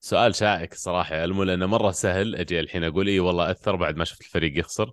سؤال 0.00 0.34
شائك 0.34 0.74
صراحة 0.74 1.16
يا 1.16 1.24
المو 1.24 1.42
لأنه 1.42 1.66
مرة 1.66 1.90
سهل 1.90 2.36
أجي 2.36 2.60
الحين 2.60 2.84
أقول 2.84 3.08
إي 3.08 3.20
والله 3.20 3.50
أثر 3.50 3.76
بعد 3.76 3.96
ما 3.96 4.04
شفت 4.04 4.20
الفريق 4.20 4.58
يخسر. 4.58 4.90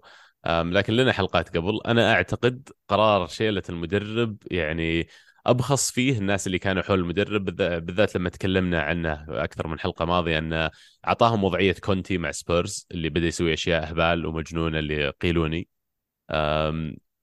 لكن 0.47 0.93
لنا 0.93 1.11
حلقات 1.11 1.57
قبل. 1.57 1.79
أنا 1.85 2.13
أعتقد 2.13 2.69
قرار 2.87 3.27
شيلة 3.27 3.63
المدرب 3.69 4.37
يعني 4.51 5.07
أبخص 5.45 5.91
فيه 5.91 6.17
الناس 6.17 6.47
اللي 6.47 6.59
كانوا 6.59 6.83
حول 6.83 6.99
المدرب 6.99 7.49
بالذ- 7.49 7.79
بالذات 7.79 8.15
لما 8.15 8.29
تكلمنا 8.29 8.81
عنه 8.81 9.25
أكثر 9.29 9.67
من 9.67 9.79
حلقة 9.79 10.05
ماضية 10.05 10.37
أنه 10.37 10.71
أعطاهم 11.07 11.43
وضعية 11.43 11.73
كونتي 11.73 12.17
مع 12.17 12.31
سبيرز 12.31 12.87
اللي 12.91 13.09
بدأ 13.09 13.27
يسوي 13.27 13.53
أشياء 13.53 13.91
هبال 13.91 14.25
ومجنونة 14.25 14.79
اللي 14.79 15.09
قيلوني 15.09 15.67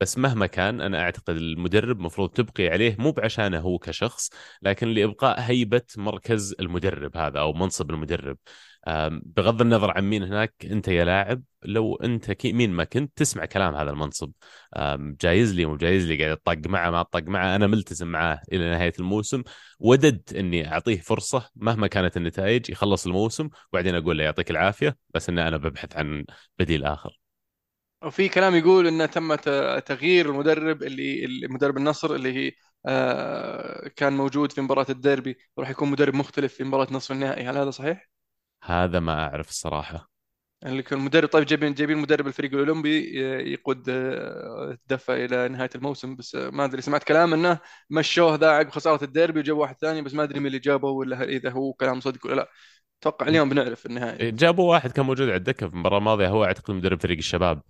بس 0.02 0.18
مهما 0.18 0.46
كان 0.46 0.80
أنا 0.80 1.00
أعتقد 1.00 1.36
المدرب 1.36 2.00
مفروض 2.00 2.30
تبقي 2.30 2.68
عليه 2.68 2.96
مو 2.98 3.12
بعشانه 3.12 3.60
هو 3.60 3.78
كشخص 3.78 4.30
لكن 4.62 4.88
لإبقاء 4.88 5.40
هيبة 5.40 5.82
مركز 5.96 6.54
المدرب 6.60 7.16
هذا 7.16 7.40
أو 7.40 7.52
منصب 7.52 7.90
المدرب. 7.90 8.38
بغض 9.36 9.60
النظر 9.60 9.90
عن 9.90 10.04
مين 10.04 10.22
هناك 10.22 10.54
أنت 10.64 10.88
يا 10.88 11.04
لاعب 11.04 11.42
لو 11.62 11.96
أنت 11.96 12.46
مين 12.46 12.70
ما 12.72 12.84
كنت 12.84 13.12
تسمع 13.16 13.44
كلام 13.44 13.74
هذا 13.74 13.90
المنصب. 13.90 14.32
جايز 15.20 15.54
لي 15.54 15.66
مو 15.66 15.76
جايز 15.76 16.06
لي 16.06 16.24
قاعد 16.24 16.38
أطق 16.46 16.68
معه 16.68 16.90
ما 16.90 17.00
أطق 17.00 17.22
معه 17.28 17.56
أنا 17.56 17.66
ملتزم 17.66 18.06
معاه 18.06 18.40
إلى 18.52 18.70
نهاية 18.70 18.92
الموسم. 18.98 19.42
وددت 19.78 20.34
إني 20.34 20.72
أعطيه 20.72 21.00
فرصة 21.00 21.50
مهما 21.56 21.86
كانت 21.86 22.16
النتائج 22.16 22.70
يخلص 22.70 23.06
الموسم 23.06 23.48
وبعدين 23.72 23.94
أقول 23.94 24.18
له 24.18 24.24
يعطيك 24.24 24.50
العافية 24.50 24.96
بس 25.14 25.28
إن 25.28 25.38
أنا 25.38 25.56
ببحث 25.56 25.96
عن 25.96 26.24
بديل 26.58 26.84
آخر. 26.84 27.21
وفي 28.04 28.28
كلام 28.28 28.54
يقول 28.54 28.86
انه 28.86 29.06
تم 29.06 29.34
تغيير 29.80 30.30
المدرب 30.30 30.82
اللي 30.82 31.48
مدرب 31.48 31.76
النصر 31.76 32.14
اللي 32.14 32.32
هي 32.32 32.52
آه، 32.86 33.88
كان 33.96 34.12
موجود 34.12 34.52
في 34.52 34.60
مباراة 34.60 34.86
الديربي 34.90 35.36
وراح 35.56 35.70
يكون 35.70 35.90
مدرب 35.90 36.14
مختلف 36.14 36.54
في 36.54 36.64
مباراة 36.64 36.86
نصف 36.90 37.12
النهائي. 37.12 37.44
هل 37.48 37.56
هذا 37.58 37.70
صحيح؟ 37.70 38.10
هذا 38.64 39.00
ما 39.00 39.12
أعرف 39.28 39.48
الصراحة. 39.50 40.10
يعني 40.62 40.72
اللي 40.72 40.82
كان 40.82 40.98
مدرب 40.98 41.28
طيب 41.28 41.46
جايبين 41.46 41.74
جايبين 41.74 41.98
مدرب 41.98 42.26
الفريق 42.26 42.52
الأولمبي 42.52 42.98
ي- 42.98 43.52
يقود 43.52 43.88
آه، 43.88 44.70
الدفة 44.82 45.24
إلى 45.24 45.48
نهاية 45.48 45.70
الموسم 45.74 46.16
بس 46.16 46.34
آه، 46.34 46.50
ما 46.50 46.64
أدري 46.64 46.82
سمعت 46.82 47.04
كلام 47.04 47.34
إنه 47.34 47.58
مشوه 47.90 48.34
ذا 48.34 48.50
عقب 48.50 48.70
خسارة 48.70 49.04
الديربي 49.04 49.40
وجابوا 49.40 49.62
واحد 49.62 49.76
ثاني 49.80 50.02
بس 50.02 50.14
ما 50.14 50.22
أدري 50.22 50.38
مين 50.38 50.46
اللي 50.46 50.58
جابه 50.58 50.88
ولا 50.88 51.22
إذا 51.24 51.50
هو 51.50 51.72
كلام 51.72 52.00
صدق 52.00 52.26
ولا 52.26 52.34
لا. 52.34 52.48
أتوقع 53.02 53.28
اليوم 53.28 53.48
بنعرف 53.48 53.86
النهائي. 53.86 54.30
جابوا 54.30 54.70
واحد 54.70 54.92
كان 54.92 55.06
موجود 55.06 55.28
على 55.28 55.36
الدكه 55.36 55.68
في 55.68 55.74
المباراة 55.74 55.98
الماضية 55.98 56.28
هو 56.28 56.44
أعتقد 56.44 56.74
مدرب 56.74 57.00
فريق 57.02 57.18
الشباب. 57.18 57.56
آه، 57.56 57.62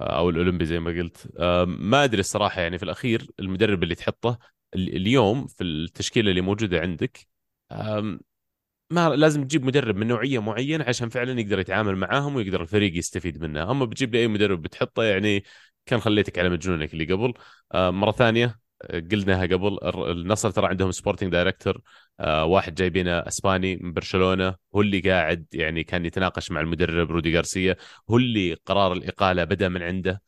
أو 0.00 0.30
الأولمبي 0.30 0.64
زي 0.64 0.78
ما 0.80 0.90
قلت. 0.90 1.28
ما 1.66 2.04
أدري 2.04 2.20
الصراحة 2.20 2.60
يعني 2.62 2.78
في 2.78 2.84
الأخير 2.84 3.26
المدرب 3.40 3.82
اللي 3.82 3.94
تحطه 3.94 4.38
ال- 4.74 4.96
اليوم 4.96 5.46
في 5.46 5.64
التشكيلة 5.64 6.30
اللي 6.30 6.40
موجودة 6.40 6.80
عندك 6.80 7.26
ما 8.90 9.08
لازم 9.08 9.44
تجيب 9.44 9.64
مدرب 9.64 9.96
من 9.96 10.06
نوعية 10.06 10.38
معينة 10.42 10.84
عشان 10.88 11.08
فعلا 11.08 11.40
يقدر 11.40 11.58
يتعامل 11.58 11.96
معاهم 11.96 12.34
ويقدر 12.36 12.62
الفريق 12.62 12.96
يستفيد 12.98 13.42
منه. 13.42 13.70
أما 13.70 13.84
بتجيب 13.84 14.14
لي 14.14 14.20
أي 14.20 14.28
مدرب 14.28 14.62
بتحطه 14.62 15.02
يعني 15.04 15.44
كان 15.86 16.00
خليتك 16.00 16.38
على 16.38 16.48
مجنونك 16.48 16.92
اللي 16.94 17.04
قبل. 17.14 17.34
مرة 17.74 18.10
ثانية 18.12 18.58
قلناها 18.90 19.42
قبل 19.46 19.78
النصر 20.10 20.50
ترى 20.50 20.66
عندهم 20.66 20.90
sporting 20.90 21.32
director 21.32 21.80
واحد 22.20 22.74
جايبينه 22.74 23.18
إسباني 23.18 23.76
من 23.76 23.92
برشلونة 23.92 24.54
هو 24.76 24.80
اللي 24.80 25.00
قاعد 25.00 25.46
يعني 25.52 25.84
كان 25.84 26.04
يتناقش 26.06 26.50
مع 26.50 26.60
المدرب 26.60 27.10
رودي 27.10 27.36
غارسيا 27.36 27.76
هو 28.10 28.16
اللي 28.16 28.54
قرار 28.54 28.92
الإقالة 28.92 29.44
بدأ 29.44 29.68
من 29.68 29.82
عنده 29.82 30.22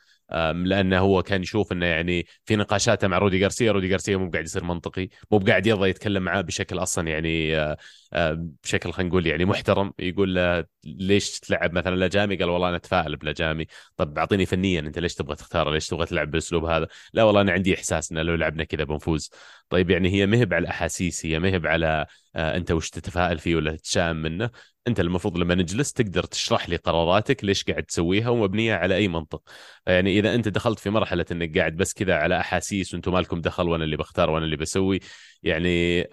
لأنه 0.54 0.98
هو 0.98 1.22
كان 1.22 1.42
يشوف 1.42 1.72
إنه 1.72 1.86
يعني 1.86 2.26
في 2.44 2.56
نقاشاته 2.56 3.08
مع 3.08 3.18
رودي 3.18 3.42
غارسيا 3.42 3.72
رودي 3.72 3.90
غارسيا 3.90 4.16
مو 4.16 4.30
قاعد 4.30 4.44
يصير 4.44 4.64
منطقي 4.64 5.08
مو 5.30 5.38
قاعد 5.38 5.66
يرضى 5.66 5.88
يتكلم 5.88 6.22
معاه 6.22 6.40
بشكل 6.40 6.78
أصلا 6.78 7.08
يعني 7.08 7.56
آه، 7.56 7.62
آه، 7.72 7.76
بشكل 8.16 8.92
خلينا 8.92 9.08
نقول 9.08 9.26
يعني 9.26 9.44
محترم 9.44 9.92
يقول 9.98 10.34
له 10.34 10.64
ليش 10.84 11.40
تلعب 11.40 11.72
مثلا 11.72 11.96
لاجامي 11.96 12.36
قال 12.36 12.48
والله 12.50 12.68
أنا 12.68 12.76
أتفائل 12.76 13.16
بلاجامي 13.16 13.66
طب 13.96 14.18
أعطيني 14.18 14.46
فنيا 14.46 14.80
أنت 14.80 14.98
ليش 14.98 15.14
تبغى 15.14 15.36
تختاره؟ 15.36 15.70
ليش 15.70 15.88
تبغى 15.88 16.06
تلعب 16.06 16.30
بالاسلوب 16.30 16.64
هذا؟ 16.64 16.86
لا 17.12 17.22
والله 17.24 17.40
أنا 17.40 17.52
عندي 17.52 17.74
إحساس 17.74 18.12
إن 18.12 18.18
لو 18.18 18.34
لعبنا 18.34 18.64
كذا 18.64 18.84
بنفوز. 18.84 19.30
طيب 19.68 19.90
يعني 19.90 20.08
هي 20.12 20.26
مهب 20.26 20.54
على 20.54 20.62
الأحاسيس 20.62 21.26
هي 21.26 21.38
مهب 21.38 21.66
على 21.66 22.06
آه، 22.36 22.56
أنت 22.56 22.70
وش 22.72 22.90
تتفائل 22.90 23.38
فيه 23.38 23.56
ولا 23.56 23.76
تتشائم 23.76 24.16
منه. 24.16 24.50
أنت 24.88 25.00
المفروض 25.00 25.38
لما 25.38 25.54
نجلس 25.54 25.92
تقدر 25.92 26.24
تشرح 26.24 26.68
لي 26.68 26.76
قراراتك 26.76 27.44
ليش 27.44 27.64
قاعد 27.64 27.82
تسويها 27.82 28.28
ومبنية 28.28 28.74
على 28.74 28.96
أي 28.96 29.08
منطق. 29.08 29.42
يعني 29.86 30.18
إذا 30.18 30.34
أنت 30.34 30.48
دخلت 30.48 30.78
في 30.78 30.90
مرحلة 30.90 31.24
إنك 31.32 31.58
قاعد 31.58 31.76
بس 31.76 31.94
كذا 31.94 32.14
على 32.14 32.40
أحاسيس 32.40 32.94
وأنتم 32.94 33.12
مالكم 33.12 33.40
دخل 33.40 33.68
وأنا 33.68 33.84
اللي 33.84 33.96
بختار 33.96 34.30
وأنا 34.30 34.44
اللي 34.44 34.56
بسوي 34.56 35.00
يعني 35.42 36.04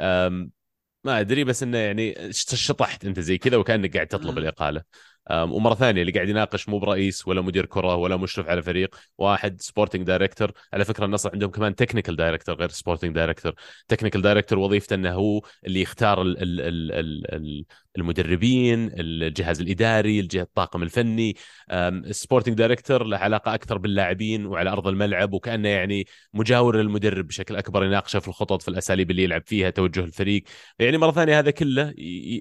ما 1.04 1.20
أدري 1.20 1.44
بس 1.44 1.64
إنه 1.64 1.78
يعني 1.78 2.32
شطحت 2.32 3.06
أنت 3.06 3.20
زي 3.20 3.38
كذا 3.38 3.58
وكأنك 3.58 3.94
قاعد 3.96 4.08
تطلب. 4.08 4.38
الإقالة 4.38 4.84
ومرة 5.32 5.76
ثانية 5.76 6.02
اللي 6.02 6.12
قاعد 6.12 6.30
يناقش 6.30 6.70
مو 6.70 6.80
برئيس 6.80 7.28
ولا 7.28 7.42
مدير 7.42 7.66
كرة 7.66 7.96
ولا 7.96 8.18
مشرف 8.18 8.50
على 8.50 8.62
فريق 8.62 8.96
واحد 9.18 9.62
sporting 9.62 10.08
director 10.08 10.52
على 10.74 10.86
فكرة 10.86 11.06
النصر 11.06 11.30
عندهم 11.34 11.52
كمان 11.52 11.76
technical 11.76 12.16
director 12.16 12.56
غير 12.56 12.70
sporting 12.70 13.16
director 13.16 13.54
technical 13.88 14.22
director 14.22 14.60
وظيفته 14.60 14.94
إنه 14.94 15.12
هو 15.12 15.42
اللي 15.66 15.82
يختار 15.82 16.22
ال 16.22 16.38
ال 16.42 16.62
ال 16.62 16.92
ال 16.92 17.36
ال 17.36 17.66
المدربين 17.98 18.92
الجهاز 18.94 19.62
الإداري 19.62 20.20
الجهة 20.20 20.42
الطاقم 20.42 20.84
الفني. 20.84 21.36
ال 21.72 21.81
sporting 21.81 22.58
director 22.58 23.04
له 23.04 23.18
علاقة 23.18 23.54
أكثر 23.54 23.78
باللاعبين 23.78 24.46
وعلى 24.46 24.70
أرض 24.70 24.88
الملعب 24.88 25.34
وكأنه 25.34 25.70
يعني 25.70 26.06
مجاور 26.34 26.78
للمدرب 26.78 27.28
بشكل 27.28 27.56
أكبر 27.56 27.84
يناقشه 27.84 28.20
في 28.20 28.28
الخطط 28.28 28.62
في 28.62 28.68
الأساليب 28.68 29.12
اللي 29.12 29.24
يلعب 29.24 29.44
فيها 29.46 29.70
توجه 29.70 30.00
الفريق. 30.00 30.44
يعني 30.80 30.98
مرة 30.98 31.12
ثانية 31.12 31.40
هذا 31.40 31.52
كله 31.52 31.94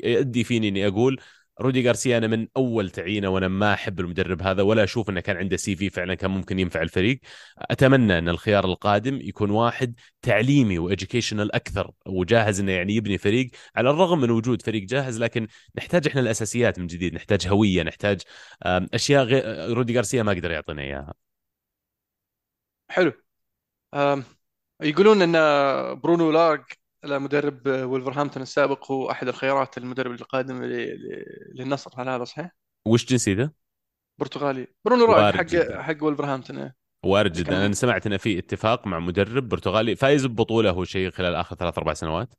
يؤدي 0.04 0.44
فيني 0.44 0.68
إني 0.68 0.86
أقول 0.86 1.20
رودي 1.60 1.86
غارسيا 1.86 2.18
أنا 2.18 2.26
من 2.26 2.48
أول 2.56 2.90
تعيينه 2.90 3.28
وأنا 3.28 3.48
ما 3.48 3.74
أحب 3.74 4.00
المدرب 4.00 4.42
هذا 4.42 4.62
ولا 4.62 4.84
أشوف 4.84 5.10
إنه 5.10 5.20
كان 5.20 5.36
عنده 5.36 5.56
CV 5.56 5.90
فعلا 5.90 6.14
كان 6.14 6.30
ممكن 6.30 6.58
ينفع 6.58 6.82
الفريق. 6.82 7.20
أتمنى 7.58 8.18
إن 8.18 8.28
الخيار 8.28 8.64
القادم 8.64 9.20
يكون 9.20 9.50
واحد 9.50 9.94
تعليمي 10.22 10.78
و 10.78 10.84
educational 10.84 11.54
أكثر 11.54 11.90
وجاهز 12.06 12.60
إنه 12.60 12.72
يعني 12.72 12.94
يبني 12.94 13.18
فريق. 13.18 13.50
على 13.76 13.90
الرغم 13.90 14.20
من 14.20 14.30
وجود 14.30 14.62
فريق 14.62 14.82
جاهز 14.82 15.18
لكن 15.22 15.46
نحتاج 15.78 16.06
إحنا 16.06 16.20
الأساسيات 16.20 16.78
من 16.78 16.86
جديد 16.86 17.14
نحتاج 17.14 17.48
هوية 17.48 17.82
نحتاج 17.82 18.20
أشياء 18.94 19.24
غير 19.24 19.72
رودي 19.76 19.96
غارسيا 19.96 20.22
ما 20.22 20.32
قدر 20.32 20.50
يعطينا 20.50 20.82
إياها. 20.82 21.14
حلو. 22.88 23.12
يقولون 24.82 25.22
إن 25.22 25.32
برونو 26.00 26.30
لاغ 26.30 26.58
مدرب 27.04 27.66
ولفرهامبتون 27.66 28.42
السابق 28.42 28.92
هو 28.92 29.10
أحد 29.10 29.28
الخيارات 29.28 29.78
المدرب 29.78 30.12
القادم 30.12 30.64
للنصر 31.54 31.90
هل 32.02 32.08
هذا 32.08 32.24
صحيح؟ 32.24 32.56
وش 32.86 33.06
جنسيته؟ 33.06 33.50
برتغالي. 34.18 34.66
برونو 34.84 35.10
وارد 35.12 35.34
حق 35.34 35.42
جدا. 35.42 35.82
حق 35.82 36.04
ولفرهامبتون 36.04 36.58
إيه. 36.58 36.76
وارد 37.04 37.32
جدا. 37.32 37.66
أنا 37.66 37.74
سمعت 37.74 38.06
انه 38.06 38.16
في 38.16 38.38
اتفاق 38.38 38.86
مع 38.86 38.98
مدرب 38.98 39.48
برتغالي 39.48 39.96
فايز 39.96 40.26
ببطولة 40.26 40.70
هو 40.70 40.84
شيء 40.84 41.10
خلال 41.10 41.34
آخر 41.34 41.56
ثلاث 41.56 41.78
أربع 41.78 41.94
سنوات. 41.94 42.34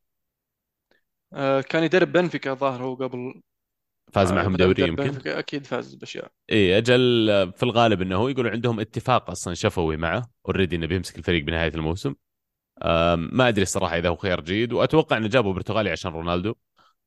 آه، 1.34 1.62
كان 1.62 1.84
يدرب 1.84 2.12
بنفيكا 2.12 2.52
الظاهر 2.52 2.84
هو 2.84 2.96
قبل. 2.96 3.42
فاز 4.14 4.32
آه، 4.32 4.36
معهم 4.36 4.56
دوري 4.56 4.84
يمكن؟ 4.84 5.04
بنفيكا 5.04 5.40
أكيد 5.40 5.66
فاز 5.66 5.96
بأشياء. 5.96 6.32
اي 6.52 6.78
أجل 6.78 7.28
في 7.56 7.64
الغالب 7.64 8.02
إنه 8.02 8.16
هو 8.16 8.28
يقولوا 8.28 8.52
عندهم 8.52 8.80
اتفاق 8.80 9.30
أصلا 9.30 9.54
شفوي 9.54 9.98
معه. 9.98 10.30
already 10.48 10.76
إنه 10.76 10.86
بيمسك 10.86 11.18
الفريق 11.18 11.44
بنهاية 11.44 11.72
الموسم. 11.76 12.16
ما 13.16 13.48
أدري 13.48 13.64
الصراحة 13.64 13.98
إذا 13.98 14.10
هو 14.10 14.16
خيار 14.16 14.42
جيد 14.42 14.74
وأتوقع 14.74 15.18
إنه 15.18 15.28
جابوا 15.28 15.54
برتغالي 15.54 15.90
عشان 15.90 16.12
رونالدو. 16.12 16.56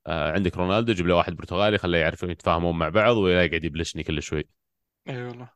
آه 0.06 0.32
عندك 0.32 0.56
رونالدو 0.56 0.92
جيب 0.92 1.06
له 1.06 1.14
واحد 1.16 1.36
برتغالي 1.36 1.78
خليه 1.78 1.98
يعرفوا 1.98 2.28
يتفاهمون 2.28 2.78
مع 2.78 2.88
بعض 2.88 3.16
ولا 3.16 3.44
يقعد 3.44 3.64
يبلشني 3.64 4.02
كل 4.02 4.22
شوي. 4.22 4.48
إي 5.08 5.22
والله. 5.24 5.48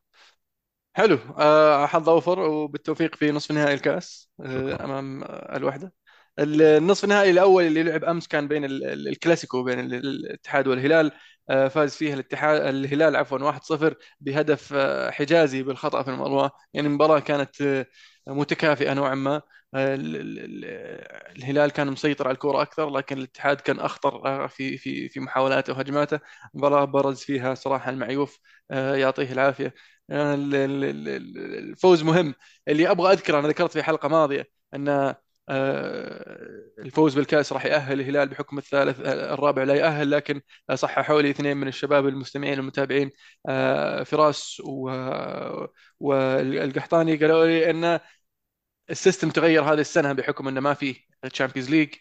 حلو. 0.94 1.18
آه، 1.38 1.86
حظ 1.86 2.08
اوفر 2.08 2.38
وبالتوفيق 2.40 3.14
في 3.14 3.30
نصف 3.30 3.52
نهائي 3.52 3.74
الكأس 3.74 4.30
شكرا. 4.40 4.82
آه، 4.82 4.84
أمام 4.84 5.24
الوحدة. 5.56 5.92
النصف 6.38 7.04
النهائي 7.04 7.30
الأول 7.30 7.64
اللي 7.64 7.82
لعب 7.82 8.04
أمس 8.04 8.28
كان 8.28 8.48
بين 8.48 8.64
ال- 8.64 8.84
ال- 8.84 9.08
الكلاسيكو 9.08 9.62
بين 9.62 9.80
ال- 9.80 9.94
الاتحاد 9.94 10.66
والهلال. 10.68 11.12
آه، 11.50 11.68
فاز 11.68 11.96
فيها 11.96 12.14
الاتحاد 12.14 12.60
الهلال 12.62 13.16
عفوا 13.16 13.38
1-0 13.38 13.94
بهدف 14.20 14.72
آه، 14.72 15.10
حجازي 15.10 15.62
بالخطأ 15.62 16.02
في 16.02 16.10
المرمى 16.10 16.50
يعني 16.74 16.88
المباراة 16.88 17.18
كانت 17.18 17.86
متكافئة 18.26 18.94
نوعا 18.94 19.14
ما. 19.14 19.42
الهلال 19.74 21.70
كان 21.70 21.86
مسيطر 21.92 22.28
على 22.28 22.34
الكرة 22.34 22.62
أكثر 22.62 22.90
لكن 22.90 23.18
الاتحاد 23.18 23.60
كان 23.60 23.80
أخطر 23.80 24.26
آه، 24.26 24.46
في 24.46 24.76
في 24.78 25.08
في 25.08 25.20
محاولاته 25.20 25.72
وهجماته. 25.72 26.20
مباراة 26.54 26.84
برز 26.84 27.20
فيها 27.20 27.54
صراحة 27.54 27.90
المعيوف 27.90 28.38
آه، 28.70 28.94
يعطيه 28.96 29.32
العافية. 29.32 29.74
آه، 30.10 30.34
ال- 30.34 30.54
ال- 30.54 30.84
ال- 30.84 31.08
ال- 31.08 31.58
الفوز 31.58 32.02
مهم. 32.02 32.34
اللي 32.68 32.90
أبغى 32.90 33.12
أذكره 33.12 33.38
أنا 33.38 33.48
ذكرت 33.48 33.72
في 33.72 33.82
حلقة 33.82 34.08
ماضية 34.08 34.46
أن 34.74 35.14
آه، 35.50 36.36
الفوز 36.78 37.14
بالكأس 37.14 37.52
راح 37.52 37.64
يأهل 37.66 38.00
الهلال 38.00 38.28
بحكم 38.28 38.58
الثالث 38.58 39.00
آه، 39.00 39.34
الرابع 39.34 39.62
لا 39.62 39.74
يأهل 39.74 40.10
لكن 40.10 40.40
صححوا 40.74 41.22
لي 41.22 41.30
اثنين 41.30 41.56
من 41.56 41.68
الشباب 41.68 42.06
المستمعين 42.08 42.58
المتابعين 42.58 43.10
آه، 43.48 44.02
فراس 44.02 44.62
والقحطاني 46.00 47.16
قالوا 47.16 47.46
لي 47.46 47.70
أن 47.70 48.00
ال 48.90 48.96
system 48.96 49.30
تغير 49.30 49.62
هذه 49.62 49.80
السنة 49.80 50.12
بحكم 50.12 50.48
إنه 50.48 50.60
ما 50.60 50.74
في 50.74 50.96
Champions 51.32 51.70
League 51.70 51.94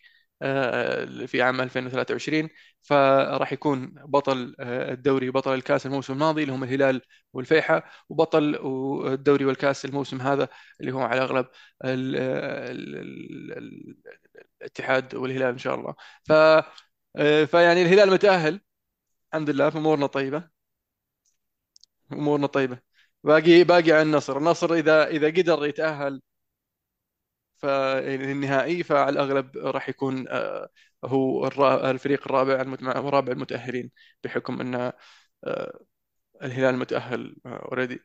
في 1.27 1.41
عام 1.41 1.61
2023 1.61 2.49
فراح 2.81 3.53
يكون 3.53 3.93
بطل 4.05 4.55
آه، 4.59 4.91
الدوري 4.93 5.29
بطل 5.31 5.53
الكأس 5.53 5.85
الموسم 5.85 6.13
الماضي 6.13 6.41
اللي 6.43 6.53
هم 6.53 6.63
الهلال 6.63 7.01
والفيحة 7.33 7.83
وبطل 8.09 8.55
الدوري 9.13 9.45
والكأس 9.45 9.85
الموسم 9.85 10.21
هذا 10.21 10.49
اللي 10.81 10.91
هو 10.93 10.99
على 11.01 11.21
أغلب 11.21 11.45
ال- 11.85 12.15
ال- 12.15 12.95
ال- 12.95 13.57
ال- 13.57 13.97
الاتحاد 14.61 15.15
والهلال 15.15 15.47
إن 15.51 15.57
شاء 15.57 15.75
الله. 15.75 15.95
ف 16.25 16.31
آه، 17.15 17.45
فيعني 17.45 17.81
الهلال 17.81 18.11
متأهل. 18.11 18.61
الحمد 19.33 19.49
لله 19.49 19.69
فامورنا 19.69 20.07
طيبة. 20.07 20.49
أمورنا 22.13 22.47
طيبة. 22.47 22.79
باقي 23.23 23.63
باقي 23.63 23.91
على 23.91 24.01
النصر. 24.01 24.37
النصر 24.37 24.73
إذا 24.73 25.07
إذا 25.07 25.27
قدر 25.27 25.65
يتأهل 25.65 26.21
فالنهائي 27.57 28.83
فعلى 28.83 29.09
الأغلب 29.09 29.57
راح 29.57 29.89
يكون 29.89 30.27
آه، 30.29 30.69
هو 31.05 31.47
الفريق 31.91 32.21
الرابع 32.27 32.61
رابع 33.09 33.31
المتأهلين 33.33 33.91
بحكم 34.23 34.61
أن 34.61 34.75
آه، 35.45 35.79
الهلال 36.43 36.77
متأهل 36.79 37.35
اوريدي 37.45 38.01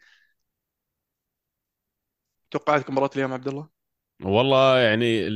توقعاتك 2.50 2.90
مباراة 2.90 3.11
اليوم 3.16 3.32
عبد 3.32 3.48
الله؟ 3.48 3.68
والله 4.22 4.78
يعني 4.78 5.28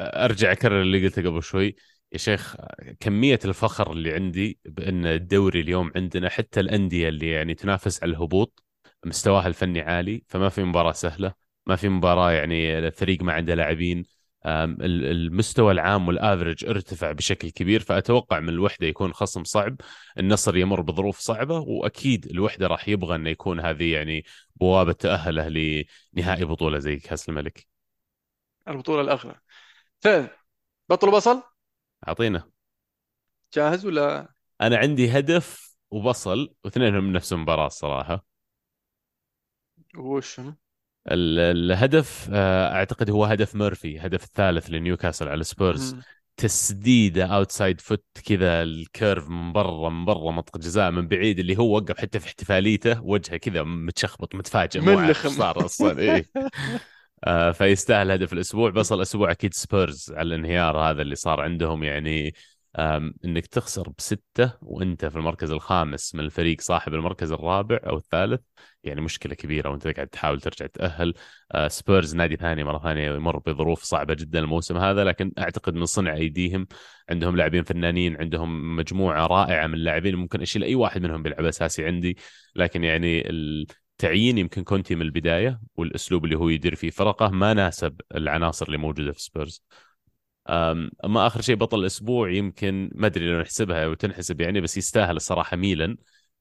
أرجع 0.00 0.52
أكرر 0.52 0.82
اللي 0.82 1.04
قلته 1.08 1.22
قبل 1.30 1.42
شوي. 1.42 1.76
يا 2.12 2.18
شيخ 2.18 2.56
كمية 3.00 3.38
الفخر 3.44 3.92
اللي 3.92 4.12
عندي 4.14 4.58
بأن 4.64 5.06
الدوري 5.06 5.60
اليوم 5.60 5.92
عندنا 5.96 6.28
حتى 6.28 6.60
الأندية 6.60 7.08
اللي 7.08 7.30
يعني 7.30 7.54
تنافس 7.54 8.02
على 8.02 8.10
الهبوط 8.12 8.64
مستواها 9.04 9.46
الفني 9.46 9.80
عالي 9.80 10.24
فما 10.28 10.48
في 10.48 10.64
مباراة 10.64 10.92
سهلة. 10.92 11.47
ما 11.68 11.76
في 11.76 11.88
مباراة 11.88 12.32
يعني 12.32 12.78
الفريق 12.78 13.22
ما 13.22 13.32
عنده 13.32 13.54
لاعبين 13.54 14.04
المستوى 14.46 15.72
العام 15.72 16.08
والافرج 16.08 16.64
ارتفع 16.64 17.12
بشكل 17.12 17.50
كبير 17.50 17.80
فأتوقع 17.80 18.40
من 18.40 18.48
الوحدة 18.48 18.86
يكون 18.86 19.12
خصم 19.12 19.44
صعب 19.44 19.76
النصر 20.18 20.56
يمر 20.56 20.80
بظروف 20.80 21.18
صعبة 21.18 21.58
وأكيد 21.58 22.26
الوحدة 22.26 22.66
راح 22.66 22.88
يبغى 22.88 23.14
أنه 23.14 23.30
يكون 23.30 23.60
هذه 23.60 23.92
يعني 23.92 24.24
بوابة 24.56 24.92
تأهله 24.92 25.48
لنهائي 25.48 26.44
بطولة 26.44 26.78
زي 26.78 26.96
كأس 26.96 27.28
الملك. 27.28 27.66
البطولة 28.68 29.00
الأغلى 29.00 29.40
فبطل 30.00 31.10
بصل 31.10 31.42
أعطينا. 32.08 32.50
جاهز 33.54 33.86
ولا؟ 33.86 34.28
أنا 34.60 34.76
عندي 34.76 35.18
هدف 35.18 35.76
وبصل 35.90 36.54
واثنينهم 36.64 37.04
من 37.04 37.12
نفس 37.12 37.32
المباراة 37.32 37.66
الصراحه 37.66 38.24
وش 39.96 40.40
الهدف 41.10 42.28
آه، 42.32 42.72
أعتقد 42.74 43.10
هو 43.10 43.24
هدف 43.24 43.54
ميرفي 43.54 43.98
هدف 43.98 44.24
الثالث 44.24 44.70
لنيوكاسل 44.70 45.28
على 45.28 45.44
سبيرز. 45.44 45.96
تسديده 46.36 47.26
outside 47.26 47.80
foot 47.80 48.04
كذا 48.24 48.62
ال 48.62 48.73
curve 48.73 49.28
من 49.28 49.52
برا 49.52 49.88
من 49.88 50.04
برا 50.04 50.30
منطقة 50.30 50.58
جزاء 50.58 50.90
من 50.90 51.08
بعيد 51.08 51.38
اللي 51.38 51.58
هو 51.58 51.76
وقف 51.76 51.98
حتى 51.98 52.20
في 52.20 52.26
احتفاليته 52.26 53.02
وجهه 53.02 53.36
كذا 53.36 53.62
متشخبط 53.62 54.34
متفاجئ 54.34 54.80
مو 54.80 55.12
صار 55.12 55.64
أصلا 55.64 55.98
إيه. 55.98 56.26
آه، 57.24 57.52
فيستاهل 57.52 58.10
هدف 58.10 58.32
الأسبوع. 58.32 58.70
بس 58.70 58.92
الأسبوع 58.92 59.30
أكيد 59.30 59.54
سبيرز 59.54 60.12
على 60.12 60.26
الانهيار 60.26 60.78
هذا 60.78 61.02
اللي 61.02 61.14
صار 61.14 61.40
عندهم 61.40 61.84
يعني 61.84 62.34
إنك 63.24 63.46
تخسر 63.46 63.88
بستة 63.98 64.52
وأنت 64.62 65.04
في 65.06 65.16
المركز 65.16 65.50
الخامس 65.50 66.14
من 66.14 66.20
الفريق 66.20 66.60
صاحب 66.60 66.94
المركز 66.94 67.32
الرابع 67.32 67.80
أو 67.86 67.96
الثالث 67.96 68.40
يعني 68.84 69.00
مشكلة 69.00 69.34
كبيرة 69.34 69.70
وأنت 69.70 69.88
قاعد 69.88 70.08
تحاول 70.08 70.40
ترجع 70.40 70.66
تأهل. 70.66 71.14
آه، 71.52 71.68
سبيرز 71.68 72.14
نادي 72.16 72.36
ثاني 72.36 72.64
مرة 72.64 72.78
ثانية 72.78 73.10
يمر 73.10 73.38
بظروف 73.38 73.82
صعبة 73.82 74.14
جدا 74.14 74.38
الموسم 74.38 74.76
هذا 74.76 75.04
لكن 75.04 75.32
أعتقد 75.38 75.74
من 75.74 75.84
صنع 75.84 76.14
ايديهم 76.14 76.66
عندهم 77.10 77.36
لاعبين 77.36 77.62
فنانين 77.62 78.16
عندهم 78.16 78.76
مجموعة 78.76 79.26
رائعة 79.26 79.66
من 79.66 79.74
اللاعبين 79.74 80.14
ممكن 80.16 80.40
أشيل 80.42 80.64
أي 80.64 80.74
واحد 80.74 81.02
منهم 81.02 81.22
بيلعب 81.22 81.44
أساسي 81.44 81.86
عندي. 81.86 82.16
لكن 82.56 82.84
يعني 82.84 83.30
التعيين 83.30 84.38
يمكن 84.38 84.64
كونتي 84.64 84.94
من 84.94 85.02
البداية 85.02 85.60
والأسلوب 85.76 86.24
اللي 86.24 86.36
هو 86.36 86.48
يدير 86.48 86.74
فيه 86.74 86.90
فرقه 86.90 87.28
ما 87.28 87.54
ناسب 87.54 88.00
العناصر 88.14 88.66
اللي 88.66 88.78
موجودة 88.78 89.12
في 89.12 89.22
سبيرز. 89.22 89.62
اما 90.48 91.26
آخر 91.26 91.40
شيء 91.40 91.56
بطل 91.56 91.80
الأسبوع 91.80 92.30
يمكن 92.30 92.90
ما 92.94 93.06
أدري 93.06 93.32
لو 93.32 93.40
نحسبها 93.40 93.84
أو 93.84 93.94
تنحسب 93.94 94.40
يعني 94.40 94.60
بس 94.60 94.76
يستاهل 94.76 95.16
الصراحة 95.16 95.56
ميلان 95.56 95.96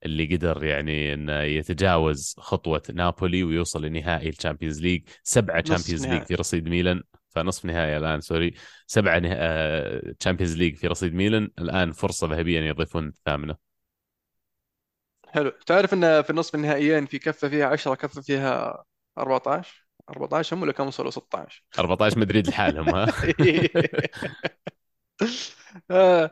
اللي 0.05 0.35
قدر 0.35 0.63
يعني 0.63 1.13
إنه 1.13 1.39
يتجاوز 1.41 2.35
خطوة 2.37 2.81
نابولي 2.93 3.43
ويوصل 3.43 3.85
لنهائي 3.85 4.29
ال 4.29 4.35
Champions 4.35 4.81
League. 4.81 5.03
سبعة 5.23 5.61
Champions 5.61 6.07
League 6.07 6.23
في 6.23 6.35
رصيد 6.35 6.69
ميلان. 6.69 7.03
فنصف 7.29 7.65
نهائي 7.65 7.97
الآن 7.97 8.21
sorry. 8.21 8.53
سبعة 8.87 9.19
Champions 10.11 10.57
League 10.57 10.75
في 10.75 10.87
رصيد 10.87 11.13
ميلان. 11.13 11.49
الآن 11.59 11.91
فرصة 11.91 12.27
ذهبية 12.27 12.59
أن 12.59 12.63
يضيفون 12.63 13.07
الثامنه 13.07 13.55
حلو. 15.27 15.49
تعرف 15.49 15.93
إن 15.93 16.21
في 16.21 16.29
النصف 16.29 16.55
النهائيين 16.55 17.05
في 17.05 17.19
كفة 17.19 17.49
فيها 17.49 17.65
10 17.65 17.95
كفة 17.95 18.21
فيها 18.21 18.83
14 19.17 19.86
14 20.09 20.55
هم 20.57 20.61
ولا 20.61 20.71
كم 20.71 20.87
وصلوا؟ 20.87 21.11
16 21.11 21.63
14 21.79 22.19
مدريد 22.19 22.47
لحالهم 22.47 22.89
ها؟ 22.95 23.07
آه، 25.91 26.31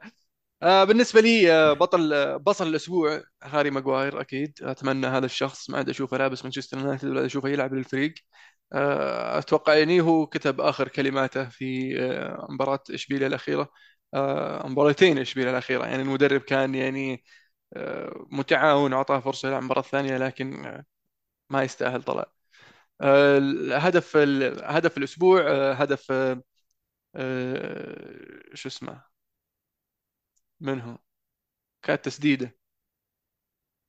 آه، 0.64 0.84
بالنسبة 0.84 1.22
لي 1.22 1.54
آه، 1.54 1.74
بطل 1.74 2.14
آه، 2.14 2.38
بطل 2.38 2.68
الأسبوع 2.68 3.24
هاري 3.44 3.70
ماجواير 3.72 4.22
أكيد. 4.22 4.60
أتمنى 4.64 5.08
هذا 5.08 5.26
الشخص 5.26 5.70
ما 5.70 5.78
عاد 5.78 5.90
أشوفه 5.90 6.18
لابس 6.18 6.44
مانشستر 6.44 6.78
يونايتد 6.78 7.10
ولا 7.10 7.26
أشوفه 7.26 7.50
يلعب 7.50 7.74
للفريق. 7.74 8.14
آه، 8.74 9.40
أتوقع 9.40 9.74
يعني 9.76 10.02
هو 10.02 10.28
كتب 10.28 10.62
آخر 10.62 10.88
كلماته 10.88 11.50
في 11.50 11.96
آه، 12.02 12.48
مباراة 12.50 12.80
إشبيلية 12.92 13.28
الأخيرة. 13.28 13.70
آه، 14.14 14.68
مباراتين 14.68 15.18
إشبيلية 15.18 15.52
الأخيرة. 15.52 15.86
يعني 15.86 16.02
المدرب 16.04 16.42
كان 16.42 16.76
يعني 16.76 17.24
متعاون 18.32 18.94
وأعطاه 18.94 19.20
فرصة 19.20 19.48
يلعب 19.48 19.60
المباراة 19.62 19.82
الثانية 19.82 20.18
لكن 20.18 20.82
ما 21.52 21.64
يستاهل 21.64 22.04
طلع. 22.04 22.35
آه، 23.02 23.38
الهدف 23.38 24.18
هدف 24.64 24.98
الأسبوع 24.98 25.42
آه، 25.48 25.74
هدف 25.74 26.12
آه، 26.12 26.42
شو 28.54 28.68
اسمه؟ 28.70 29.04
من 30.62 30.82
هو؟ 30.82 30.98
كانت 31.84 32.06
تسديدة. 32.06 32.56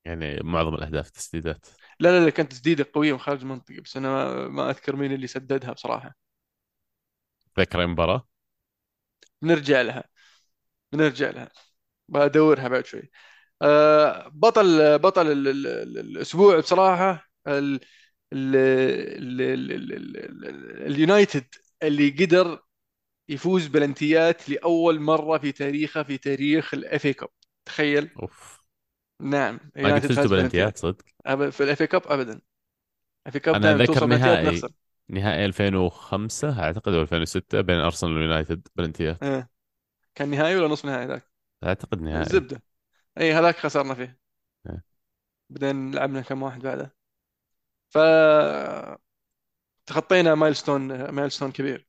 يعني 0.05 0.41
معظم 0.43 0.75
الأهداف 0.75 1.11
تسديدات. 1.11 1.67
لا 2.01 2.19
لا 2.21 2.25
لا 2.25 2.31
كانت 2.31 2.53
تسديدة 2.53 2.87
قوية 2.95 3.13
من 3.13 3.19
خارج 3.19 3.41
المنطقة 3.41 3.81
بس 3.81 3.97
أنا 3.97 4.09
ما, 4.09 4.49
ما 4.49 4.71
أذكر 4.71 4.97
مين 4.97 5.13
اللي 5.13 5.27
سددها 5.27 5.73
بصراحة. 5.73 6.15
ذكر 7.59 7.81
المباراه 7.83 8.27
بنرجع 9.43 9.81
لها. 9.83 10.05
بنرجع 10.93 11.31
لها. 11.31 11.51
بدورها 12.09 12.69
بعد 12.69 12.87
شوي. 12.87 13.11
بطل 14.33 14.99
بطل 14.99 15.27
ال- 15.33 15.49
ال- 15.49 15.67
ال- 15.67 15.99
الأسبوع 15.99 16.61
بصراحة 16.61 17.29
ال- 18.33 18.57
ال- 18.57 19.41
ال- 19.41 19.73
ال- 19.73 19.93
ال- 19.93 20.17
ال- 20.17 20.45
ال- 20.49 20.87
اليونايتد 20.87 21.45
اللي 21.83 22.11
قدر 22.11 22.63
يفوز 23.29 23.67
بلنتيات 23.67 24.49
لأول 24.49 25.01
مرة 25.01 25.39
في 25.39 25.53
تاريخه 25.53 26.03
في 26.03 26.19
تاريخ 26.19 26.75
الأف 26.75 27.07
إي 27.07 27.13
كاب. 27.13 27.29
تخيل؟ 27.65 28.11
أوف. 28.23 28.63
نعم. 29.23 29.61
ما 29.77 29.95
قد 29.95 30.07
فزتوا 30.07 30.25
بلنتيات. 30.25 30.79
صدق؟ 30.79 31.05
في 31.51 31.61
ال 31.65 31.81
FA 31.81 31.87
Cup 31.87 32.03
أبدا. 32.07 32.33
ال 33.27 33.35
FA 33.35 33.41
Cup 33.41 33.55
أنا 33.55 33.63
دائما 33.65 33.83
ذكر 33.85 33.93
توصل 33.93 34.07
بلنتيات 34.07 34.39
نهائي 34.39 34.57
نخسر 34.57 34.69
نهائي 35.09 35.45
2005 35.45 36.63
أعتقد 36.63 36.93
أو 36.93 37.03
2006 37.03 37.61
بين 37.61 37.77
أرسنال 37.77 38.13
واليونايتد 38.13 38.69
بلنتيات. 38.77 39.23
آه. 39.23 39.49
كان 40.15 40.31
نهائي 40.31 40.57
ولا 40.57 40.69
نصف 40.69 40.85
نهائي 40.85 41.07
ذاك؟ 41.07 41.31
أعتقد 41.65 42.03
نهائي. 42.03 42.21
الزبدة. 42.21 42.63
اي 43.19 43.33
هذاك 43.33 43.57
خسرنا 43.57 43.95
فيه. 43.95 44.19
إيه. 44.71 44.85
بعدين 45.51 45.95
لعبنا 45.95 46.21
كم 46.21 46.43
واحد 46.43 46.61
بعده؟ 46.63 46.96
ف 47.97 47.99
تخطينا 49.87 50.35
milestone 50.35 51.11
milestone 51.11 51.53
كبير. 51.53 51.87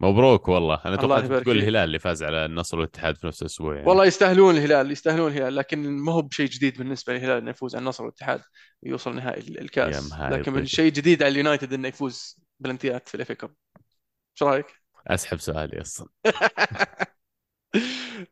مبروك 0.00 0.48
والله. 0.48 0.80
أنا 0.84 0.96
توقعت 0.96 1.24
تقول 1.24 1.58
الهلال 1.58 1.76
اللي 1.76 1.98
فاز 1.98 2.22
على 2.22 2.44
النصر 2.44 2.78
والاتحاد 2.78 3.16
في 3.16 3.26
نفس 3.26 3.42
الأسبوع 3.42 3.74
يعني. 3.74 3.88
والله 3.88 4.04
يستاهلون 4.04 4.56
الهلال 4.56 4.90
يستاهلون 4.90 5.32
الهلال 5.32 5.56
لكن 5.56 5.78
ما 5.88 6.12
هو 6.12 6.22
بشيء 6.22 6.48
جديد 6.48 6.78
بالنسبة 6.78 7.12
للهلال 7.12 7.38
إنه 7.38 7.50
يفوز 7.50 7.74
على 7.74 7.82
النصر 7.82 8.04
والاتحاد 8.04 8.40
ويوصل 8.82 9.16
نهائي 9.16 9.60
الكأس. 9.60 10.12
لكن 10.12 10.64
شيء. 10.64 10.92
جديد 10.92 11.22
على 11.22 11.32
اليونايتد 11.32 11.72
إنه 11.72 11.88
يفوز 11.88 12.36
بلنتيات 12.60 13.08
في 13.08 13.14
ال 13.14 13.21
FA 13.21 13.34
Cup. 13.34 13.54
إيش 13.78 14.42
رأيك؟ 14.42 14.66
أسحب 15.06 15.38
سؤالي 15.38 15.80
أصلا. 15.80 16.08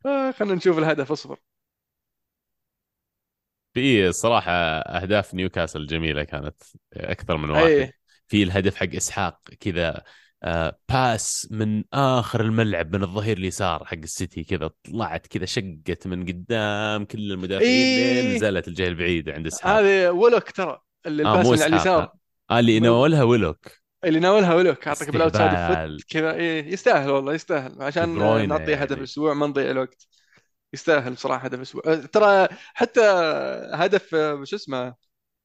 آه، 0.07 0.31
خلينا 0.31 0.55
نشوف 0.55 0.79
الهدف 0.79 1.13
اصبر. 1.13 1.39
في 3.77 4.13
صراحة 4.13 4.53
أهداف 4.53 5.35
نيوكاسل 5.35 5.87
جميلة 5.87 6.23
كانت 6.23 6.63
أكثر 6.93 7.37
من 7.37 7.51
واحد. 7.51 7.65
اي 7.65 7.93
في 8.29 8.43
الهدف 8.43 8.77
حق 8.77 8.95
إسحاق 8.97 9.41
كذا 9.61 10.03
آه، 10.43 10.79
pass 10.89 11.49
من 11.51 11.85
آخر 11.93 12.41
الملعب 12.41 12.97
من 12.97 13.03
الظهير 13.03 13.37
اليسار 13.37 13.85
حق 13.85 13.97
السيتي 13.97 14.45
كذا 14.45 14.71
طلعت 14.85 15.27
كذا 15.27 15.45
شقت 15.45 16.07
من 16.07 16.27
قدام 16.27 17.05
كل 17.05 17.33
المدافعين 17.33 18.15
لين 18.15 18.27
اي 18.27 18.37
نزلت 18.37 18.69
الجهة 18.69 18.89
البعيدة 18.89 19.33
عند 19.33 19.47
إسحاق. 19.47 19.81
هذه 19.81 20.11
ويلوك 20.11 20.51
ترى 20.51 20.81
اللي 21.07 21.25
آه 21.25 21.33
ال 21.33 21.36
pass 21.36 21.47
من 21.47 21.63
على 21.63 21.75
اليسار. 21.75 22.13
آه 22.51 22.59
اللي 22.59 22.81
ناولها 22.81 23.23
ويلوك. 23.23 23.67
اللي 24.05 24.21
ناولها 24.21 24.55
ويلوك 24.55 24.89
أعطيك 24.89 25.11
بال 25.11 25.31
outside 25.31 26.01
كذا 26.09 26.35
إيه 26.35 26.73
يستاهل 26.73 27.11
والله 27.11 27.35
يستاهل. 27.35 27.83
عشان 27.83 28.19
نعطيه 28.49 28.75
هدف 28.75 28.91
يعني. 28.91 28.93
الأسبوع 28.93 29.35
ما 29.35 29.47
نضيع 29.47 29.71
الوقت. 29.71 30.07
يستاهل 30.75 31.13
بصراحة 31.15 31.45
هدف 31.45 31.59
الأسبوع. 31.59 31.83
أه، 31.87 31.95
ترى 31.97 32.49
حتى 32.75 33.01
هدف 33.75 34.15
أه، 34.15 34.45
شو 34.45 34.57
اسمه 34.57 34.95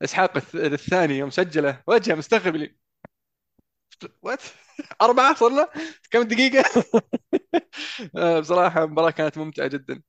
إسحاق 0.04 0.38
الث- 0.40 0.56
الثاني 0.56 1.18
يوم 1.18 1.30
سجله 1.30 1.84
وجهه 1.88 2.16
مستغرب 2.16 2.56
لي. 2.56 2.76
what 4.22 4.42
أربعة 5.02 5.36
صرنا 5.36 5.68
كم 6.12 6.22
دقيقة؟ 6.24 6.64
أه، 8.18 8.40
بصراحة 8.40 8.84
المباراة 8.84 9.12
كانت 9.12 9.38
ممتعة 9.38 9.68
جدا. 9.68 10.02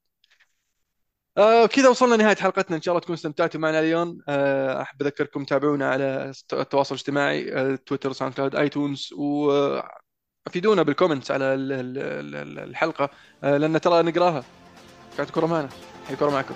كذا 1.72 1.88
وصلنا 1.88 2.14
لنهاية 2.14 2.36
حلقتنا. 2.36 2.76
إن 2.76 2.82
شاء 2.82 2.92
الله 2.92 3.00
تكونوا 3.00 3.16
استمتعتوا 3.18 3.60
معنا 3.60 3.80
اليوم. 3.80 4.18
أحب 4.82 5.02
أذكركم 5.02 5.44
تابعونا 5.44 5.90
على 5.90 6.32
التواصل 6.52 6.94
الاجتماعي 6.94 7.76
تويتر 7.76 8.12
ساوند 8.12 8.34
كلاود 8.34 8.56
آيتونز 8.56 9.08
وأفيدونا 9.12 10.82
بال 10.82 10.92
comments 10.92 11.30
على 11.30 11.54
ال- 11.54 11.72
ال- 11.72 12.34
ال- 12.34 12.58
الحلقة. 12.58 13.10
آه 13.44 13.56
لأن 13.56 13.80
ترى 13.80 14.02
نقراها. 14.02 14.44
كانت 15.16 15.30
كرة 15.30 15.46
معنا. 15.46 15.68
هي 16.08 16.16
كرة 16.16 16.30
معكم. 16.30 16.54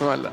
فما 0.00 0.14
الله 0.14 0.32